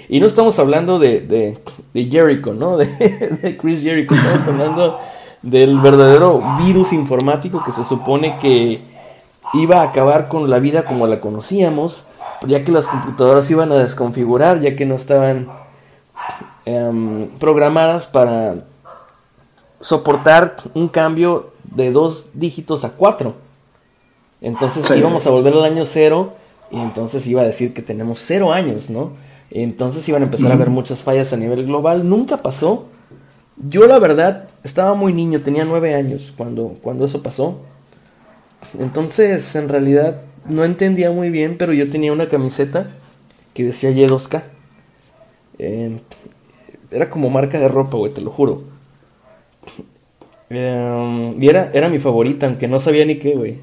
y 0.10 0.20
no 0.20 0.28
estamos 0.28 0.60
hablando 0.60 0.99
de, 0.99 1.22
de, 1.22 2.05
Jericho, 2.05 2.53
¿no? 2.53 2.78
De, 2.78 2.86
de 2.86 3.57
Chris 3.57 3.82
Jericho, 3.82 4.14
estamos 4.14 4.47
hablando 4.47 4.99
del 5.42 5.80
verdadero 5.80 6.42
virus 6.58 6.94
informático 6.94 7.64
que 7.64 7.72
se 7.72 7.84
supone 7.84 8.38
que 8.40 8.84
iba 9.54 9.82
a 9.82 9.84
acabar 9.84 10.28
con 10.28 10.50
la 10.50 10.60
vida 10.60 10.86
como 10.86 11.08
la 11.08 11.20
conocíamos, 11.20 12.06
ya 12.46 12.64
que 12.64 12.72
las 12.72 12.88
computadoras 12.88 13.50
iban 13.50 13.72
a 13.72 13.76
desconfigurar, 13.76 14.60
ya 14.60 14.76
que 14.76 14.86
no 14.86 14.96
estaban 14.96 15.48
em, 16.66 17.28
programadas 17.40 18.08
para 18.08 18.56
soportar 19.80 20.58
un 20.74 20.88
cambio 20.88 21.54
de 21.64 21.92
dos 21.92 22.28
dígitos 22.34 22.84
a 22.84 22.92
cuatro. 22.92 23.36
Entonces 24.42 24.90
íbamos 24.92 25.26
a 25.28 25.32
volver 25.32 25.54
al 25.54 25.66
año 25.66 25.86
cero 25.86 26.34
y 26.72 26.80
entonces 26.80 27.26
iba 27.28 27.42
a 27.42 27.46
decir 27.46 27.74
que 27.74 27.82
tenemos 27.82 28.20
cero 28.20 28.54
años, 28.54 28.90
¿no? 28.90 29.12
Entonces 29.52 30.08
iban 30.08 30.22
a 30.22 30.26
empezar 30.26 30.52
a 30.52 30.54
haber 30.56 30.70
muchas 30.70 31.00
fallas 31.00 31.34
a 31.34 31.38
nivel 31.38 31.66
global. 31.66 32.08
Nunca 32.08 32.38
pasó. 32.38 32.86
Yo 33.60 33.88
la 33.88 33.99
verdad 33.99 34.47
estaba 34.64 34.93
muy 34.93 35.14
niño, 35.14 35.41
tenía 35.41 35.66
nueve 35.66 35.93
años 35.93 36.34
cuando, 36.38 36.78
cuando 36.82 37.05
eso 37.05 37.22
pasó. 37.22 37.60
Entonces, 38.78 39.55
en 39.55 39.68
realidad, 39.68 40.22
no 40.45 40.64
entendía 40.64 41.12
muy 41.12 41.30
bien, 41.30 41.57
pero 41.57 41.74
yo 41.74 41.89
tenía 41.89 42.14
una 42.14 42.30
camiseta 42.30 42.88
que 43.53 43.66
decía 43.66 43.91
Y2K. 43.91 44.43
Eh, 45.60 45.99
era 46.91 47.10
como 47.10 47.30
marca 47.30 47.60
de 47.60 47.68
ropa, 47.68 47.97
güey, 47.97 48.14
te 48.14 48.22
lo 48.22 48.32
juro. 48.32 48.60
Eh, 50.49 51.36
y 51.38 51.49
era, 51.49 51.70
era 51.74 51.89
mi 51.89 51.99
favorita, 51.99 52.47
aunque 52.47 52.68
no 52.68 52.80
sabía 52.80 53.05
ni 53.05 53.20
qué, 53.20 53.36
güey. 53.36 53.60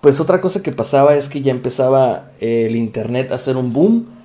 Pues 0.00 0.20
otra 0.20 0.40
cosa 0.40 0.62
que 0.62 0.72
pasaba 0.72 1.14
es 1.16 1.28
que 1.28 1.42
ya 1.42 1.50
empezaba 1.50 2.30
el 2.40 2.76
internet 2.76 3.32
a 3.32 3.36
hacer 3.36 3.56
un 3.56 3.72
boom. 3.72 4.15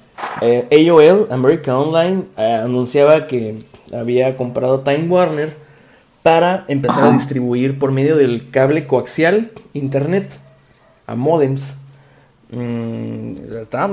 Eh, 0.41 0.87
AOL, 0.89 1.27
America 1.31 1.77
Online, 1.77 2.23
eh, 2.37 2.59
anunciaba 2.63 3.27
que 3.27 3.57
había 3.93 4.35
comprado 4.37 4.79
Time 4.79 5.07
Warner 5.07 5.53
para 6.23 6.65
empezar 6.67 7.03
a 7.03 7.11
distribuir 7.11 7.77
por 7.79 7.93
medio 7.93 8.15
del 8.15 8.49
cable 8.49 8.87
coaxial 8.87 9.51
internet 9.73 10.29
a 11.07 11.15
modems. 11.15 11.75
Mm, 12.51 13.33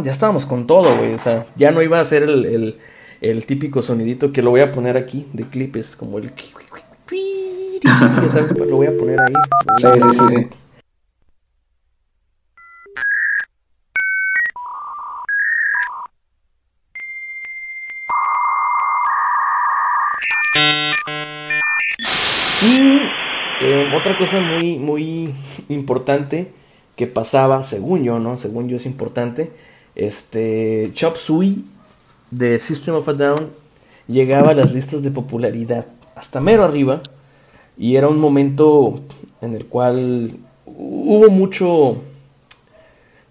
ya 0.05 0.11
estábamos 0.13 0.47
con 0.47 0.67
todo, 0.67 0.97
güey. 0.97 1.15
O 1.15 1.19
sea, 1.19 1.47
ya 1.57 1.71
no 1.71 1.83
iba 1.83 2.01
a 2.01 2.05
ser 2.05 2.23
el, 2.25 2.45
el- 2.47 2.79
el 3.21 3.47
típico 3.47 3.83
sonidito 3.83 4.31
que 4.31 4.43
lo 4.43 4.51
voy 4.51 4.61
a 4.61 4.71
poner 4.73 4.97
aquí 4.97 5.27
de 5.33 5.45
clipes, 5.45 5.97
como 5.97 6.19
el. 6.19 6.31
Sabes, 8.33 8.57
lo 8.57 8.77
voy 8.77 8.87
a 8.87 8.93
poner 8.93 9.21
ahí. 9.21 9.33
Sí, 9.77 9.89
sí, 9.95 10.01
sí, 10.13 10.25
sí. 10.37 10.47
Y 22.63 22.99
eh, 23.61 23.91
otra 23.97 24.17
cosa 24.19 24.41
muy, 24.41 24.79
muy 24.79 25.33
importante 25.69 26.51
que 26.97 27.07
pasaba, 27.07 27.63
según 27.63 28.03
yo, 28.03 28.19
¿no? 28.19 28.37
Según 28.37 28.69
yo 28.69 28.77
es 28.77 28.87
importante. 28.87 29.51
Este. 29.95 30.91
Chop 30.95 31.17
Suey 31.17 31.65
de 32.31 32.59
System 32.59 32.95
of 32.97 33.09
a 33.09 33.13
Down 33.15 33.49
llegaba 34.07 34.51
a 34.51 34.55
las 34.55 34.73
listas 34.73 35.03
de 35.03 35.11
popularidad 35.11 35.87
hasta 36.17 36.41
mero 36.41 36.65
arriba. 36.65 37.01
Y 37.77 37.95
era 37.97 38.09
un 38.09 38.19
momento 38.19 39.01
en 39.41 39.55
el 39.55 39.67
cual 39.67 40.33
hubo 40.67 41.31
mucho. 41.31 41.99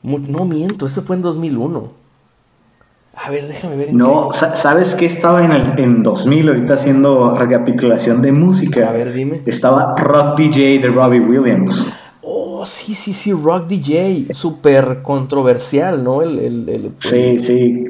mu- 0.02 0.20
no 0.20 0.46
miento, 0.46 0.86
eso 0.86 1.02
fue 1.02 1.18
en 1.18 1.22
2001. 1.22 1.92
A 3.26 3.32
ver, 3.32 3.48
déjame 3.48 3.76
ver. 3.78 3.94
No, 3.94 4.30
¿sabes 4.32 4.96
qué 4.96 5.06
estaba 5.06 5.44
en 5.44 5.52
el 5.52 5.80
en 5.80 6.04
2000 6.04 6.50
ahorita 6.50 6.76
haciendo 6.76 7.34
recapitulación 7.36 8.22
de 8.22 8.32
música? 8.32 8.90
A 8.90 8.92
ver, 8.94 9.12
dime. 9.14 9.42
Estaba 9.46 9.96
Rock 9.98 10.38
DJ 10.38 10.80
de 10.80 10.88
Robbie 10.90 11.20
Williams. 11.22 11.92
Oh, 12.22 12.66
sí, 12.66 12.94
sí, 12.94 13.14
sí, 13.14 13.32
Rock 13.34 13.68
DJ. 13.68 14.28
Súper 14.34 15.02
controversial, 15.02 16.04
¿no? 16.04 16.22
El, 16.22 16.38
el, 16.40 16.70
el- 16.70 16.92
Sí, 17.00 17.38
sí, 17.40 17.86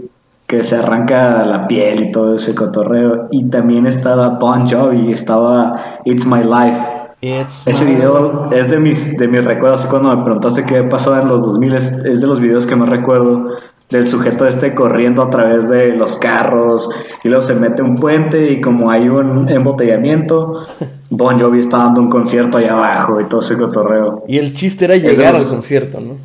que 0.48 0.64
se 0.64 0.78
arranca 0.78 1.46
la 1.46 1.68
piel 1.68 2.04
y 2.06 2.12
todo 2.12 2.36
ese 2.36 2.56
cotorreo. 2.56 3.28
Y 3.32 3.44
también 3.50 3.86
estaba 3.86 4.30
Bon 4.40 4.66
Jovi, 4.68 5.12
estaba 5.12 6.00
It's 6.06 6.26
My 6.26 6.42
Life. 6.44 6.80
It's 7.20 7.64
Ese 7.66 7.84
my- 7.84 7.96
video 7.96 8.50
es 8.52 8.70
de 8.70 8.80
mis, 8.80 9.18
de 9.18 9.28
mis 9.28 9.44
recuerdos. 9.44 9.86
Cuando 9.88 10.16
me 10.16 10.24
preguntaste 10.24 10.64
qué 10.64 10.84
pasaba 10.84 11.22
en 11.22 11.28
los 11.28 11.42
2000, 11.42 11.74
es, 11.76 11.92
es 12.06 12.22
de 12.22 12.28
los 12.28 12.40
videos 12.40 12.66
que 12.66 12.76
más 12.76 12.88
recuerdo. 12.90 13.50
Del 13.90 14.06
sujeto 14.06 14.46
este 14.46 14.74
corriendo 14.74 15.22
a 15.22 15.30
través 15.30 15.70
de 15.70 15.96
los 15.96 16.18
carros. 16.18 16.90
Y 17.24 17.30
luego 17.30 17.44
se 17.44 17.56
mete 17.56 17.82
un 17.82 17.96
puente. 17.96 18.52
Y 18.52 18.62
como 18.62 18.92
hay 18.92 19.08
un 19.10 19.50
embotellamiento, 19.50 20.66
Bon 21.10 21.40
Jovi 21.40 21.60
está 21.60 21.78
dando 21.78 22.02
un 22.02 22.10
concierto 22.10 22.58
allá 22.58 22.74
abajo. 22.74 23.22
Y 23.22 23.26
todo 23.26 23.42
ese 23.42 23.56
cotorreo. 23.58 24.24
Y 24.28 24.38
el 24.38 24.54
chiste 24.54 24.86
era 24.86 24.96
llegar 24.98 25.36
al 25.36 25.46
concierto, 25.46 26.00
¿no? 26.00 26.16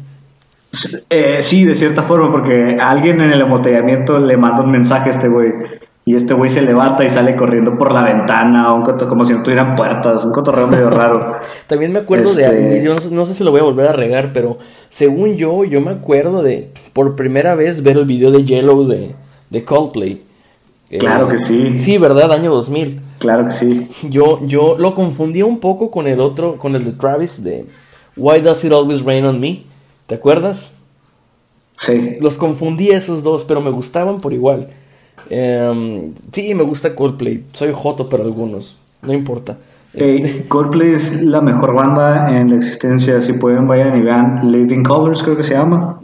Eh, 1.10 1.38
sí, 1.42 1.64
de 1.64 1.74
cierta 1.74 2.02
forma, 2.02 2.30
porque 2.30 2.78
alguien 2.80 3.20
en 3.20 3.30
el 3.32 3.42
embotellamiento 3.42 4.18
le 4.18 4.36
manda 4.38 4.62
un 4.62 4.70
mensaje 4.70 5.10
a 5.10 5.12
este 5.12 5.28
güey. 5.28 5.52
Y 6.04 6.16
este 6.16 6.34
güey 6.34 6.50
se 6.50 6.62
levanta 6.62 7.04
y 7.04 7.10
sale 7.10 7.36
corriendo 7.36 7.78
por 7.78 7.92
la 7.92 8.02
ventana, 8.02 8.72
un 8.74 8.82
coto- 8.82 9.08
como 9.08 9.24
si 9.24 9.34
no 9.34 9.42
tuvieran 9.44 9.76
puertas, 9.76 10.24
un 10.24 10.32
cotorreo 10.32 10.66
medio 10.66 10.90
raro. 10.90 11.36
También 11.68 11.92
me 11.92 12.00
acuerdo 12.00 12.24
Este- 12.24 12.50
de. 12.50 12.82
Yo 12.84 12.94
no, 12.94 13.00
sé- 13.00 13.10
no 13.12 13.24
sé 13.24 13.34
si 13.34 13.44
lo 13.44 13.52
voy 13.52 13.60
a 13.60 13.64
volver 13.64 13.86
a 13.86 13.92
regar, 13.92 14.32
pero 14.32 14.58
según 14.90 15.34
yo, 15.36 15.62
yo 15.64 15.80
me 15.80 15.92
acuerdo 15.92 16.42
de 16.42 16.72
por 16.92 17.14
primera 17.14 17.54
vez 17.54 17.82
ver 17.84 17.98
el 17.98 18.04
video 18.04 18.32
de 18.32 18.44
Yellow 18.44 18.84
de, 18.86 19.14
de 19.50 19.64
Coldplay. 19.64 20.20
Eh, 20.90 20.98
Claro 20.98 21.28
que 21.28 21.38
sí. 21.38 21.78
Sí, 21.78 21.98
¿verdad? 21.98 22.32
Año 22.32 22.52
2000. 22.52 23.00
Claro 23.20 23.46
que 23.46 23.52
sí. 23.52 23.88
Yo, 24.10 24.40
yo 24.44 24.74
lo 24.76 24.96
confundí 24.96 25.42
un 25.42 25.60
poco 25.60 25.90
con 25.92 26.08
el 26.08 26.20
otro, 26.20 26.56
con 26.58 26.74
el 26.74 26.84
de 26.84 26.92
Travis 26.92 27.44
de 27.44 27.64
Why 28.16 28.40
Does 28.40 28.64
It 28.64 28.72
Always 28.72 29.02
Rain 29.04 29.24
on 29.24 29.38
Me. 29.40 29.62
¿Te 30.08 30.16
acuerdas? 30.16 30.72
Sí. 31.76 32.16
Los 32.20 32.36
confundí 32.36 32.90
esos 32.90 33.22
dos, 33.22 33.44
pero 33.44 33.60
me 33.60 33.70
gustaban 33.70 34.20
por 34.20 34.32
igual. 34.32 34.68
Em, 35.30 36.12
sí, 36.32 36.54
me 36.54 36.62
gusta 36.62 36.94
Coldplay. 36.94 37.44
Soy 37.52 37.72
joto 37.74 38.08
para 38.08 38.22
algunos. 38.22 38.78
No 39.02 39.12
importa. 39.12 39.58
Hey, 39.94 40.22
Este, 40.24 40.44
Coldplay 40.48 40.92
es 40.92 41.22
la 41.22 41.40
mejor 41.40 41.74
banda 41.74 42.38
en 42.38 42.50
la 42.50 42.56
existencia. 42.56 43.20
Si 43.20 43.34
pueden, 43.34 43.66
vayan 43.66 43.98
y 43.98 44.02
vean 44.02 44.50
Live 44.50 44.74
in 44.74 44.82
Colors, 44.82 45.22
creo 45.22 45.36
que 45.36 45.42
se 45.42 45.54
llama. 45.54 45.98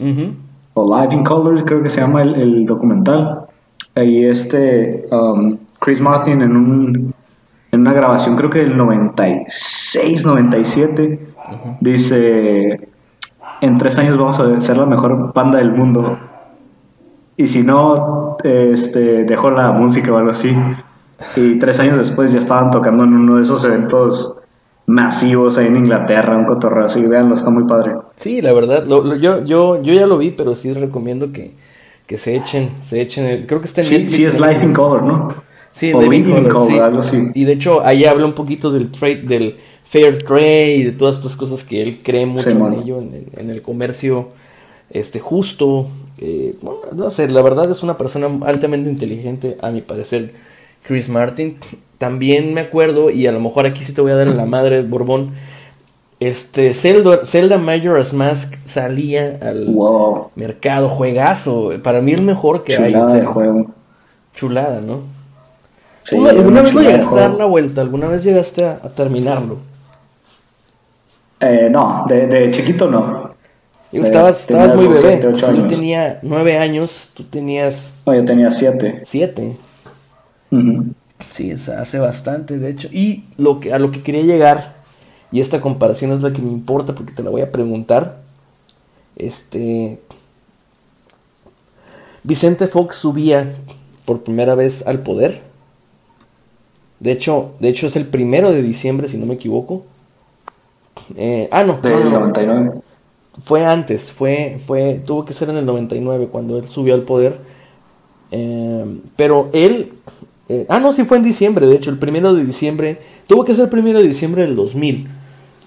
O 0.75 1.01
Live 1.01 1.15
in 1.15 1.25
Colors, 1.25 1.63
creo 1.65 1.83
que 1.83 1.89
se 1.89 2.01
llama 2.01 2.23
el, 2.23 2.35
el 2.35 2.67
documental. 2.67 3.47
Ahí 3.95 4.25
este 4.25 5.09
um, 5.11 5.59
Chris 5.81 6.01
Martin 6.01 6.41
en 6.43 6.57
un 6.57 7.15
en 7.73 7.81
una 7.81 7.93
grabación 7.93 8.37
creo 8.37 8.49
que 8.49 8.61
del 8.61 8.77
96, 8.77 10.25
97 10.25 11.19
dice 11.81 12.89
en 13.61 13.79
tres 13.79 13.99
años 13.99 14.17
vamos 14.17 14.39
a 14.41 14.61
ser 14.61 14.79
la 14.79 14.87
mejor 14.87 15.33
banda 15.33 15.59
del 15.59 15.73
mundo 15.73 16.19
y 17.39 17.47
si 17.47 17.63
no 17.63 18.37
este 18.45 19.25
dejó 19.25 19.51
la 19.51 19.73
música 19.73 20.13
o 20.13 20.19
algo 20.19 20.31
así 20.33 20.55
y 21.37 21.59
tres 21.59 21.81
años 21.81 21.97
después 21.99 22.33
ya 22.33 22.39
estaban 22.39 22.71
tocando 22.71 23.05
en 23.05 23.15
uno 23.15 23.37
de 23.37 23.43
esos 23.43 23.65
eventos 23.65 24.35
masivos 24.87 25.57
ahí 25.59 25.67
en 25.69 25.77
Inglaterra 25.77 26.37
un 26.37 26.45
cotorreo 26.45 26.87
así 26.87 27.01
véanlo 27.03 27.35
está 27.35 27.49
muy 27.51 27.65
padre 27.65 27.95
Sí, 28.17 28.43
la 28.43 28.53
verdad, 28.53 28.85
lo- 28.87 29.03
lo- 29.05 29.17
yo, 29.17 29.45
yo, 29.45 29.81
yo 29.81 29.95
ya 29.95 30.07
lo 30.07 30.19
vi, 30.19 30.31
pero 30.33 30.57
sí 30.57 30.73
recomiendo 30.73 31.31
que, 31.33 31.55
que 32.07 32.19
se 32.19 32.35
echen, 32.37 32.71
se 32.85 33.01
echen 33.01 33.25
el, 33.27 33.47
creo 33.47 33.61
que 33.61 33.67
está 33.67 33.81
en 33.81 33.87
sí, 33.87 33.95
Netflix, 33.99 34.17
sí 34.17 34.25
es. 34.25 34.41
Life 34.41 34.65
in 34.65 34.73
Color 34.73 35.03
¿no? 35.05 35.35
Sí, 35.73 35.93
o 35.93 36.03
Living 36.03 36.25
Living 36.25 36.37
in 36.39 36.43
Color, 36.49 36.53
Color, 36.53 36.69
sí. 36.73 36.79
algo 36.81 36.99
así. 37.01 37.31
Y 37.35 37.45
de 37.45 37.53
hecho, 37.53 37.87
ahí 37.87 38.05
habla 38.05 38.27
un 38.27 38.33
poquito 38.33 38.71
del 38.73 38.91
trade, 38.91 39.23
del 39.23 39.55
fair 39.89 40.19
trade 40.19 40.75
y 40.77 40.83
de 40.83 40.93
todas 40.93 41.17
estas 41.19 41.37
cosas 41.37 41.63
que 41.63 41.81
él 41.81 41.99
cree 42.03 42.27
mucho 42.27 42.43
Sí, 42.43 42.51
en 42.51 42.73
ello, 42.73 42.99
en, 43.01 43.15
el- 43.15 43.29
en 43.37 43.51
el 43.51 43.63
comercio 43.63 44.31
este 44.91 45.21
justo. 45.21 45.87
Eh, 46.21 46.55
bueno, 46.63 46.81
no 46.95 47.11
sé, 47.11 47.29
la 47.29 47.43
verdad 47.43 47.71
es 47.71 47.83
una 47.83 47.97
persona 47.97 48.29
altamente 48.47 48.91
inteligente, 48.91 49.57
a 49.63 49.71
mi 49.71 49.81
parecer, 49.83 50.33
Chris 50.83 51.09
Martin. 51.09 51.59
También 51.99 52.55
me 52.55 52.61
acuerdo, 52.63 53.11
y 53.11 53.27
a 53.27 53.33
lo 53.33 53.41
mejor 53.41 53.67
aquí 53.67 53.85
sí 53.85 53.93
te 53.93 54.01
voy 54.01 54.13
a 54.13 54.17
dar 54.17 54.29
en 54.29 54.37
la 54.37 54.47
madre, 54.47 54.83
Borbón. 54.83 55.35
Este, 56.21 56.75
Zelda, 56.75 57.25
Zelda 57.27 57.59
Majora's 57.59 58.13
Mask 58.13 58.55
salía 58.67 59.39
al 59.41 59.67
wow 59.67 60.31
mercado, 60.35 60.89
juegazo. 60.89 61.73
Para 61.83 62.01
mí 62.01 62.13
el 62.13 62.23
mejor 62.23 62.65
que 62.65 62.77
hay. 62.79 63.01
o 63.03 63.05
chulada 63.05 63.11
sea, 63.11 63.25
juego 63.27 63.75
Chulada, 64.35 64.81
¿no? 64.81 65.03
Sí, 66.03 66.17
¿Tú 66.17 66.27
era 66.29 66.41
¿Alguna 66.41 66.61
una 66.61 66.63
vez 66.63 66.75
lo 66.75 66.83
chulada 66.83 66.83
llegaste 66.83 67.21
a 67.21 67.29
dar 67.29 67.35
la 67.35 67.45
vuelta? 67.47 67.81
¿Alguna 67.83 68.09
vez 68.09 68.25
llegaste 68.25 68.65
a, 68.65 68.73
a 68.83 68.91
terminarlo? 68.91 69.61
Eh, 71.41 71.69
no, 71.71 72.05
de, 72.09 72.27
de 72.27 72.51
chiquito 72.51 72.89
no. 72.91 73.28
Digo, 73.93 74.05
estabas, 74.05 74.51
muy 74.77 74.87
bebé. 74.89 74.99
siete, 74.99 75.27
ocho 75.29 75.39
Yo 75.39 75.49
años. 75.49 75.69
tenía 75.69 76.19
nueve 76.23 76.59
años, 76.59 77.11
tú 77.15 77.25
tenías 77.25 77.95
No, 78.07 78.15
yo 78.15 78.25
tenía 78.25 78.51
siete. 78.51 79.03
siete. 79.07 79.57
Ujú. 80.51 80.87
Sí, 81.33 81.51
es- 81.51 81.69
hace 81.69 81.99
bastante, 81.99 82.59
de 82.59 82.71
hecho. 82.71 82.89
Y 82.93 83.25
lo 83.39 83.59
que, 83.59 83.73
a 83.73 83.79
lo 83.79 83.91
que 83.91 84.03
quería 84.03 84.23
llegar, 84.23 84.77
y 85.33 85.41
esta 85.41 85.61
comparación 85.61 86.13
es 86.13 86.23
la 86.23 86.33
que 86.33 86.43
me 86.43 86.51
importa 86.51 86.95
porque 86.95 87.13
te 87.13 87.23
la 87.23 87.31
voy 87.31 87.41
a 87.43 87.51
preguntar. 87.51 88.19
Este. 89.17 90.01
Vicente 92.25 92.67
Fox 92.67 92.97
subía 92.97 93.51
por 94.05 94.23
primera 94.23 94.55
vez 94.55 94.87
al 94.87 95.01
poder. 95.01 95.41
De 97.01 97.13
hecho, 97.13 97.55
de 97.61 97.69
hecho 97.69 97.87
es 97.87 97.97
el 97.97 98.07
primero 98.07 98.51
de 98.53 98.61
diciembre, 98.63 99.09
si 99.09 99.17
no 99.17 99.27
me 99.27 99.35
equivoco. 99.35 99.87
Eh, 101.17 101.49
ah, 101.53 101.65
no, 101.65 101.75
no, 101.77 101.81
Del 101.83 102.05
no, 102.05 102.11
no. 102.11 102.21
99. 102.21 102.73
Fue 103.45 103.65
antes, 103.65 104.11
fue, 104.13 104.61
fue, 104.67 105.01
tuvo 105.07 105.25
que 105.25 105.33
ser 105.35 105.51
en 105.51 105.57
el 105.59 105.67
99 105.67 106.29
cuando 106.31 106.59
él 106.59 106.69
subió 106.69 106.95
al 106.95 107.03
poder. 107.03 107.39
Eh, 108.31 109.01
pero 109.17 109.49
él, 109.53 109.89
eh, 110.49 110.67
ah 110.69 110.81
no, 110.81 110.93
sí 110.93 111.05
fue 111.05 111.17
en 111.19 111.23
diciembre, 111.23 111.67
de 111.67 111.77
hecho, 111.77 111.91
el 111.91 111.99
primero 111.99 112.35
de 112.35 112.45
diciembre, 112.45 112.99
tuvo 113.27 113.45
que 113.45 113.55
ser 113.55 113.65
el 113.65 113.71
primero 113.71 114.01
de 114.01 114.09
diciembre 114.09 114.43
del 114.43 114.57
2000, 114.57 115.09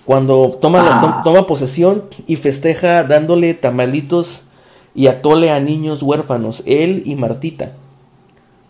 cuando 0.06 0.50
toma, 0.62 0.84
la- 0.84 1.00
Ah. 1.00 1.22
to- 1.24 1.30
toma 1.32 1.48
posesión 1.48 2.04
y 2.28 2.36
festeja 2.36 3.04
dándole 3.04 3.54
tamalitos 3.54 4.44
y 4.94 5.08
atole 5.08 5.50
a 5.52 5.60
niños 5.60 6.04
huérfanos, 6.04 6.62
él 6.66 7.04
y 7.06 7.16
Martita. 7.16 7.72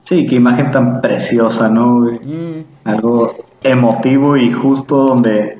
Sí, 0.02 0.26
qué 0.28 0.36
imagen 0.36 0.72
tan 0.72 1.02
preciosa, 1.02 1.68
¿no? 1.70 2.02
Mm, 2.02 2.60
Algo 2.84 3.34
emotivo 3.64 4.38
y 4.38 4.52
justo 4.52 4.98
donde, 5.06 5.60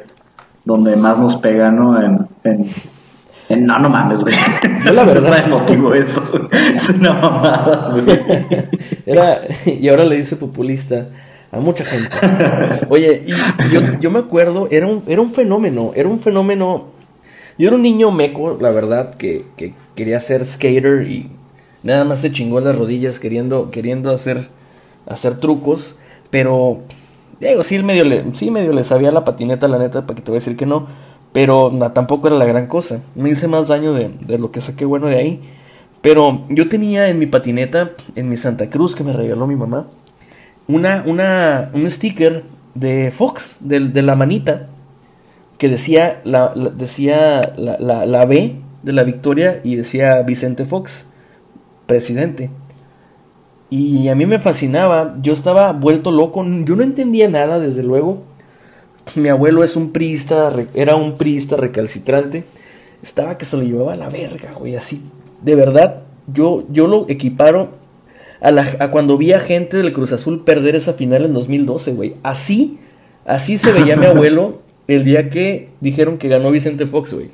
donde 0.66 0.96
más 0.96 1.18
nos 1.20 1.36
pega, 1.38 1.72
¿no? 1.72 2.00
En, 2.02 2.28
en, 2.44 2.70
No, 3.62 3.80
no 3.80 3.90
mames, 3.90 4.22
güey. 4.24 4.36
Yo 4.86 4.94
la 4.94 5.04
verdad- 5.04 5.30
No 5.30 5.36
es 5.36 5.46
emotivo 5.46 5.94
eso. 5.94 6.24
Es 6.76 6.90
una 6.90 7.14
mamada, 7.14 7.90
güey. 7.92 8.20
Era, 9.06 9.42
y 9.66 9.88
ahora 9.90 10.04
le 10.06 10.18
dice 10.18 10.36
populista 10.36 11.06
a 11.52 11.60
mucha 11.60 11.84
gente. 11.86 12.10
Oye, 12.90 13.24
y 13.28 13.74
yo, 13.74 13.82
yo 14.00 14.12
me 14.12 14.20
acuerdo, 14.20 14.68
era 14.72 14.88
un, 14.88 15.04
era 15.08 15.22
un 15.22 15.32
fenómeno, 15.34 15.92
era 15.96 16.08
un 16.08 16.20
fenómeno. 16.20 16.86
Yo 17.58 17.68
era 17.68 17.76
un 17.76 17.82
niño 17.82 18.12
meco, 18.12 18.58
la 18.62 18.70
verdad, 18.72 19.16
que, 19.16 19.44
que 19.58 19.74
quería 19.96 20.20
ser 20.22 20.46
skater 20.48 21.08
y 21.08 21.30
nada 21.84 22.06
más 22.06 22.20
se 22.20 22.32
chingó 22.32 22.60
las 22.62 22.78
rodillas 22.78 23.20
queriendo, 23.20 23.70
queriendo 23.70 24.12
hacer, 24.12 24.48
hacer 25.08 25.36
trucos. 25.36 25.96
Pero, 26.30 26.80
digo, 27.40 27.64
sí 27.64 27.78
medio, 27.84 28.06
le, 28.06 28.24
sí 28.34 28.50
medio 28.50 28.72
le 28.72 28.84
sabía 28.86 29.12
la 29.12 29.26
patineta, 29.26 29.68
la 29.68 29.78
neta, 29.78 30.04
para 30.08 30.16
que 30.16 30.22
te 30.22 30.32
voy 30.32 30.38
a 30.38 30.40
decir 30.40 30.56
que 30.56 30.66
no. 30.66 30.88
Pero 31.34 31.72
tampoco 31.94 32.28
era 32.28 32.36
la 32.38 32.46
gran 32.46 32.68
cosa. 32.68 33.02
Me 33.16 33.30
hice 33.30 33.48
más 33.48 33.68
daño 33.68 33.94
de, 33.94 34.10
de 34.22 34.38
lo 34.38 34.52
que 34.52 34.62
saqué 34.62 34.86
bueno 34.86 35.08
de 35.08 35.18
ahí. 35.18 35.42
Pero 36.02 36.44
yo 36.50 36.68
tenía 36.68 37.10
en 37.10 37.20
mi 37.20 37.28
patineta, 37.28 37.92
en 38.16 38.28
mi 38.30 38.38
Santa 38.38 38.70
Cruz 38.70 38.96
que 38.96 39.04
me 39.04 39.14
regaló 39.14 39.48
mi 39.48 39.56
mamá, 39.56 39.86
una, 40.68 41.04
una, 41.06 41.70
un 41.74 41.90
sticker 41.90 42.44
de 42.76 43.12
Fox, 43.12 43.58
de, 43.62 43.80
de 43.82 44.02
la 44.02 44.16
manita, 44.16 44.68
que 45.58 45.70
decía 45.70 46.22
la, 46.24 46.54
la- 46.56 46.70
decía 46.72 47.54
la, 47.58 47.78
la- 47.80 48.06
la 48.06 48.26
B 48.26 48.56
de 48.84 48.94
la 48.94 49.04
victoria 49.04 49.62
y 49.64 49.76
decía 49.76 50.22
Vicente 50.24 50.66
Fox, 50.66 51.08
presidente. 51.86 52.50
Y 53.70 54.10
a 54.10 54.16
mí 54.16 54.26
me 54.26 54.40
fascinaba, 54.40 55.16
yo 55.22 55.32
estaba 55.32 55.72
vuelto 55.72 56.12
loco, 56.12 56.44
yo 56.66 56.76
no 56.76 56.84
entendía 56.84 57.30
nada, 57.30 57.60
desde 57.60 57.84
luego. 57.84 58.24
Mi 59.16 59.30
abuelo 59.30 59.64
es 59.64 59.76
un 59.76 59.92
priista, 59.92 60.54
era 60.74 60.96
un 60.96 61.16
priista 61.16 61.56
recalcitrante. 61.56 62.46
Estaba 63.02 63.38
que 63.38 63.46
se 63.46 63.58
lo 63.58 63.64
llevaba 63.64 63.94
a 63.94 63.98
la 63.98 64.10
verga, 64.10 64.52
güey, 64.58 64.76
así. 64.76 65.04
De 65.42 65.56
verdad, 65.56 66.04
yo, 66.28 66.64
yo 66.70 66.88
lo 66.88 67.10
equiparo 67.10 67.70
a, 68.42 68.52
la, 68.52 68.70
a 68.80 68.92
cuando 68.92 69.18
vi 69.18 69.34
a 69.34 69.40
gente 69.40 69.78
del 69.78 69.94
Cruz 69.94 70.12
Azul 70.12 70.44
perder 70.44 70.76
esa 70.76 70.94
final 70.94 71.26
en 71.26 71.34
2012, 71.34 71.94
güey. 71.94 72.14
Así, 72.24 72.78
así 73.26 73.58
se 73.58 73.72
veía 73.72 73.98
mi 73.98 74.06
abuelo 74.08 74.60
el 74.88 75.04
día 75.04 75.30
que 75.30 75.70
dijeron 75.80 76.18
que 76.18 76.28
ganó 76.28 76.52
Vicente 76.52 76.86
Fox, 76.86 77.14
güey. 77.14 77.30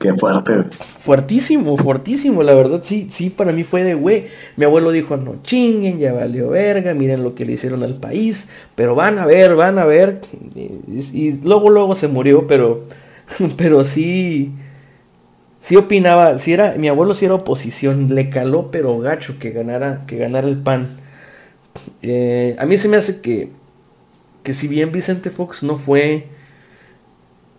Qué 0.00 0.14
fuerte. 0.14 0.64
Fuertísimo, 0.98 1.76
fuertísimo, 1.76 2.42
la 2.42 2.54
verdad, 2.54 2.80
sí, 2.82 3.08
sí, 3.10 3.28
para 3.28 3.52
mí 3.52 3.64
fue 3.64 3.84
de, 3.84 3.92
güey, 3.92 4.28
mi 4.56 4.64
abuelo 4.64 4.92
dijo, 4.92 5.18
no 5.18 5.42
chinguen, 5.42 5.98
ya 5.98 6.14
valió 6.14 6.48
verga, 6.48 6.94
miren 6.94 7.22
lo 7.22 7.34
que 7.34 7.44
le 7.44 7.52
hicieron 7.52 7.82
al 7.82 8.00
país, 8.00 8.48
pero 8.76 8.94
van 8.94 9.18
a 9.18 9.26
ver, 9.26 9.56
van 9.56 9.78
a 9.78 9.84
ver, 9.84 10.22
y, 10.54 10.70
y 11.12 11.40
luego, 11.42 11.68
luego 11.68 11.94
se 11.94 12.08
murió, 12.08 12.46
pero, 12.46 12.86
pero 13.58 13.84
sí, 13.84 14.52
sí 15.60 15.76
opinaba, 15.76 16.38
sí 16.38 16.54
era, 16.54 16.76
mi 16.78 16.88
abuelo 16.88 17.14
sí 17.14 17.26
era 17.26 17.34
oposición, 17.34 18.14
le 18.14 18.30
caló, 18.30 18.70
pero 18.70 18.98
gacho, 19.00 19.38
que 19.38 19.50
ganara, 19.50 20.06
que 20.06 20.16
ganara 20.16 20.48
el 20.48 20.56
pan. 20.56 20.98
Eh, 22.02 22.56
a 22.58 22.66
mí 22.66 22.78
se 22.78 22.88
me 22.88 22.96
hace 22.96 23.20
que, 23.20 23.50
que 24.42 24.54
si 24.54 24.68
bien 24.68 24.92
Vicente 24.92 25.30
Fox 25.30 25.62
no 25.62 25.76
fue 25.76 26.26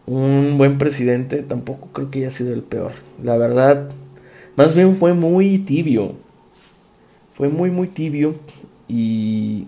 un 0.05 0.40
buen 0.61 0.77
presidente, 0.77 1.41
tampoco 1.41 1.89
creo 1.91 2.11
que 2.11 2.19
haya 2.19 2.31
sido 2.31 2.53
el 2.53 2.61
peor. 2.61 2.91
La 3.23 3.35
verdad, 3.37 3.89
más 4.55 4.75
bien 4.75 4.95
fue 4.95 5.13
muy 5.13 5.57
tibio. 5.57 6.13
Fue 7.33 7.49
muy, 7.49 7.71
muy 7.71 7.87
tibio. 7.87 8.35
Y 8.87 9.65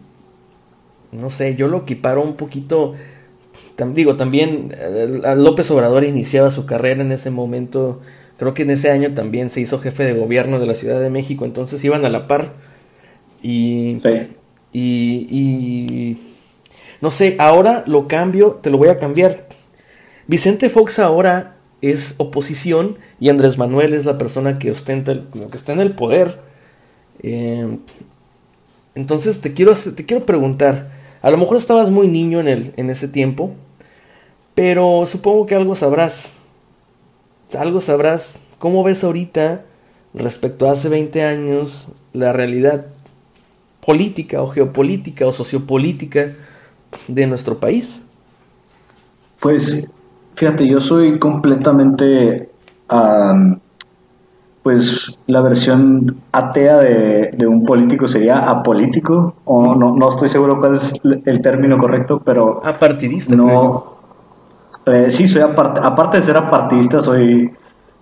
no 1.11 1.29
sé, 1.31 1.55
yo 1.55 1.67
lo 1.67 1.79
equiparo 1.79 2.21
un 2.21 2.35
poquito. 2.35 2.93
tam- 3.77 3.93
digo, 3.93 4.15
también 4.15 4.71
eh, 4.77 5.35
López 5.37 5.71
Obrador 5.71 6.03
iniciaba 6.03 6.51
su 6.51 6.65
carrera 6.65 7.01
en 7.01 7.11
ese 7.11 7.31
momento. 7.31 8.01
Creo 8.37 8.53
que 8.53 8.63
en 8.63 8.71
ese 8.71 8.91
año 8.91 9.13
también 9.15 9.49
se 9.49 9.61
hizo 9.61 9.79
jefe 9.79 10.05
de 10.05 10.13
gobierno 10.13 10.59
de 10.59 10.67
la 10.67 10.75
Ciudad 10.75 10.99
de 11.01 11.09
México. 11.09 11.45
Entonces 11.45 11.83
iban 11.83 12.05
a 12.05 12.09
la 12.09 12.27
par. 12.27 12.53
Y 13.41 13.97
Sí. 14.03 14.27
y, 14.73 15.27
y 15.31 16.17
no 17.01 17.11
sé, 17.11 17.35
ahora 17.39 17.83
lo 17.87 18.05
cambio, 18.07 18.59
te 18.61 18.69
lo 18.69 18.77
voy 18.77 18.89
a 18.89 18.99
cambiar. 18.99 19.47
Vicente 20.27 20.69
Fox 20.69 20.99
ahora 20.99 21.55
es 21.81 22.15
oposición 22.17 22.97
y 23.19 23.29
Andrés 23.29 23.57
Manuel 23.57 23.93
es 23.93 24.05
la 24.05 24.17
persona 24.17 24.57
que 24.57 24.71
ostenta, 24.71 25.21
como 25.31 25.49
que 25.49 25.57
está 25.57 25.73
en 25.73 25.81
el 25.81 25.91
poder. 25.91 26.39
Eh, 27.21 27.79
entonces 28.95 29.41
te 29.41 29.53
quiero, 29.53 29.73
te 29.75 30.05
quiero 30.05 30.25
preguntar, 30.25 30.91
a 31.21 31.29
lo 31.29 31.37
mejor 31.37 31.57
estabas 31.57 31.89
muy 31.89 32.07
niño 32.07 32.39
en, 32.39 32.47
el, 32.47 32.73
en 32.77 32.89
ese 32.89 33.07
tiempo, 33.07 33.51
pero 34.55 35.05
supongo 35.05 35.45
que 35.45 35.55
algo 35.55 35.75
sabrás. 35.75 36.33
Algo 37.57 37.81
sabrás. 37.81 38.39
¿Cómo 38.59 38.83
ves 38.83 39.03
ahorita 39.03 39.65
respecto 40.13 40.69
a 40.69 40.73
hace 40.73 40.89
20 40.89 41.23
años 41.23 41.89
la 42.13 42.31
realidad 42.31 42.85
política 43.85 44.41
o 44.41 44.47
geopolítica 44.47 45.27
o 45.27 45.33
sociopolítica 45.33 46.33
de 47.07 47.27
nuestro 47.27 47.59
país? 47.59 47.99
Pues, 49.39 49.91
fíjate, 50.35 50.67
yo 50.67 50.79
soy 50.79 51.19
completamente, 51.19 52.49
am, 52.89 53.59
pues, 54.61 55.19
la 55.27 55.41
versión 55.41 56.17
atea 56.31 56.77
de, 56.77 57.31
de 57.37 57.47
un 57.47 57.63
político 57.63 58.07
sería 58.07 58.49
apolítico, 58.49 59.35
o 59.45 59.75
no, 59.75 59.95
no 59.95 60.09
estoy 60.09 60.29
seguro 60.29 60.59
cuál 60.59 60.75
es 60.75 60.93
el 61.03 61.41
término 61.41 61.77
correcto, 61.77 62.21
pero 62.23 62.61
Apartidista, 62.65 63.35
no, 63.35 63.93
eh, 64.85 65.09
sí, 65.09 65.27
soy 65.27 65.41
aparte, 65.41 65.79
aparte 65.83 66.17
de 66.17 66.23
ser 66.23 66.37
apartidista, 66.37 67.01
soy, 67.01 67.51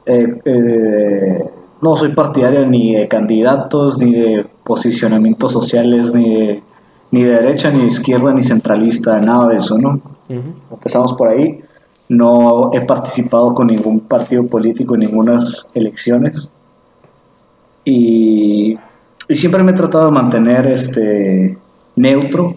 eh, 0.05 0.41
eh, 0.45 1.49
no 1.81 1.95
soy 1.95 2.13
partidario 2.13 2.65
ni 2.65 2.95
de 2.95 3.07
candidatos, 3.07 3.97
ni 3.99 4.13
de 4.13 4.47
posicionamientos 4.63 5.51
sociales, 5.51 6.13
ni 6.13 6.35
de, 6.35 6.63
ni 7.11 7.23
de 7.23 7.31
derecha, 7.33 7.69
ni 7.71 7.81
de 7.81 7.87
izquierda, 7.87 8.33
ni 8.33 8.41
centralista, 8.41 9.19
nada 9.19 9.47
de 9.49 9.57
eso, 9.57 9.77
¿no? 9.77 9.99
Ujú. 10.29 10.53
Empezamos 10.71 11.13
por 11.13 11.27
ahí. 11.27 11.61
No 12.11 12.69
he 12.73 12.81
participado 12.81 13.53
con 13.53 13.67
ningún 13.67 14.01
partido 14.01 14.45
político 14.45 14.95
en 14.95 15.01
ninguna 15.01 15.37
elecciones. 15.73 16.49
Y, 17.85 18.77
y 19.27 19.35
siempre 19.35 19.63
me 19.63 19.71
he 19.71 19.75
tratado 19.75 20.05
de 20.07 20.11
mantener 20.11 20.67
este, 20.67 21.57
neutro 21.95 22.53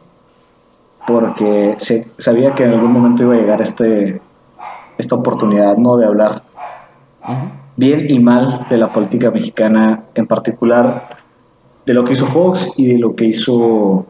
porque 1.06 1.76
se- 1.78 2.08
sabía 2.18 2.54
que 2.54 2.64
en 2.64 2.72
algún 2.72 2.92
momento 2.92 3.22
iba 3.22 3.34
a 3.34 3.38
llegar 3.38 3.60
este, 3.62 4.20
esta 4.98 5.14
oportunidad 5.14 5.76
¿no? 5.76 5.96
de 5.96 6.06
hablar 6.06 6.42
bien 7.76 8.06
y 8.08 8.18
mal 8.20 8.66
de 8.68 8.76
la 8.78 8.92
política 8.92 9.30
mexicana, 9.30 10.04
en 10.14 10.26
particular 10.26 11.08
de 11.86 11.94
lo 11.94 12.04
que 12.04 12.12
hizo 12.12 12.26
Fox 12.26 12.72
y 12.76 12.86
de 12.92 12.98
lo 12.98 13.14
que 13.14 13.24
hizo, 13.26 14.06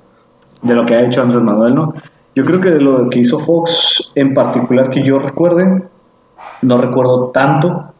de 0.62 0.74
lo 0.74 0.84
que 0.86 0.95
ha 0.95 1.03
hecho 1.05 1.22
Andrés 1.22 1.42
Manuel, 1.42 1.74
¿no? 1.74 1.95
Yo 2.35 2.45
creo 2.45 2.61
que 2.61 2.70
de 2.70 2.80
lo 2.80 3.09
que 3.09 3.20
hizo 3.20 3.39
Fox 3.39 4.12
en 4.14 4.35
particular 4.35 4.91
que 4.91 5.03
yo 5.03 5.18
recuerde, 5.18 5.82
no 6.62 6.78
recuerdo 6.78 7.28
tanto. 7.28 7.93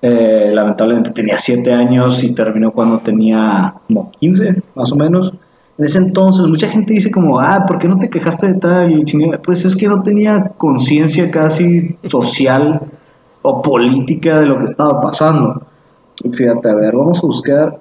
Eh, 0.00 0.50
lamentablemente 0.52 1.10
tenía 1.10 1.36
7 1.36 1.72
años 1.72 2.22
y 2.24 2.32
terminó 2.32 2.72
cuando 2.72 2.98
tenía 2.98 3.74
como 3.86 4.10
15, 4.12 4.62
más 4.74 4.92
o 4.92 4.96
menos. 4.96 5.32
En 5.78 5.84
ese 5.84 5.98
entonces, 5.98 6.46
mucha 6.46 6.68
gente 6.68 6.92
dice 6.92 7.10
como, 7.10 7.40
ah, 7.40 7.64
¿por 7.66 7.78
qué 7.78 7.88
no 7.88 7.96
te 7.96 8.10
quejaste 8.10 8.52
de 8.52 8.54
tal? 8.54 8.92
Y 8.92 9.04
chingada? 9.04 9.40
Pues 9.40 9.64
es 9.64 9.74
que 9.74 9.88
no 9.88 10.02
tenía 10.02 10.52
conciencia 10.56 11.30
casi 11.30 11.96
social 12.04 12.80
o 13.42 13.62
política 13.62 14.40
de 14.40 14.46
lo 14.46 14.58
que 14.58 14.64
estaba 14.64 15.00
pasando. 15.00 15.62
Y 16.22 16.30
fíjate, 16.30 16.70
a 16.70 16.74
ver, 16.74 16.94
vamos 16.94 17.18
a 17.18 17.26
buscar. 17.26 17.80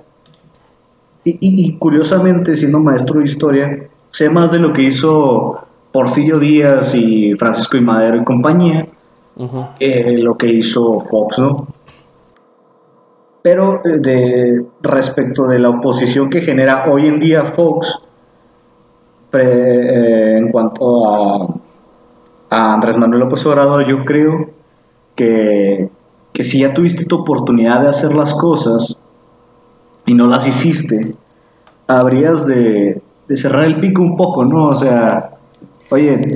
Y, 1.23 1.73
curiosamente, 1.77 2.55
siendo 2.55 2.79
maestro 2.79 3.19
de 3.19 3.25
historia, 3.25 3.89
sé 4.11 4.29
más 4.29 4.51
de 4.51 4.59
lo 4.59 4.71
que 4.71 4.83
hizo 4.83 5.57
Porfirio 5.91 6.37
Díaz 6.37 6.93
y 6.93 7.33
Francisco 7.33 7.77
y 7.77 7.81
Madero 7.81 8.17
y 8.17 8.23
compañía 8.23 8.87
lo 10.21 10.35
que 10.37 10.47
hizo 10.47 10.99
Fox, 10.99 11.39
¿no? 11.39 11.67
Pero 13.41 13.81
eh, 13.83 13.97
de 13.99 14.65
respecto 14.83 15.47
de 15.47 15.57
la 15.57 15.69
oposición 15.69 16.29
que 16.29 16.41
genera 16.41 16.85
hoy 16.91 17.07
en 17.07 17.19
día 17.19 17.43
Fox 17.45 17.97
pre- 19.31 20.35
eh, 20.35 20.37
en 20.37 20.51
cuanto 20.51 21.11
a, 21.11 21.55
a 22.51 22.73
Andrés 22.75 22.97
Manuel 22.97 23.21
López 23.21 23.43
Obrador, 23.47 23.87
yo 23.87 24.05
creo 24.05 24.49
que, 25.15 25.89
que 26.33 26.43
si 26.43 26.59
ya 26.59 26.73
tuviste 26.73 27.05
tu 27.05 27.21
oportunidad 27.21 27.81
de 27.81 27.87
hacer 27.89 28.13
las 28.13 28.33
cosas 28.35 28.97
y 30.05 30.13
no 30.13 30.27
las 30.27 30.47
hiciste, 30.47 31.15
habrías 31.87 32.45
de, 32.45 33.01
de 33.31 33.37
cerrar 33.37 33.63
el 33.65 33.79
pico 33.79 34.01
un 34.01 34.17
poco, 34.17 34.43
¿no? 34.43 34.65
O 34.67 34.75
sea, 34.75 35.31
oye, 35.89 36.27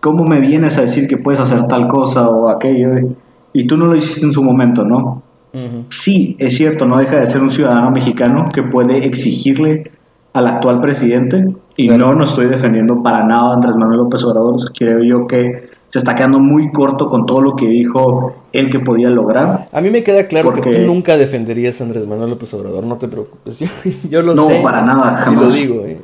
¿cómo 0.00 0.24
me 0.24 0.40
vienes 0.40 0.76
a 0.78 0.82
decir 0.82 1.06
que 1.06 1.16
puedes 1.16 1.38
hacer 1.40 1.66
tal 1.68 1.86
cosa 1.86 2.28
o 2.28 2.48
aquello? 2.48 2.90
Y 3.52 3.64
tú 3.68 3.76
no 3.76 3.86
lo 3.86 3.94
hiciste 3.94 4.26
en 4.26 4.32
su 4.32 4.42
momento, 4.42 4.84
¿no? 4.84 5.22
Sí, 5.88 6.36
es 6.38 6.54
cierto, 6.56 6.86
no 6.86 6.98
deja 6.98 7.16
de 7.20 7.26
ser 7.26 7.40
un 7.42 7.50
ciudadano 7.50 7.90
mexicano 7.90 8.44
que 8.52 8.62
puede 8.64 9.04
exigirle 9.06 9.90
al 10.32 10.46
actual 10.46 10.80
presidente, 10.80 11.44
y 11.76 11.88
Claro. 11.88 12.08
no, 12.08 12.14
no 12.16 12.24
estoy 12.24 12.46
defendiendo 12.46 13.02
para 13.02 13.24
nada 13.24 13.50
a 13.50 13.54
Andrés 13.54 13.76
Manuel 13.76 13.98
López 13.98 14.22
Obrador, 14.24 14.54
creo 14.78 15.00
yo 15.02 15.26
que 15.26 15.68
se 15.88 15.98
está 15.98 16.14
quedando 16.14 16.38
muy 16.38 16.70
corto 16.70 17.08
con 17.08 17.26
todo 17.26 17.40
lo 17.40 17.56
que 17.56 17.66
dijo 17.66 18.32
él 18.52 18.70
que 18.70 18.78
podía 18.78 19.10
lograr. 19.10 19.64
A 19.72 19.80
mí 19.80 19.90
me 19.90 20.04
queda 20.04 20.28
claro 20.28 20.52
que 20.52 20.62
Porque- 20.62 20.78
tú 20.78 20.86
nunca 20.86 21.16
defenderías 21.16 21.80
a 21.80 21.84
Andrés 21.84 22.06
Manuel 22.06 22.30
López 22.30 22.54
Obrador, 22.54 22.84
no 22.86 22.96
te 22.96 23.08
preocupes. 23.08 23.58
Yo, 23.58 23.66
yo 24.08 24.22
lo 24.22 24.36
No, 24.36 24.46
sé. 24.46 24.60
para 24.62 24.82
nada, 24.82 25.16
Y 25.18 25.22
jamás. 25.24 25.44
lo 25.46 25.50
digo, 25.50 25.82
eh. 25.84 25.98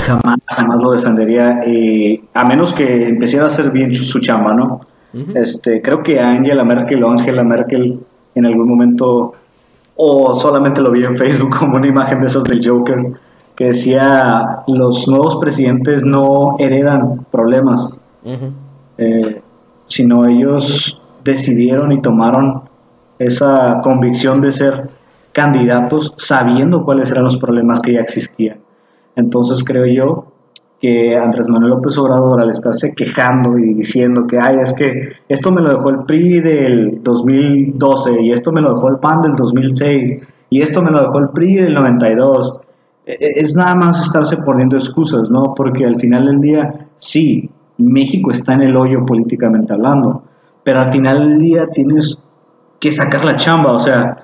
Jamás, 0.00 0.40
jamás 0.48 0.82
lo 0.82 0.92
defendería, 0.92 1.60
eh, 1.64 2.20
a 2.34 2.44
menos 2.44 2.72
que 2.72 3.08
empezara 3.08 3.44
a 3.44 3.46
hacer 3.46 3.70
bien 3.70 3.94
su, 3.94 4.04
su 4.04 4.20
chamba, 4.20 4.54
¿no? 4.54 4.80
Este, 5.34 5.82
creo 5.82 6.02
que 6.02 6.20
Angela 6.20 6.62
Merkel 6.64 7.02
o 7.02 7.10
Angela 7.10 7.42
Merkel 7.42 7.98
en 8.34 8.46
algún 8.46 8.68
momento, 8.68 9.34
o 9.96 10.34
solamente 10.34 10.80
lo 10.80 10.92
vi 10.92 11.04
en 11.04 11.16
Facebook 11.16 11.56
como 11.58 11.76
una 11.76 11.86
imagen 11.86 12.20
de 12.20 12.26
esas 12.26 12.44
del 12.44 12.66
Joker, 12.66 13.12
que 13.56 13.66
decía, 13.66 14.60
los 14.68 15.08
nuevos 15.08 15.36
presidentes 15.36 16.04
no 16.04 16.56
heredan 16.58 17.26
problemas, 17.30 18.00
Ujú. 18.24 18.52
eh, 18.98 19.42
sino 19.86 20.26
ellos 20.26 21.02
decidieron 21.24 21.92
y 21.92 22.00
tomaron 22.00 22.62
esa 23.18 23.80
convicción 23.82 24.40
de 24.40 24.52
ser 24.52 24.88
candidatos 25.32 26.14
sabiendo 26.16 26.84
cuáles 26.84 27.10
eran 27.10 27.24
los 27.24 27.36
problemas 27.36 27.80
que 27.80 27.92
ya 27.94 28.00
existían. 28.00 28.58
Entonces 29.20 29.62
creo 29.64 29.86
yo 29.86 30.24
que 30.80 31.14
Andrés 31.14 31.46
Manuel 31.48 31.72
López 31.72 31.96
Obrador 31.98 32.40
al 32.40 32.50
estarse 32.50 32.94
quejando 32.94 33.58
y 33.58 33.74
diciendo 33.74 34.26
que, 34.26 34.38
ay, 34.38 34.56
es 34.60 34.72
que 34.72 35.12
esto 35.28 35.52
me 35.52 35.60
lo 35.60 35.68
dejó 35.68 35.90
el 35.90 36.04
PRI 36.06 36.40
del 36.40 37.02
2012 37.02 38.22
y 38.22 38.32
esto 38.32 38.50
me 38.50 38.62
lo 38.62 38.74
dejó 38.74 38.88
el 38.88 38.98
PAN 38.98 39.20
del 39.20 39.36
2006 39.36 40.26
y 40.48 40.62
esto 40.62 40.82
me 40.82 40.90
lo 40.90 41.02
dejó 41.02 41.18
el 41.18 41.28
PRI 41.28 41.56
del 41.56 41.74
92, 41.74 42.54
e- 43.06 43.12
e- 43.12 43.40
es 43.40 43.54
nada 43.56 43.74
más 43.74 44.02
estarse 44.02 44.38
poniendo 44.38 44.76
excusas, 44.76 45.30
¿no? 45.30 45.54
Porque 45.54 45.84
al 45.84 45.96
final 45.96 46.26
del 46.26 46.40
día, 46.40 46.86
sí, 46.96 47.50
México 47.76 48.30
está 48.30 48.54
en 48.54 48.62
el 48.62 48.76
hoyo 48.76 49.04
políticamente 49.04 49.74
hablando, 49.74 50.22
pero 50.64 50.80
al 50.80 50.90
final 50.90 51.28
del 51.28 51.38
día 51.38 51.66
tienes 51.66 52.22
que 52.80 52.90
sacar 52.90 53.24
la 53.26 53.36
chamba, 53.36 53.72
o 53.72 53.80
sea, 53.80 54.16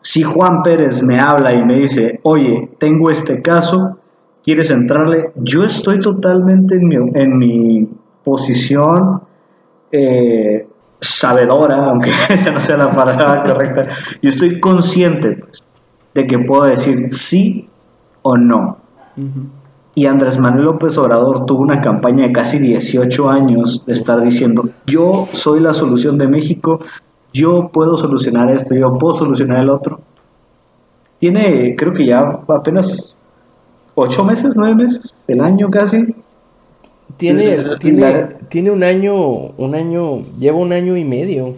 si 0.00 0.22
Juan 0.22 0.62
Pérez 0.62 1.02
me 1.02 1.20
habla 1.20 1.52
y 1.52 1.62
me 1.62 1.76
dice, 1.76 2.20
oye, 2.22 2.70
tengo 2.78 3.10
este 3.10 3.42
caso, 3.42 3.98
¿quieres 4.44 4.70
entrarle? 4.70 5.32
Yo 5.36 5.64
estoy 5.64 6.00
totalmente 6.00 6.76
en 6.76 6.88
mi, 6.88 6.96
en 6.96 7.38
mi 7.38 7.88
posición 8.24 9.22
eh, 9.92 10.66
sabedora, 11.00 11.86
aunque 11.90 12.10
esa 12.28 12.50
no 12.50 12.60
sea 12.60 12.76
la 12.76 12.94
palabra 12.94 13.42
correcta, 13.44 13.86
yo 14.22 14.30
estoy 14.30 14.60
consciente 14.60 15.36
pues, 15.36 15.64
de 16.14 16.26
que 16.26 16.38
puedo 16.38 16.64
decir 16.64 17.12
sí 17.12 17.68
o 18.22 18.36
no. 18.36 18.78
Y 19.94 20.06
Andrés 20.06 20.38
Manuel 20.38 20.64
López 20.64 20.96
Obrador 20.96 21.44
tuvo 21.44 21.62
una 21.62 21.80
campaña 21.80 22.26
de 22.26 22.32
casi 22.32 22.58
18 22.58 23.28
años 23.28 23.84
de 23.86 23.92
estar 23.92 24.20
diciendo, 24.20 24.70
yo 24.86 25.28
soy 25.32 25.60
la 25.60 25.74
solución 25.74 26.16
de 26.16 26.28
México, 26.28 26.80
yo 27.32 27.70
puedo 27.72 27.96
solucionar 27.96 28.50
esto, 28.50 28.74
yo 28.74 28.96
puedo 28.96 29.14
solucionar 29.14 29.60
el 29.60 29.70
otro. 29.70 30.00
Tiene, 31.18 31.74
creo 31.76 31.92
que 31.92 32.06
ya 32.06 32.40
apenas 32.48 33.19
8 33.94 34.24
meses, 34.24 34.54
9 34.56 34.74
meses, 34.74 35.14
el 35.28 35.40
año 35.40 35.68
casi. 35.68 36.14
Tiene, 37.16 37.58
La- 37.58 37.78
tiene, 37.78 38.00
la- 38.00 38.28
tiene 38.28 38.70
un 38.70 38.82
año, 38.82 39.14
un 39.16 39.74
año, 39.74 40.18
lleva 40.38 40.58
un 40.58 40.72
año 40.72 40.96
y 40.96 41.04
medio. 41.04 41.54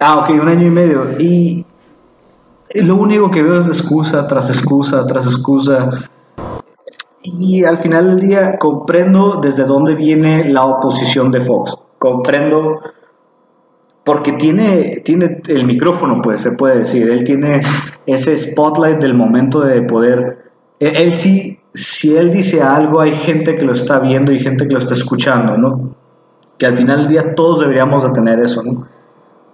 Ah, 0.00 0.18
ok, 0.18 0.30
un 0.40 0.48
año 0.48 0.66
y 0.66 0.70
medio. 0.70 1.04
Y 1.20 1.66
lo 2.76 2.96
único 2.96 3.30
que 3.30 3.42
veo 3.42 3.60
es 3.60 3.66
excusa 3.66 4.26
tras 4.26 4.48
excusa 4.48 5.04
tras 5.06 5.26
excusa. 5.26 5.90
Y 7.22 7.64
al 7.64 7.78
final 7.78 8.08
del 8.16 8.20
día 8.28 8.58
comprendo 8.58 9.38
desde 9.42 9.64
dónde 9.64 9.94
viene 9.94 10.48
la 10.50 10.64
oposición 10.64 11.30
de 11.30 11.40
Fox. 11.40 11.74
Comprendo 11.98 12.80
porque 14.04 14.32
tiene, 14.32 15.02
tiene 15.04 15.40
el 15.46 15.66
micrófono, 15.66 16.20
pues 16.22 16.40
se 16.40 16.52
puede 16.52 16.78
decir. 16.78 17.08
Él 17.10 17.22
tiene 17.24 17.60
ese 18.06 18.36
spotlight 18.36 18.98
del 18.98 19.14
momento 19.14 19.60
de 19.60 19.82
poder. 19.82 20.50
Él, 20.84 20.96
él 20.96 21.12
sí, 21.14 21.58
si 21.72 22.16
él 22.16 22.30
dice 22.30 22.62
algo, 22.62 23.00
hay 23.00 23.12
gente 23.12 23.54
que 23.54 23.64
lo 23.64 23.72
está 23.72 23.98
viendo 23.98 24.32
y 24.32 24.38
gente 24.38 24.66
que 24.66 24.72
lo 24.72 24.78
está 24.78 24.94
escuchando, 24.94 25.56
¿no? 25.56 25.94
Que 26.58 26.66
al 26.66 26.76
final 26.76 27.00
del 27.00 27.08
día 27.08 27.34
todos 27.34 27.60
deberíamos 27.60 28.04
de 28.04 28.10
tener 28.10 28.40
eso, 28.40 28.62
¿no? 28.62 28.86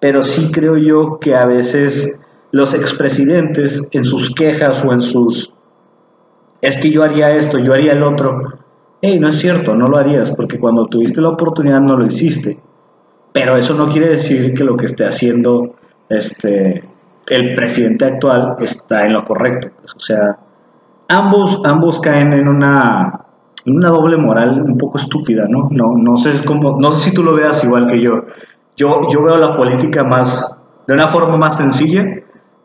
pero 0.01 0.23
sí 0.23 0.51
creo 0.53 0.77
yo 0.77 1.19
que 1.19 1.35
a 1.35 1.47
veces 1.47 2.21
los 2.51 2.75
expresidentes 2.75 3.89
en 3.93 4.05
sus 4.05 4.35
quejas 4.35 4.85
o 4.85 4.93
en 4.93 5.03
sus 5.03 5.53
es 6.61 6.79
que 6.79 6.91
yo 6.91 7.03
haría 7.03 7.35
esto, 7.37 7.59
yo 7.59 7.73
haría 7.73 7.93
el 7.93 8.03
otro, 8.03 8.59
hey, 9.01 9.19
no 9.21 9.29
es 9.29 9.37
cierto, 9.39 9.75
no 9.75 9.87
lo 9.87 9.97
harías, 9.97 10.33
porque 10.33 10.59
cuando 10.59 10.87
tuviste 10.87 11.21
la 11.21 11.29
oportunidad 11.29 11.81
no 11.81 11.97
lo 11.97 12.05
hiciste. 12.05 12.59
Pero 13.33 13.57
eso 13.57 13.75
no 13.75 13.89
quiere 13.89 14.09
decir 14.09 14.55
que 14.55 14.65
lo 14.65 14.77
que 14.77 14.87
esté 14.87 15.05
haciendo 15.05 15.77
este 16.09 16.85
el 17.29 17.55
presidente 17.55 18.07
actual 18.07 18.57
está 18.59 19.05
en 19.07 19.13
lo 19.13 19.25
correcto. 19.25 19.69
pues, 19.81 19.95
o 19.95 20.01
sea, 20.01 20.39
ambos, 21.09 21.63
ambos 21.65 22.01
caen 22.01 22.33
en 22.33 22.47
una, 22.47 23.25
en 23.65 23.77
una 23.77 23.89
doble 23.89 24.17
moral 24.17 24.63
un 24.63 24.77
poco 24.77 24.99
estúpida, 24.99 25.47
¿no? 25.49 25.69
No, 25.71 25.95
no 25.97 26.17
sé 26.17 26.45
cómo, 26.45 26.79
no 26.79 26.93
sé 26.93 27.11
si 27.11 27.17
tú 27.17 27.25
lo 27.25 27.35
veas 27.35 27.65
igual 27.65 27.87
que 27.87 28.01
yo. 28.03 28.25
Yo, 28.77 29.09
yo 29.11 29.23
veo 29.23 29.39
la 29.39 29.57
política 29.57 30.05
más, 30.05 30.57
de 30.87 30.95
una 30.95 31.09
forma 31.09 31.37
más 31.37 31.57
sencilla. 31.57 32.05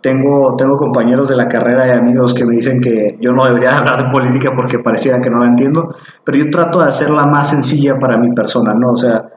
Tengo, 0.02 0.56
tengo 0.58 0.76
compañeros 0.76 1.30
de 1.30 1.38
la 1.38 1.48
carrera 1.48 1.88
y 1.88 1.92
amigos 1.92 2.34
que 2.34 2.44
me 2.44 2.56
dicen 2.56 2.82
que 2.82 3.18
yo 3.22 3.32
no 3.32 3.46
debería 3.46 3.78
hablar 3.78 4.04
de 4.04 4.12
política 4.12 4.52
porque 4.54 4.80
pareciera 4.80 5.22
que 5.22 5.30
no 5.30 5.40
la 5.40 5.46
entiendo, 5.46 5.96
pero 6.26 6.38
yo 6.38 6.52
trato 6.52 6.82
de 6.82 6.90
hacerla 6.90 7.26
más 7.26 7.50
sencilla 7.50 7.98
para 7.98 8.18
mi 8.18 8.34
persona, 8.34 8.74
¿no? 8.74 8.92
O 8.92 8.98
sea, 8.98 9.30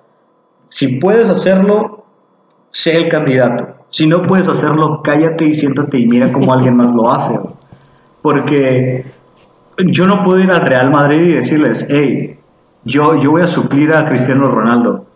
si 0.68 0.98
puedes 0.98 1.30
hacerlo, 1.30 2.04
sé 2.72 2.96
el 2.96 3.08
candidato. 3.08 3.68
Si 3.88 4.08
no 4.08 4.20
puedes 4.20 4.48
hacerlo, 4.48 5.00
cállate 5.02 5.46
y 5.46 5.54
siéntate 5.54 6.00
y 6.00 6.08
mira 6.08 6.32
cómo 6.32 6.52
alguien 6.52 6.76
más 6.76 6.92
lo 6.92 7.10
hace. 7.10 7.34
¿no? 7.34 7.50
Porque 8.26 9.04
yo 9.78 10.08
no 10.08 10.24
puedo 10.24 10.40
ir 10.40 10.50
al 10.50 10.62
Real 10.62 10.90
Madrid 10.90 11.28
y 11.28 11.32
decirles, 11.34 11.86
hey, 11.88 12.40
yo, 12.82 13.14
yo 13.20 13.30
voy 13.30 13.42
a 13.42 13.46
suplir 13.46 13.94
a 13.94 14.04
Cristiano 14.04 14.48
Ronaldo 14.48 15.06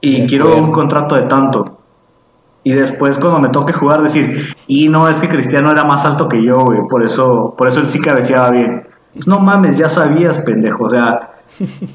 y 0.00 0.26
quiero 0.26 0.56
un 0.56 0.72
contrato 0.72 1.14
de 1.14 1.22
tanto. 1.22 1.78
Y 2.64 2.72
después 2.72 3.16
cuando 3.18 3.38
me 3.38 3.50
toque 3.50 3.72
jugar 3.72 4.02
decir, 4.02 4.56
y 4.66 4.88
no, 4.88 5.08
es 5.08 5.20
que 5.20 5.28
Cristiano 5.28 5.70
era 5.70 5.84
más 5.84 6.04
alto 6.04 6.28
que 6.28 6.42
yo, 6.42 6.64
güey, 6.64 6.80
por 6.88 7.04
eso, 7.04 7.54
por 7.56 7.68
eso 7.68 7.78
él 7.78 7.88
sí 7.88 8.00
cabeceaba 8.00 8.50
bien. 8.50 8.88
No 9.28 9.38
mames, 9.38 9.78
ya 9.78 9.88
sabías, 9.88 10.40
pendejo, 10.40 10.82
o 10.82 10.88
sea, 10.88 11.42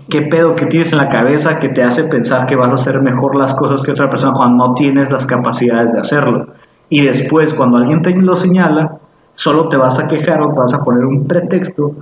qué 0.09 0.21
pedo 0.21 0.55
que 0.55 0.65
tienes 0.67 0.93
en 0.93 0.99
la 0.99 1.09
cabeza 1.09 1.59
que 1.59 1.67
te 1.67 1.83
hace 1.83 2.05
pensar 2.05 2.45
que 2.45 2.55
vas 2.55 2.71
a 2.71 2.75
hacer 2.75 3.01
mejor 3.01 3.35
las 3.35 3.53
cosas 3.53 3.83
que 3.83 3.91
otra 3.91 4.09
persona 4.09 4.31
cuando 4.31 4.65
no 4.65 4.73
tienes 4.75 5.11
las 5.11 5.25
capacidades 5.25 5.91
de 5.91 5.99
hacerlo. 5.99 6.47
Y 6.87 7.01
después, 7.01 7.53
cuando 7.53 7.75
alguien 7.75 8.01
te 8.01 8.15
lo 8.15 8.37
señala, 8.37 8.99
solo 9.35 9.69
te 9.69 9.77
vas 9.77 9.99
a 9.99 10.07
quejar 10.07 10.41
o 10.41 10.53
te 10.53 10.59
vas 10.59 10.73
a 10.73 10.83
poner 10.83 11.05
un 11.05 11.27
pretexto 11.27 11.93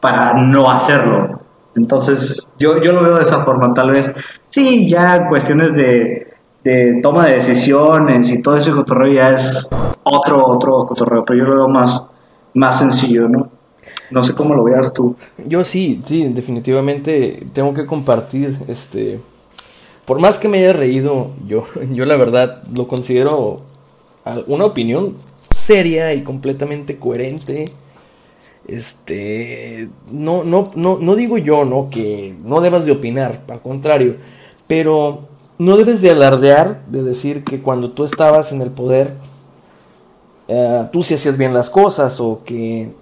para 0.00 0.34
no 0.34 0.70
hacerlo. 0.70 1.40
Entonces, 1.74 2.50
yo, 2.58 2.80
yo 2.82 2.92
lo 2.92 3.02
veo 3.02 3.16
de 3.16 3.22
esa 3.22 3.44
forma, 3.44 3.72
tal 3.74 3.90
vez. 3.90 4.12
Sí, 4.48 4.88
ya 4.88 5.28
cuestiones 5.28 5.74
de, 5.74 6.34
de 6.64 7.00
toma 7.02 7.26
de 7.26 7.34
decisiones 7.34 8.30
y 8.30 8.40
todo 8.40 8.56
ese 8.56 8.72
cotorreo 8.72 9.12
ya 9.12 9.30
es 9.30 9.68
otro, 10.02 10.46
otro 10.46 10.86
cotorreo, 10.86 11.24
pero 11.24 11.38
yo 11.38 11.44
lo 11.44 11.56
veo 11.56 11.68
más, 11.68 12.02
más 12.54 12.78
sencillo, 12.78 13.28
¿no? 13.28 13.48
No 14.10 14.22
sé 14.22 14.34
cómo 14.34 14.54
lo 14.54 14.64
veas 14.64 14.92
tú. 14.92 15.16
Yo 15.44 15.64
sí, 15.64 16.02
sí, 16.06 16.28
definitivamente 16.28 17.44
tengo 17.52 17.74
que 17.74 17.86
compartir, 17.86 18.58
este, 18.68 19.20
por 20.06 20.20
más 20.20 20.38
que 20.38 20.48
me 20.48 20.58
haya 20.58 20.72
reído, 20.72 21.32
yo, 21.46 21.64
yo 21.90 22.04
la 22.04 22.16
verdad 22.16 22.62
lo 22.76 22.86
considero 22.86 23.56
una 24.46 24.64
opinión 24.64 25.14
seria 25.66 26.14
y 26.14 26.22
completamente 26.22 26.98
coherente. 26.98 27.64
Este, 28.68 29.88
no, 30.10 30.44
no, 30.44 30.64
no, 30.74 30.98
no 30.98 31.14
digo 31.14 31.38
yo, 31.38 31.64
¿no? 31.64 31.88
Que 31.88 32.36
no 32.44 32.60
debas 32.60 32.84
de 32.84 32.92
opinar, 32.92 33.40
al 33.48 33.60
contrario, 33.60 34.14
pero 34.68 35.28
no 35.58 35.76
debes 35.76 36.00
de 36.02 36.10
alardear 36.10 36.84
de 36.86 37.02
decir 37.02 37.44
que 37.44 37.60
cuando 37.60 37.90
tú 37.90 38.04
estabas 38.04 38.52
en 38.52 38.62
el 38.62 38.70
poder, 38.70 39.14
eh, 40.48 40.86
tú 40.92 41.02
sí 41.02 41.14
hacías 41.14 41.36
bien 41.36 41.54
las 41.54 41.70
cosas 41.70 42.20
o 42.20 42.42
que 42.44 42.92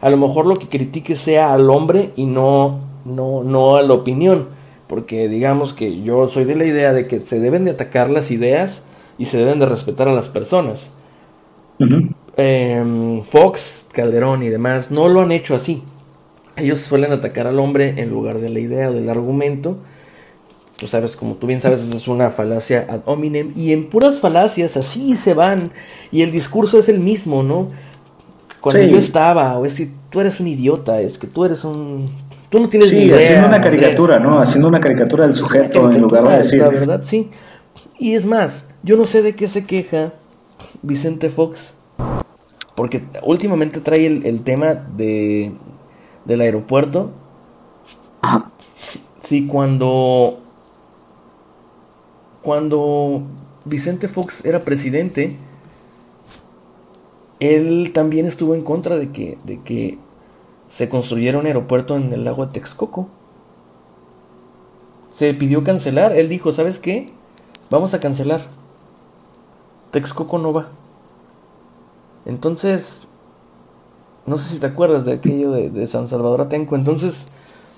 a 0.00 0.10
lo 0.10 0.16
mejor 0.16 0.46
lo 0.46 0.54
que 0.54 0.68
critiques 0.68 1.20
sea 1.20 1.52
al 1.52 1.68
hombre 1.70 2.12
y 2.14 2.26
no, 2.26 2.80
no, 3.04 3.42
no 3.42 3.76
a 3.76 3.82
la 3.82 3.94
opinión. 3.94 4.46
Porque 4.86 5.28
digamos 5.28 5.74
que 5.74 6.00
yo 6.00 6.28
soy 6.28 6.44
de 6.44 6.54
la 6.54 6.64
idea 6.64 6.92
de 6.92 7.06
que 7.06 7.20
se 7.20 7.40
deben 7.40 7.64
de 7.64 7.72
atacar 7.72 8.08
las 8.08 8.30
ideas 8.30 8.82
y 9.18 9.26
se 9.26 9.36
deben 9.36 9.58
de 9.58 9.66
respetar 9.66 10.08
a 10.08 10.14
las 10.14 10.28
personas. 10.28 10.92
Em, 12.36 13.22
Fox, 13.22 13.86
Calderón 13.92 14.42
y 14.42 14.48
demás 14.48 14.90
no 14.90 15.08
lo 15.08 15.20
han 15.22 15.32
hecho 15.32 15.54
así. 15.54 15.82
Ellos 16.56 16.80
suelen 16.80 17.12
atacar 17.12 17.46
al 17.46 17.58
hombre 17.58 17.94
en 17.98 18.10
lugar 18.10 18.38
de 18.38 18.48
la 18.48 18.58
idea 18.60 18.90
o 18.90 18.92
del 18.92 19.08
argumento. 19.08 19.78
Tú 20.78 20.86
sabes, 20.86 21.16
como 21.16 21.34
tú 21.34 21.46
bien 21.48 21.60
sabes, 21.60 21.82
esa 21.82 21.96
es 21.96 22.06
una 22.08 22.30
falacia 22.30 22.86
ad 22.88 23.00
hominem. 23.06 23.52
Y 23.56 23.72
en 23.72 23.88
puras 23.88 24.20
falacias 24.20 24.76
así 24.76 25.14
se 25.14 25.34
van. 25.34 25.58
Y 26.12 26.22
el 26.22 26.30
discurso 26.30 26.78
es 26.78 26.88
el 26.88 27.00
mismo, 27.00 27.42
¿no? 27.42 27.68
Cuando 28.60 28.82
Sí. 28.82 28.90
yo 28.90 28.98
estaba, 28.98 29.56
o 29.58 29.64
es 29.66 29.74
que 29.74 29.88
tú 30.10 30.20
eres 30.20 30.38
un 30.40 30.46
idiota, 30.48 31.00
es 31.00 31.18
que 31.18 31.26
tú 31.26 31.44
eres 31.44 31.64
un 31.64 32.06
Tú 32.50 32.62
no 32.62 32.68
tienes 32.70 32.88
Sí, 32.88 32.96
ni 32.96 33.04
idea. 33.04 33.16
haciendo 33.18 33.46
una 33.48 33.56
Andrés. 33.56 33.74
caricatura, 33.78 34.18
¿no? 34.20 34.40
Haciendo 34.40 34.68
una 34.68 34.80
caricatura 34.80 35.24
del 35.26 35.34
sujeto 35.34 35.90
en 35.92 36.00
lugar 36.00 36.26
de 36.28 36.38
decir. 36.38 36.60
La 36.60 36.68
verdad, 36.70 37.02
sí. 37.04 37.28
Y 37.98 38.14
es 38.14 38.24
más, 38.24 38.68
yo 38.82 38.96
no 38.96 39.04
sé 39.04 39.20
de 39.20 39.34
qué 39.34 39.48
se 39.48 39.66
queja 39.66 40.14
Vicente 40.82 41.30
Fox. 41.30 41.74
Porque 42.74 43.02
últimamente 43.22 43.80
trae 43.80 44.06
el, 44.06 44.24
el 44.26 44.42
tema 44.42 44.74
de, 44.74 45.52
del 46.24 46.40
aeropuerto. 46.40 47.10
Ajá. 48.22 48.52
Sí, 49.22 49.46
cuando. 49.46 50.40
Cuando 52.42 53.24
Vicente 53.66 54.08
Fox 54.08 54.44
era 54.44 54.62
presidente, 54.62 55.36
él 57.40 57.90
también 57.92 58.26
estuvo 58.26 58.54
en 58.54 58.62
contra 58.62 58.96
de 58.96 59.10
que, 59.10 59.38
de 59.44 59.60
que 59.60 59.98
se 60.70 60.88
construyera 60.88 61.38
un 61.38 61.46
aeropuerto 61.46 61.96
en 61.96 62.12
el 62.12 62.24
lago 62.24 62.46
de 62.46 62.52
Texcoco. 62.52 63.08
Se 65.12 65.34
pidió 65.34 65.64
cancelar. 65.64 66.16
Él 66.16 66.28
dijo, 66.28 66.52
¿sabes 66.52 66.78
qué? 66.78 67.06
Vamos 67.70 67.92
a 67.92 68.00
cancelar. 68.00 68.46
Texcoco 69.90 70.38
no 70.38 70.52
va. 70.52 70.66
Entonces, 72.26 73.06
no 74.26 74.36
sé 74.36 74.54
si 74.54 74.60
te 74.60 74.66
acuerdas 74.66 75.04
de 75.04 75.14
aquello 75.14 75.52
de, 75.52 75.86
San 75.86 76.08
Salvador 76.08 76.42
Atenco. 76.42 76.76
Entonces, 76.76 77.26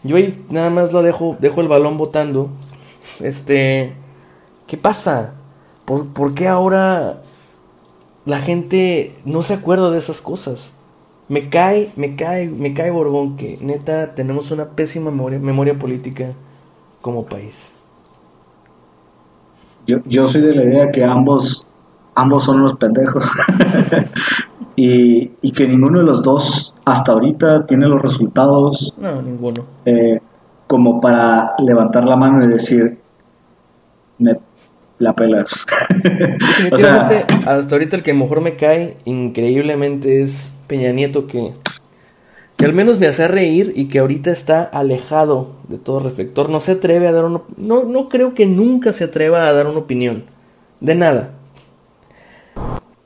yo 0.02 0.16
ahí 0.16 0.44
nada 0.50 0.70
más 0.70 0.92
lo 0.92 1.02
dejo, 1.02 1.36
dejo 1.38 1.60
el 1.60 1.68
balón 1.68 1.96
botando. 1.98 2.50
Este, 3.20 3.94
¿qué 4.66 4.76
pasa? 4.76 5.34
¿Por, 5.84 6.12
por 6.12 6.34
qué 6.34 6.48
ahora 6.48 7.22
la 8.24 8.38
gente 8.40 9.12
no 9.24 9.42
se 9.42 9.54
acuerda 9.54 9.90
de 9.90 9.98
esas 9.98 10.20
cosas? 10.20 10.72
Me 11.28 11.48
cae, 11.48 11.92
me 11.94 12.16
cae, 12.16 12.48
me 12.48 12.74
cae 12.74 12.90
Borbón 12.90 13.36
que 13.36 13.56
neta 13.60 14.16
tenemos 14.16 14.50
una 14.50 14.70
pésima 14.70 15.12
memoria, 15.12 15.38
memoria 15.38 15.74
política 15.74 16.32
como 17.00 17.24
país. 17.24 17.70
Yo, 19.86 19.98
yo 20.06 20.26
soy 20.26 20.40
de 20.40 20.56
la 20.56 20.64
idea 20.64 20.90
que 20.90 21.04
ambos, 21.04 21.66
ambos 22.20 22.44
son 22.44 22.60
unos 22.60 22.74
pendejos. 22.74 23.30
y, 24.76 25.32
y 25.42 25.52
que 25.52 25.66
ninguno 25.66 25.98
de 25.98 26.04
los 26.04 26.22
dos 26.22 26.74
hasta 26.84 27.12
ahorita 27.12 27.66
tiene 27.66 27.86
los 27.88 28.00
resultados 28.00 28.94
No, 28.98 29.20
ninguno. 29.22 29.66
eh, 29.84 30.20
como 30.66 31.00
para 31.00 31.54
levantar 31.58 32.04
la 32.04 32.16
mano 32.16 32.44
y 32.44 32.48
decir, 32.48 32.98
me 34.18 34.38
la 34.98 35.14
pelas. 35.14 35.66
o 36.72 36.76
sea, 36.76 37.06
hasta 37.46 37.74
ahorita 37.74 37.96
el 37.96 38.02
que 38.02 38.14
mejor 38.14 38.40
me 38.40 38.54
cae 38.54 38.96
increíblemente 39.04 40.22
es 40.22 40.52
Peña 40.68 40.92
Nieto, 40.92 41.26
que, 41.26 41.52
que 42.56 42.64
al 42.66 42.72
menos 42.72 43.00
me 43.00 43.08
hace 43.08 43.26
reír 43.26 43.72
y 43.74 43.86
que 43.88 43.98
ahorita 43.98 44.30
está 44.30 44.62
alejado 44.62 45.56
de 45.68 45.78
todo 45.78 45.98
reflector. 45.98 46.50
No 46.50 46.60
se 46.60 46.72
atreve 46.72 47.08
a 47.08 47.12
dar 47.12 47.24
una... 47.24 47.40
No, 47.56 47.82
no 47.84 48.08
creo 48.08 48.34
que 48.34 48.46
nunca 48.46 48.92
se 48.92 49.04
atreva 49.04 49.48
a 49.48 49.52
dar 49.52 49.66
una 49.66 49.78
opinión. 49.78 50.22
De 50.80 50.94
nada. 50.94 51.30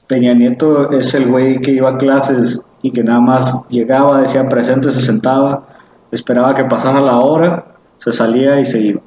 Peña 0.07 0.35
Nieto 0.35 0.93
es 0.93 1.15
el 1.15 1.27
güey 1.27 1.61
que 1.61 1.73
iba 1.73 1.91
a 1.91 1.97
clases 1.97 2.63
y 2.83 2.91
que 2.91 3.03
nada 3.03 3.21
más 3.21 3.67
llegaba, 3.69 4.21
decía 4.21 4.47
presente, 4.49 4.91
se 4.91 5.01
sentaba, 5.01 5.67
esperaba 6.11 6.55
que 6.55 6.65
pasara 6.65 7.01
la 7.01 7.19
hora, 7.19 7.77
se 7.99 8.13
salía 8.13 8.61
y 8.61 8.67
se 8.67 8.81
iba. 8.81 9.01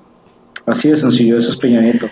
Así 0.66 0.90
de 0.90 0.98
sencillo, 0.98 1.38
eso 1.38 1.50
es 1.50 1.58
Peña 1.58 1.82
Nieto. 1.82 2.08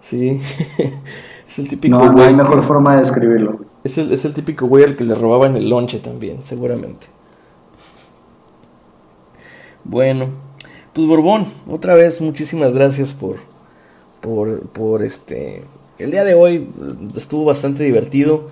Sí. 0.00 0.40
es 1.48 1.58
el 1.58 1.68
típico 1.68 1.96
No, 1.96 2.12
no 2.12 2.22
hay 2.22 2.34
mejor 2.34 2.62
forma 2.62 2.94
de 2.94 3.00
describirlo. 3.00 3.60
Es 3.82 3.98
el, 3.98 4.12
es 4.12 4.24
el 4.24 4.34
típico 4.34 4.66
güey 4.66 4.84
al 4.84 4.96
que 4.96 5.04
le 5.04 5.14
robaban 5.14 5.56
el 5.56 5.68
lonche 5.70 5.98
también, 5.98 6.44
seguramente. 6.44 7.06
Bueno, 9.82 10.28
pues 10.92 11.06
Borbón, 11.06 11.46
otra 11.68 11.94
vez 11.94 12.20
muchísimas 12.20 12.74
gracias 12.74 13.12
por, 13.12 13.36
por, 14.20 14.68
por 14.70 15.02
este... 15.02 15.64
El 15.98 16.10
día 16.10 16.24
de 16.24 16.34
hoy 16.34 16.56
eh, 16.56 17.08
estuvo 17.16 17.44
bastante 17.44 17.82
divertido. 17.84 18.46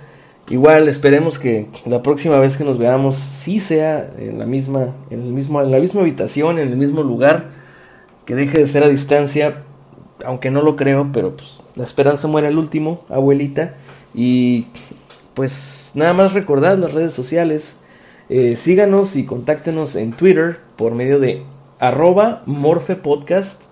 Igual 0.48 0.88
esperemos 0.88 1.38
que 1.38 1.68
la 1.86 2.02
próxima 2.02 2.38
vez 2.38 2.56
que 2.56 2.64
nos 2.64 2.78
veamos 2.78 3.16
sí 3.16 3.60
sea 3.60 4.10
en 4.18 4.38
la 4.38 4.46
misma, 4.46 4.94
en 5.10 5.22
el 5.22 5.32
mismo, 5.32 5.60
en 5.62 5.70
la 5.70 5.78
misma 5.78 6.02
habitación, 6.02 6.58
en 6.58 6.68
el 6.68 6.76
mismo 6.76 7.02
lugar, 7.02 7.50
que 8.26 8.34
deje 8.34 8.58
de 8.58 8.66
ser 8.66 8.82
a 8.84 8.88
distancia, 8.88 9.62
aunque 10.24 10.50
no 10.50 10.62
lo 10.62 10.76
creo, 10.76 11.10
pero 11.12 11.36
pues 11.36 11.60
la 11.76 11.84
esperanza 11.84 12.28
muere 12.28 12.48
al 12.48 12.58
último, 12.58 13.04
abuelita. 13.08 13.74
Y 14.14 14.66
pues 15.34 15.90
nada 15.94 16.12
más 16.12 16.32
recordar 16.32 16.78
las 16.78 16.92
redes 16.92 17.12
sociales. 17.12 17.74
Eh, 18.30 18.56
síganos 18.56 19.16
y 19.16 19.26
contáctenos 19.26 19.96
en 19.96 20.12
Twitter 20.12 20.56
por 20.76 20.94
medio 20.94 21.20
de 21.20 21.42
arroba 21.78 22.42
morfepodcast. 22.46 23.62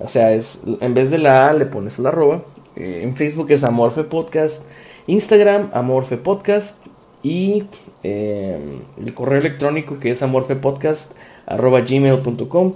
O 0.00 0.08
sea, 0.08 0.32
es, 0.32 0.60
en 0.80 0.94
vez 0.94 1.10
de 1.10 1.18
la 1.18 1.48
A 1.48 1.52
le 1.52 1.66
pones 1.66 1.98
la 1.98 2.08
arroba. 2.08 2.42
Eh, 2.76 3.02
en 3.04 3.14
Facebook 3.14 3.50
es 3.50 3.64
Amorfe 3.64 4.04
Podcast. 4.04 4.64
Instagram, 5.06 5.70
Amorfe 5.72 6.16
Podcast. 6.16 6.84
Y 7.22 7.64
eh, 8.02 8.78
el 8.98 9.14
correo 9.14 9.40
electrónico 9.40 9.98
que 9.98 10.10
es 10.10 10.22
amorfepodcast 10.22 11.12
arroba 11.46 11.82
gmail.com. 11.82 12.72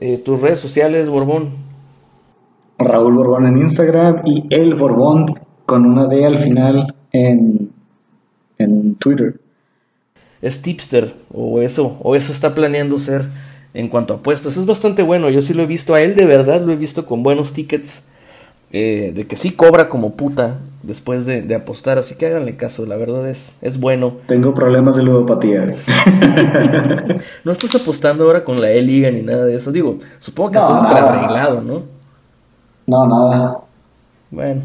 Eh, 0.00 0.22
tus 0.24 0.40
redes 0.40 0.60
sociales, 0.60 1.08
Borbón. 1.08 1.50
Raúl 2.78 3.14
Borbón 3.14 3.46
en 3.46 3.58
Instagram 3.58 4.22
y 4.24 4.46
El 4.50 4.76
Borbón 4.76 5.26
con 5.66 5.84
una 5.84 6.06
D 6.06 6.24
al 6.24 6.38
final 6.38 6.94
en, 7.10 7.72
en 8.58 8.94
Twitter. 8.94 9.40
es 10.40 10.62
tipster 10.62 11.16
o 11.34 11.60
eso 11.60 11.98
o 12.02 12.14
eso 12.14 12.32
está 12.32 12.54
planeando 12.54 12.98
ser 13.00 13.28
en 13.74 13.88
cuanto 13.88 14.14
a 14.14 14.16
apuestas 14.18 14.56
es 14.56 14.66
bastante 14.66 15.02
bueno 15.02 15.30
yo 15.30 15.42
sí 15.42 15.54
lo 15.54 15.62
he 15.62 15.66
visto 15.66 15.94
a 15.94 16.00
él 16.00 16.14
de 16.14 16.26
verdad 16.26 16.62
lo 16.62 16.72
he 16.72 16.76
visto 16.76 17.06
con 17.06 17.22
buenos 17.22 17.52
tickets 17.52 18.02
eh, 18.70 19.12
de 19.14 19.26
que 19.26 19.36
sí 19.36 19.50
cobra 19.50 19.88
como 19.88 20.14
puta 20.14 20.58
después 20.82 21.24
de, 21.24 21.40
de 21.42 21.54
apostar 21.54 21.98
así 21.98 22.14
que 22.16 22.26
háganle 22.26 22.56
caso 22.56 22.84
la 22.86 22.96
verdad 22.96 23.28
es 23.28 23.56
es 23.62 23.80
bueno 23.80 24.16
Tengo 24.26 24.52
problemas 24.54 24.96
de 24.96 25.04
ludopatía. 25.04 25.74
no 27.44 27.52
estás 27.52 27.74
apostando 27.74 28.24
ahora 28.24 28.44
con 28.44 28.60
la 28.60 28.70
E 28.70 28.82
Liga 28.82 29.10
ni 29.10 29.22
nada 29.22 29.46
de 29.46 29.56
eso 29.56 29.72
digo 29.72 29.98
supongo 30.20 30.50
que 30.50 30.58
No, 30.58 30.62
estás 30.64 30.78
súper 30.82 31.02
arreglado 31.02 31.62
no 31.62 31.82
No, 32.86 33.06
nada. 33.06 33.60
Bueno, 34.30 34.62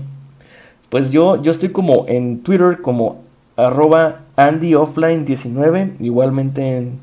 pues 0.90 1.12
yo, 1.12 1.42
yo 1.42 1.52
estoy 1.52 1.70
como 1.70 2.06
en 2.08 2.44
Twitter 2.44 2.82
como 2.82 3.22
arroba 3.56 4.22
AndyOffline19, 4.36 5.94
igualmente 6.00 6.78
en, 6.78 7.00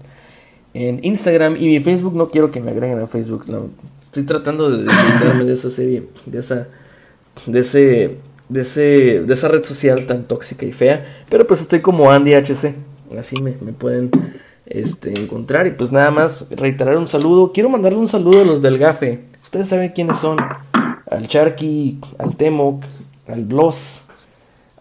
en 0.75 1.05
Instagram 1.05 1.57
y 1.57 1.67
mi 1.67 1.81
Facebook 1.81 2.15
no 2.15 2.29
quiero 2.29 2.51
que 2.51 2.61
me 2.61 2.71
agreguen 2.71 2.99
a 3.01 3.07
Facebook, 3.07 3.45
no. 3.49 3.71
estoy 4.05 4.25
tratando 4.25 4.71
de 4.71 4.85
deslindarme 4.85 5.45
de 5.45 5.53
esa 5.53 5.71
serie, 5.71 6.05
de 6.27 6.39
esa, 6.39 6.69
de 7.47 7.61
ese, 7.61 8.17
de 8.49 8.61
ese, 8.61 9.23
de 9.23 9.35
esa 9.35 9.49
red 9.49 9.65
social 9.65 10.07
tan 10.07 10.25
tóxica 10.25 10.67
y 10.67 10.73
fea, 10.73 11.23
pero 11.29 11.47
pues 11.47 11.61
estoy 11.61 11.81
como 11.81 12.11
AndyHC, 12.11 12.75
así 13.19 13.43
me, 13.43 13.57
me 13.61 13.73
pueden 13.73 14.11
este, 14.67 15.19
encontrar 15.21 15.67
y 15.67 15.73
pues 15.73 15.91
nada 15.91 16.11
más 16.11 16.47
reiterar 16.51 16.97
un 16.97 17.09
saludo, 17.09 17.53
quiero 17.53 17.69
mandarle 17.69 17.99
un 17.99 18.09
saludo 18.09 18.43
a 18.43 18.45
los 18.45 18.63
del 18.63 18.79
GAFE, 18.79 19.25
ustedes 19.43 19.69
saben 19.69 19.91
quiénes 19.91 20.19
son, 20.19 20.39
al 21.11 21.27
Charky, 21.27 21.99
al 22.19 22.37
Temoc, 22.37 22.85
al 23.27 23.45
Bloss, 23.45 24.03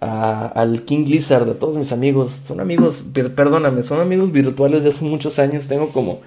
a- 0.02 0.48
al 0.48 0.84
King 0.84 1.06
Lizard, 1.06 1.50
a 1.50 1.54
todos 1.54 1.76
mis 1.76 1.92
amigos. 1.92 2.42
Son 2.48 2.60
amigos, 2.60 3.04
per- 3.14 3.34
perdóname, 3.34 3.84
son 3.84 4.00
amigos 4.00 4.32
virtuales 4.32 4.84
de 4.84 4.90
hace 4.90 5.06
muchos 5.06 5.40
años. 5.40 5.68
Tengo 5.68 5.90
como 5.90 6.20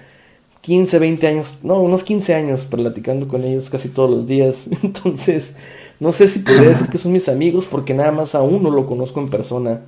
15, 0.61 0.99
20 0.99 1.27
años, 1.27 1.57
no, 1.63 1.79
unos 1.81 2.03
15 2.03 2.33
años 2.35 2.61
platicando 2.69 3.27
con 3.27 3.43
ellos 3.43 3.69
casi 3.69 3.89
todos 3.89 4.09
los 4.09 4.27
días. 4.27 4.57
Entonces, 4.83 5.55
no 5.99 6.11
sé 6.11 6.27
si 6.27 6.39
podría 6.39 6.69
decir 6.69 6.87
que 6.87 6.97
son 6.97 7.11
mis 7.11 7.27
amigos 7.29 7.65
porque 7.69 7.93
nada 7.93 8.11
más 8.11 8.35
a 8.35 8.41
uno 8.41 8.69
lo 8.69 8.85
conozco 8.85 9.19
en 9.19 9.29
persona. 9.29 9.81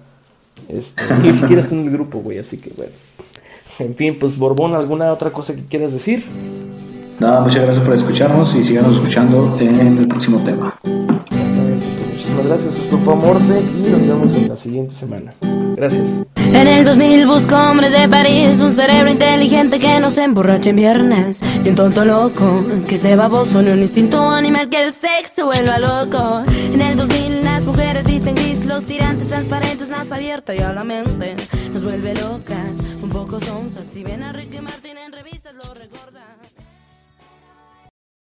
Este, 0.69 1.03
ni 1.21 1.33
siquiera 1.33 1.61
está 1.61 1.75
en 1.75 1.81
el 1.85 1.91
grupo, 1.91 2.19
güey, 2.19 2.39
así 2.39 2.57
que 2.57 2.71
bueno. 2.77 2.93
En 3.77 3.93
fin, 3.95 4.17
pues 4.17 4.37
Borbón, 4.37 4.73
¿alguna 4.73 5.11
otra 5.11 5.29
cosa 5.31 5.53
que 5.53 5.63
quieras 5.65 5.91
decir? 5.91 6.23
Nada, 7.19 7.41
muchas 7.41 7.63
gracias 7.63 7.83
por 7.85 7.93
escucharnos 7.93 8.55
y 8.55 8.63
síganos 8.63 8.95
escuchando 8.95 9.57
en 9.59 9.97
el 9.97 10.07
próximo 10.07 10.41
tema. 10.43 10.77
Fue 13.05 13.13
Amorte 13.13 13.61
y 13.61 13.91
nos 13.91 14.01
vemos 14.01 14.35
en 14.35 14.49
la 14.49 14.55
siguiente 14.55 14.95
semana. 14.95 15.31
Gracias. 15.75 16.07
En 16.35 16.67
el 16.67 16.83
2000 16.83 17.27
busco 17.27 17.55
hombres 17.55 17.91
de 17.91 18.09
París, 18.09 18.59
un 18.61 18.73
cerebro 18.73 19.11
inteligente 19.11 19.77
que 19.77 19.99
no 19.99 20.09
se 20.09 20.23
emborrache 20.23 20.71
en 20.71 20.75
viernes. 20.77 21.43
Y 21.63 21.69
un 21.69 21.75
tonto 21.75 22.03
loco 22.03 22.65
que 22.87 22.95
esté 22.95 23.15
baboso, 23.15 23.61
ni 23.61 23.69
un 23.69 23.81
instinto 23.81 24.27
animal 24.29 24.69
que 24.69 24.81
el 24.81 24.91
sexo 24.91 25.45
vuelva 25.45 25.77
loco. 25.77 26.43
En 26.73 26.81
el 26.81 26.97
2000 26.97 27.43
las 27.43 27.63
mujeres 27.63 28.05
visten 28.05 28.33
gris, 28.33 28.65
los 28.65 28.83
tirantes 28.85 29.27
transparentes, 29.27 29.89
más 29.89 30.11
abierta 30.11 30.55
y 30.55 30.59
a 30.59 30.73
la 30.73 30.83
mente 30.83 31.35
nos 31.71 31.83
vuelve 31.83 32.15
locas, 32.15 32.71
un 33.03 33.09
poco 33.09 33.39
sonzas. 33.39 33.85
Si 33.93 34.03
ven 34.03 34.23
a 34.23 34.33
Ricky 34.33 34.61
Martin. 34.61 35.04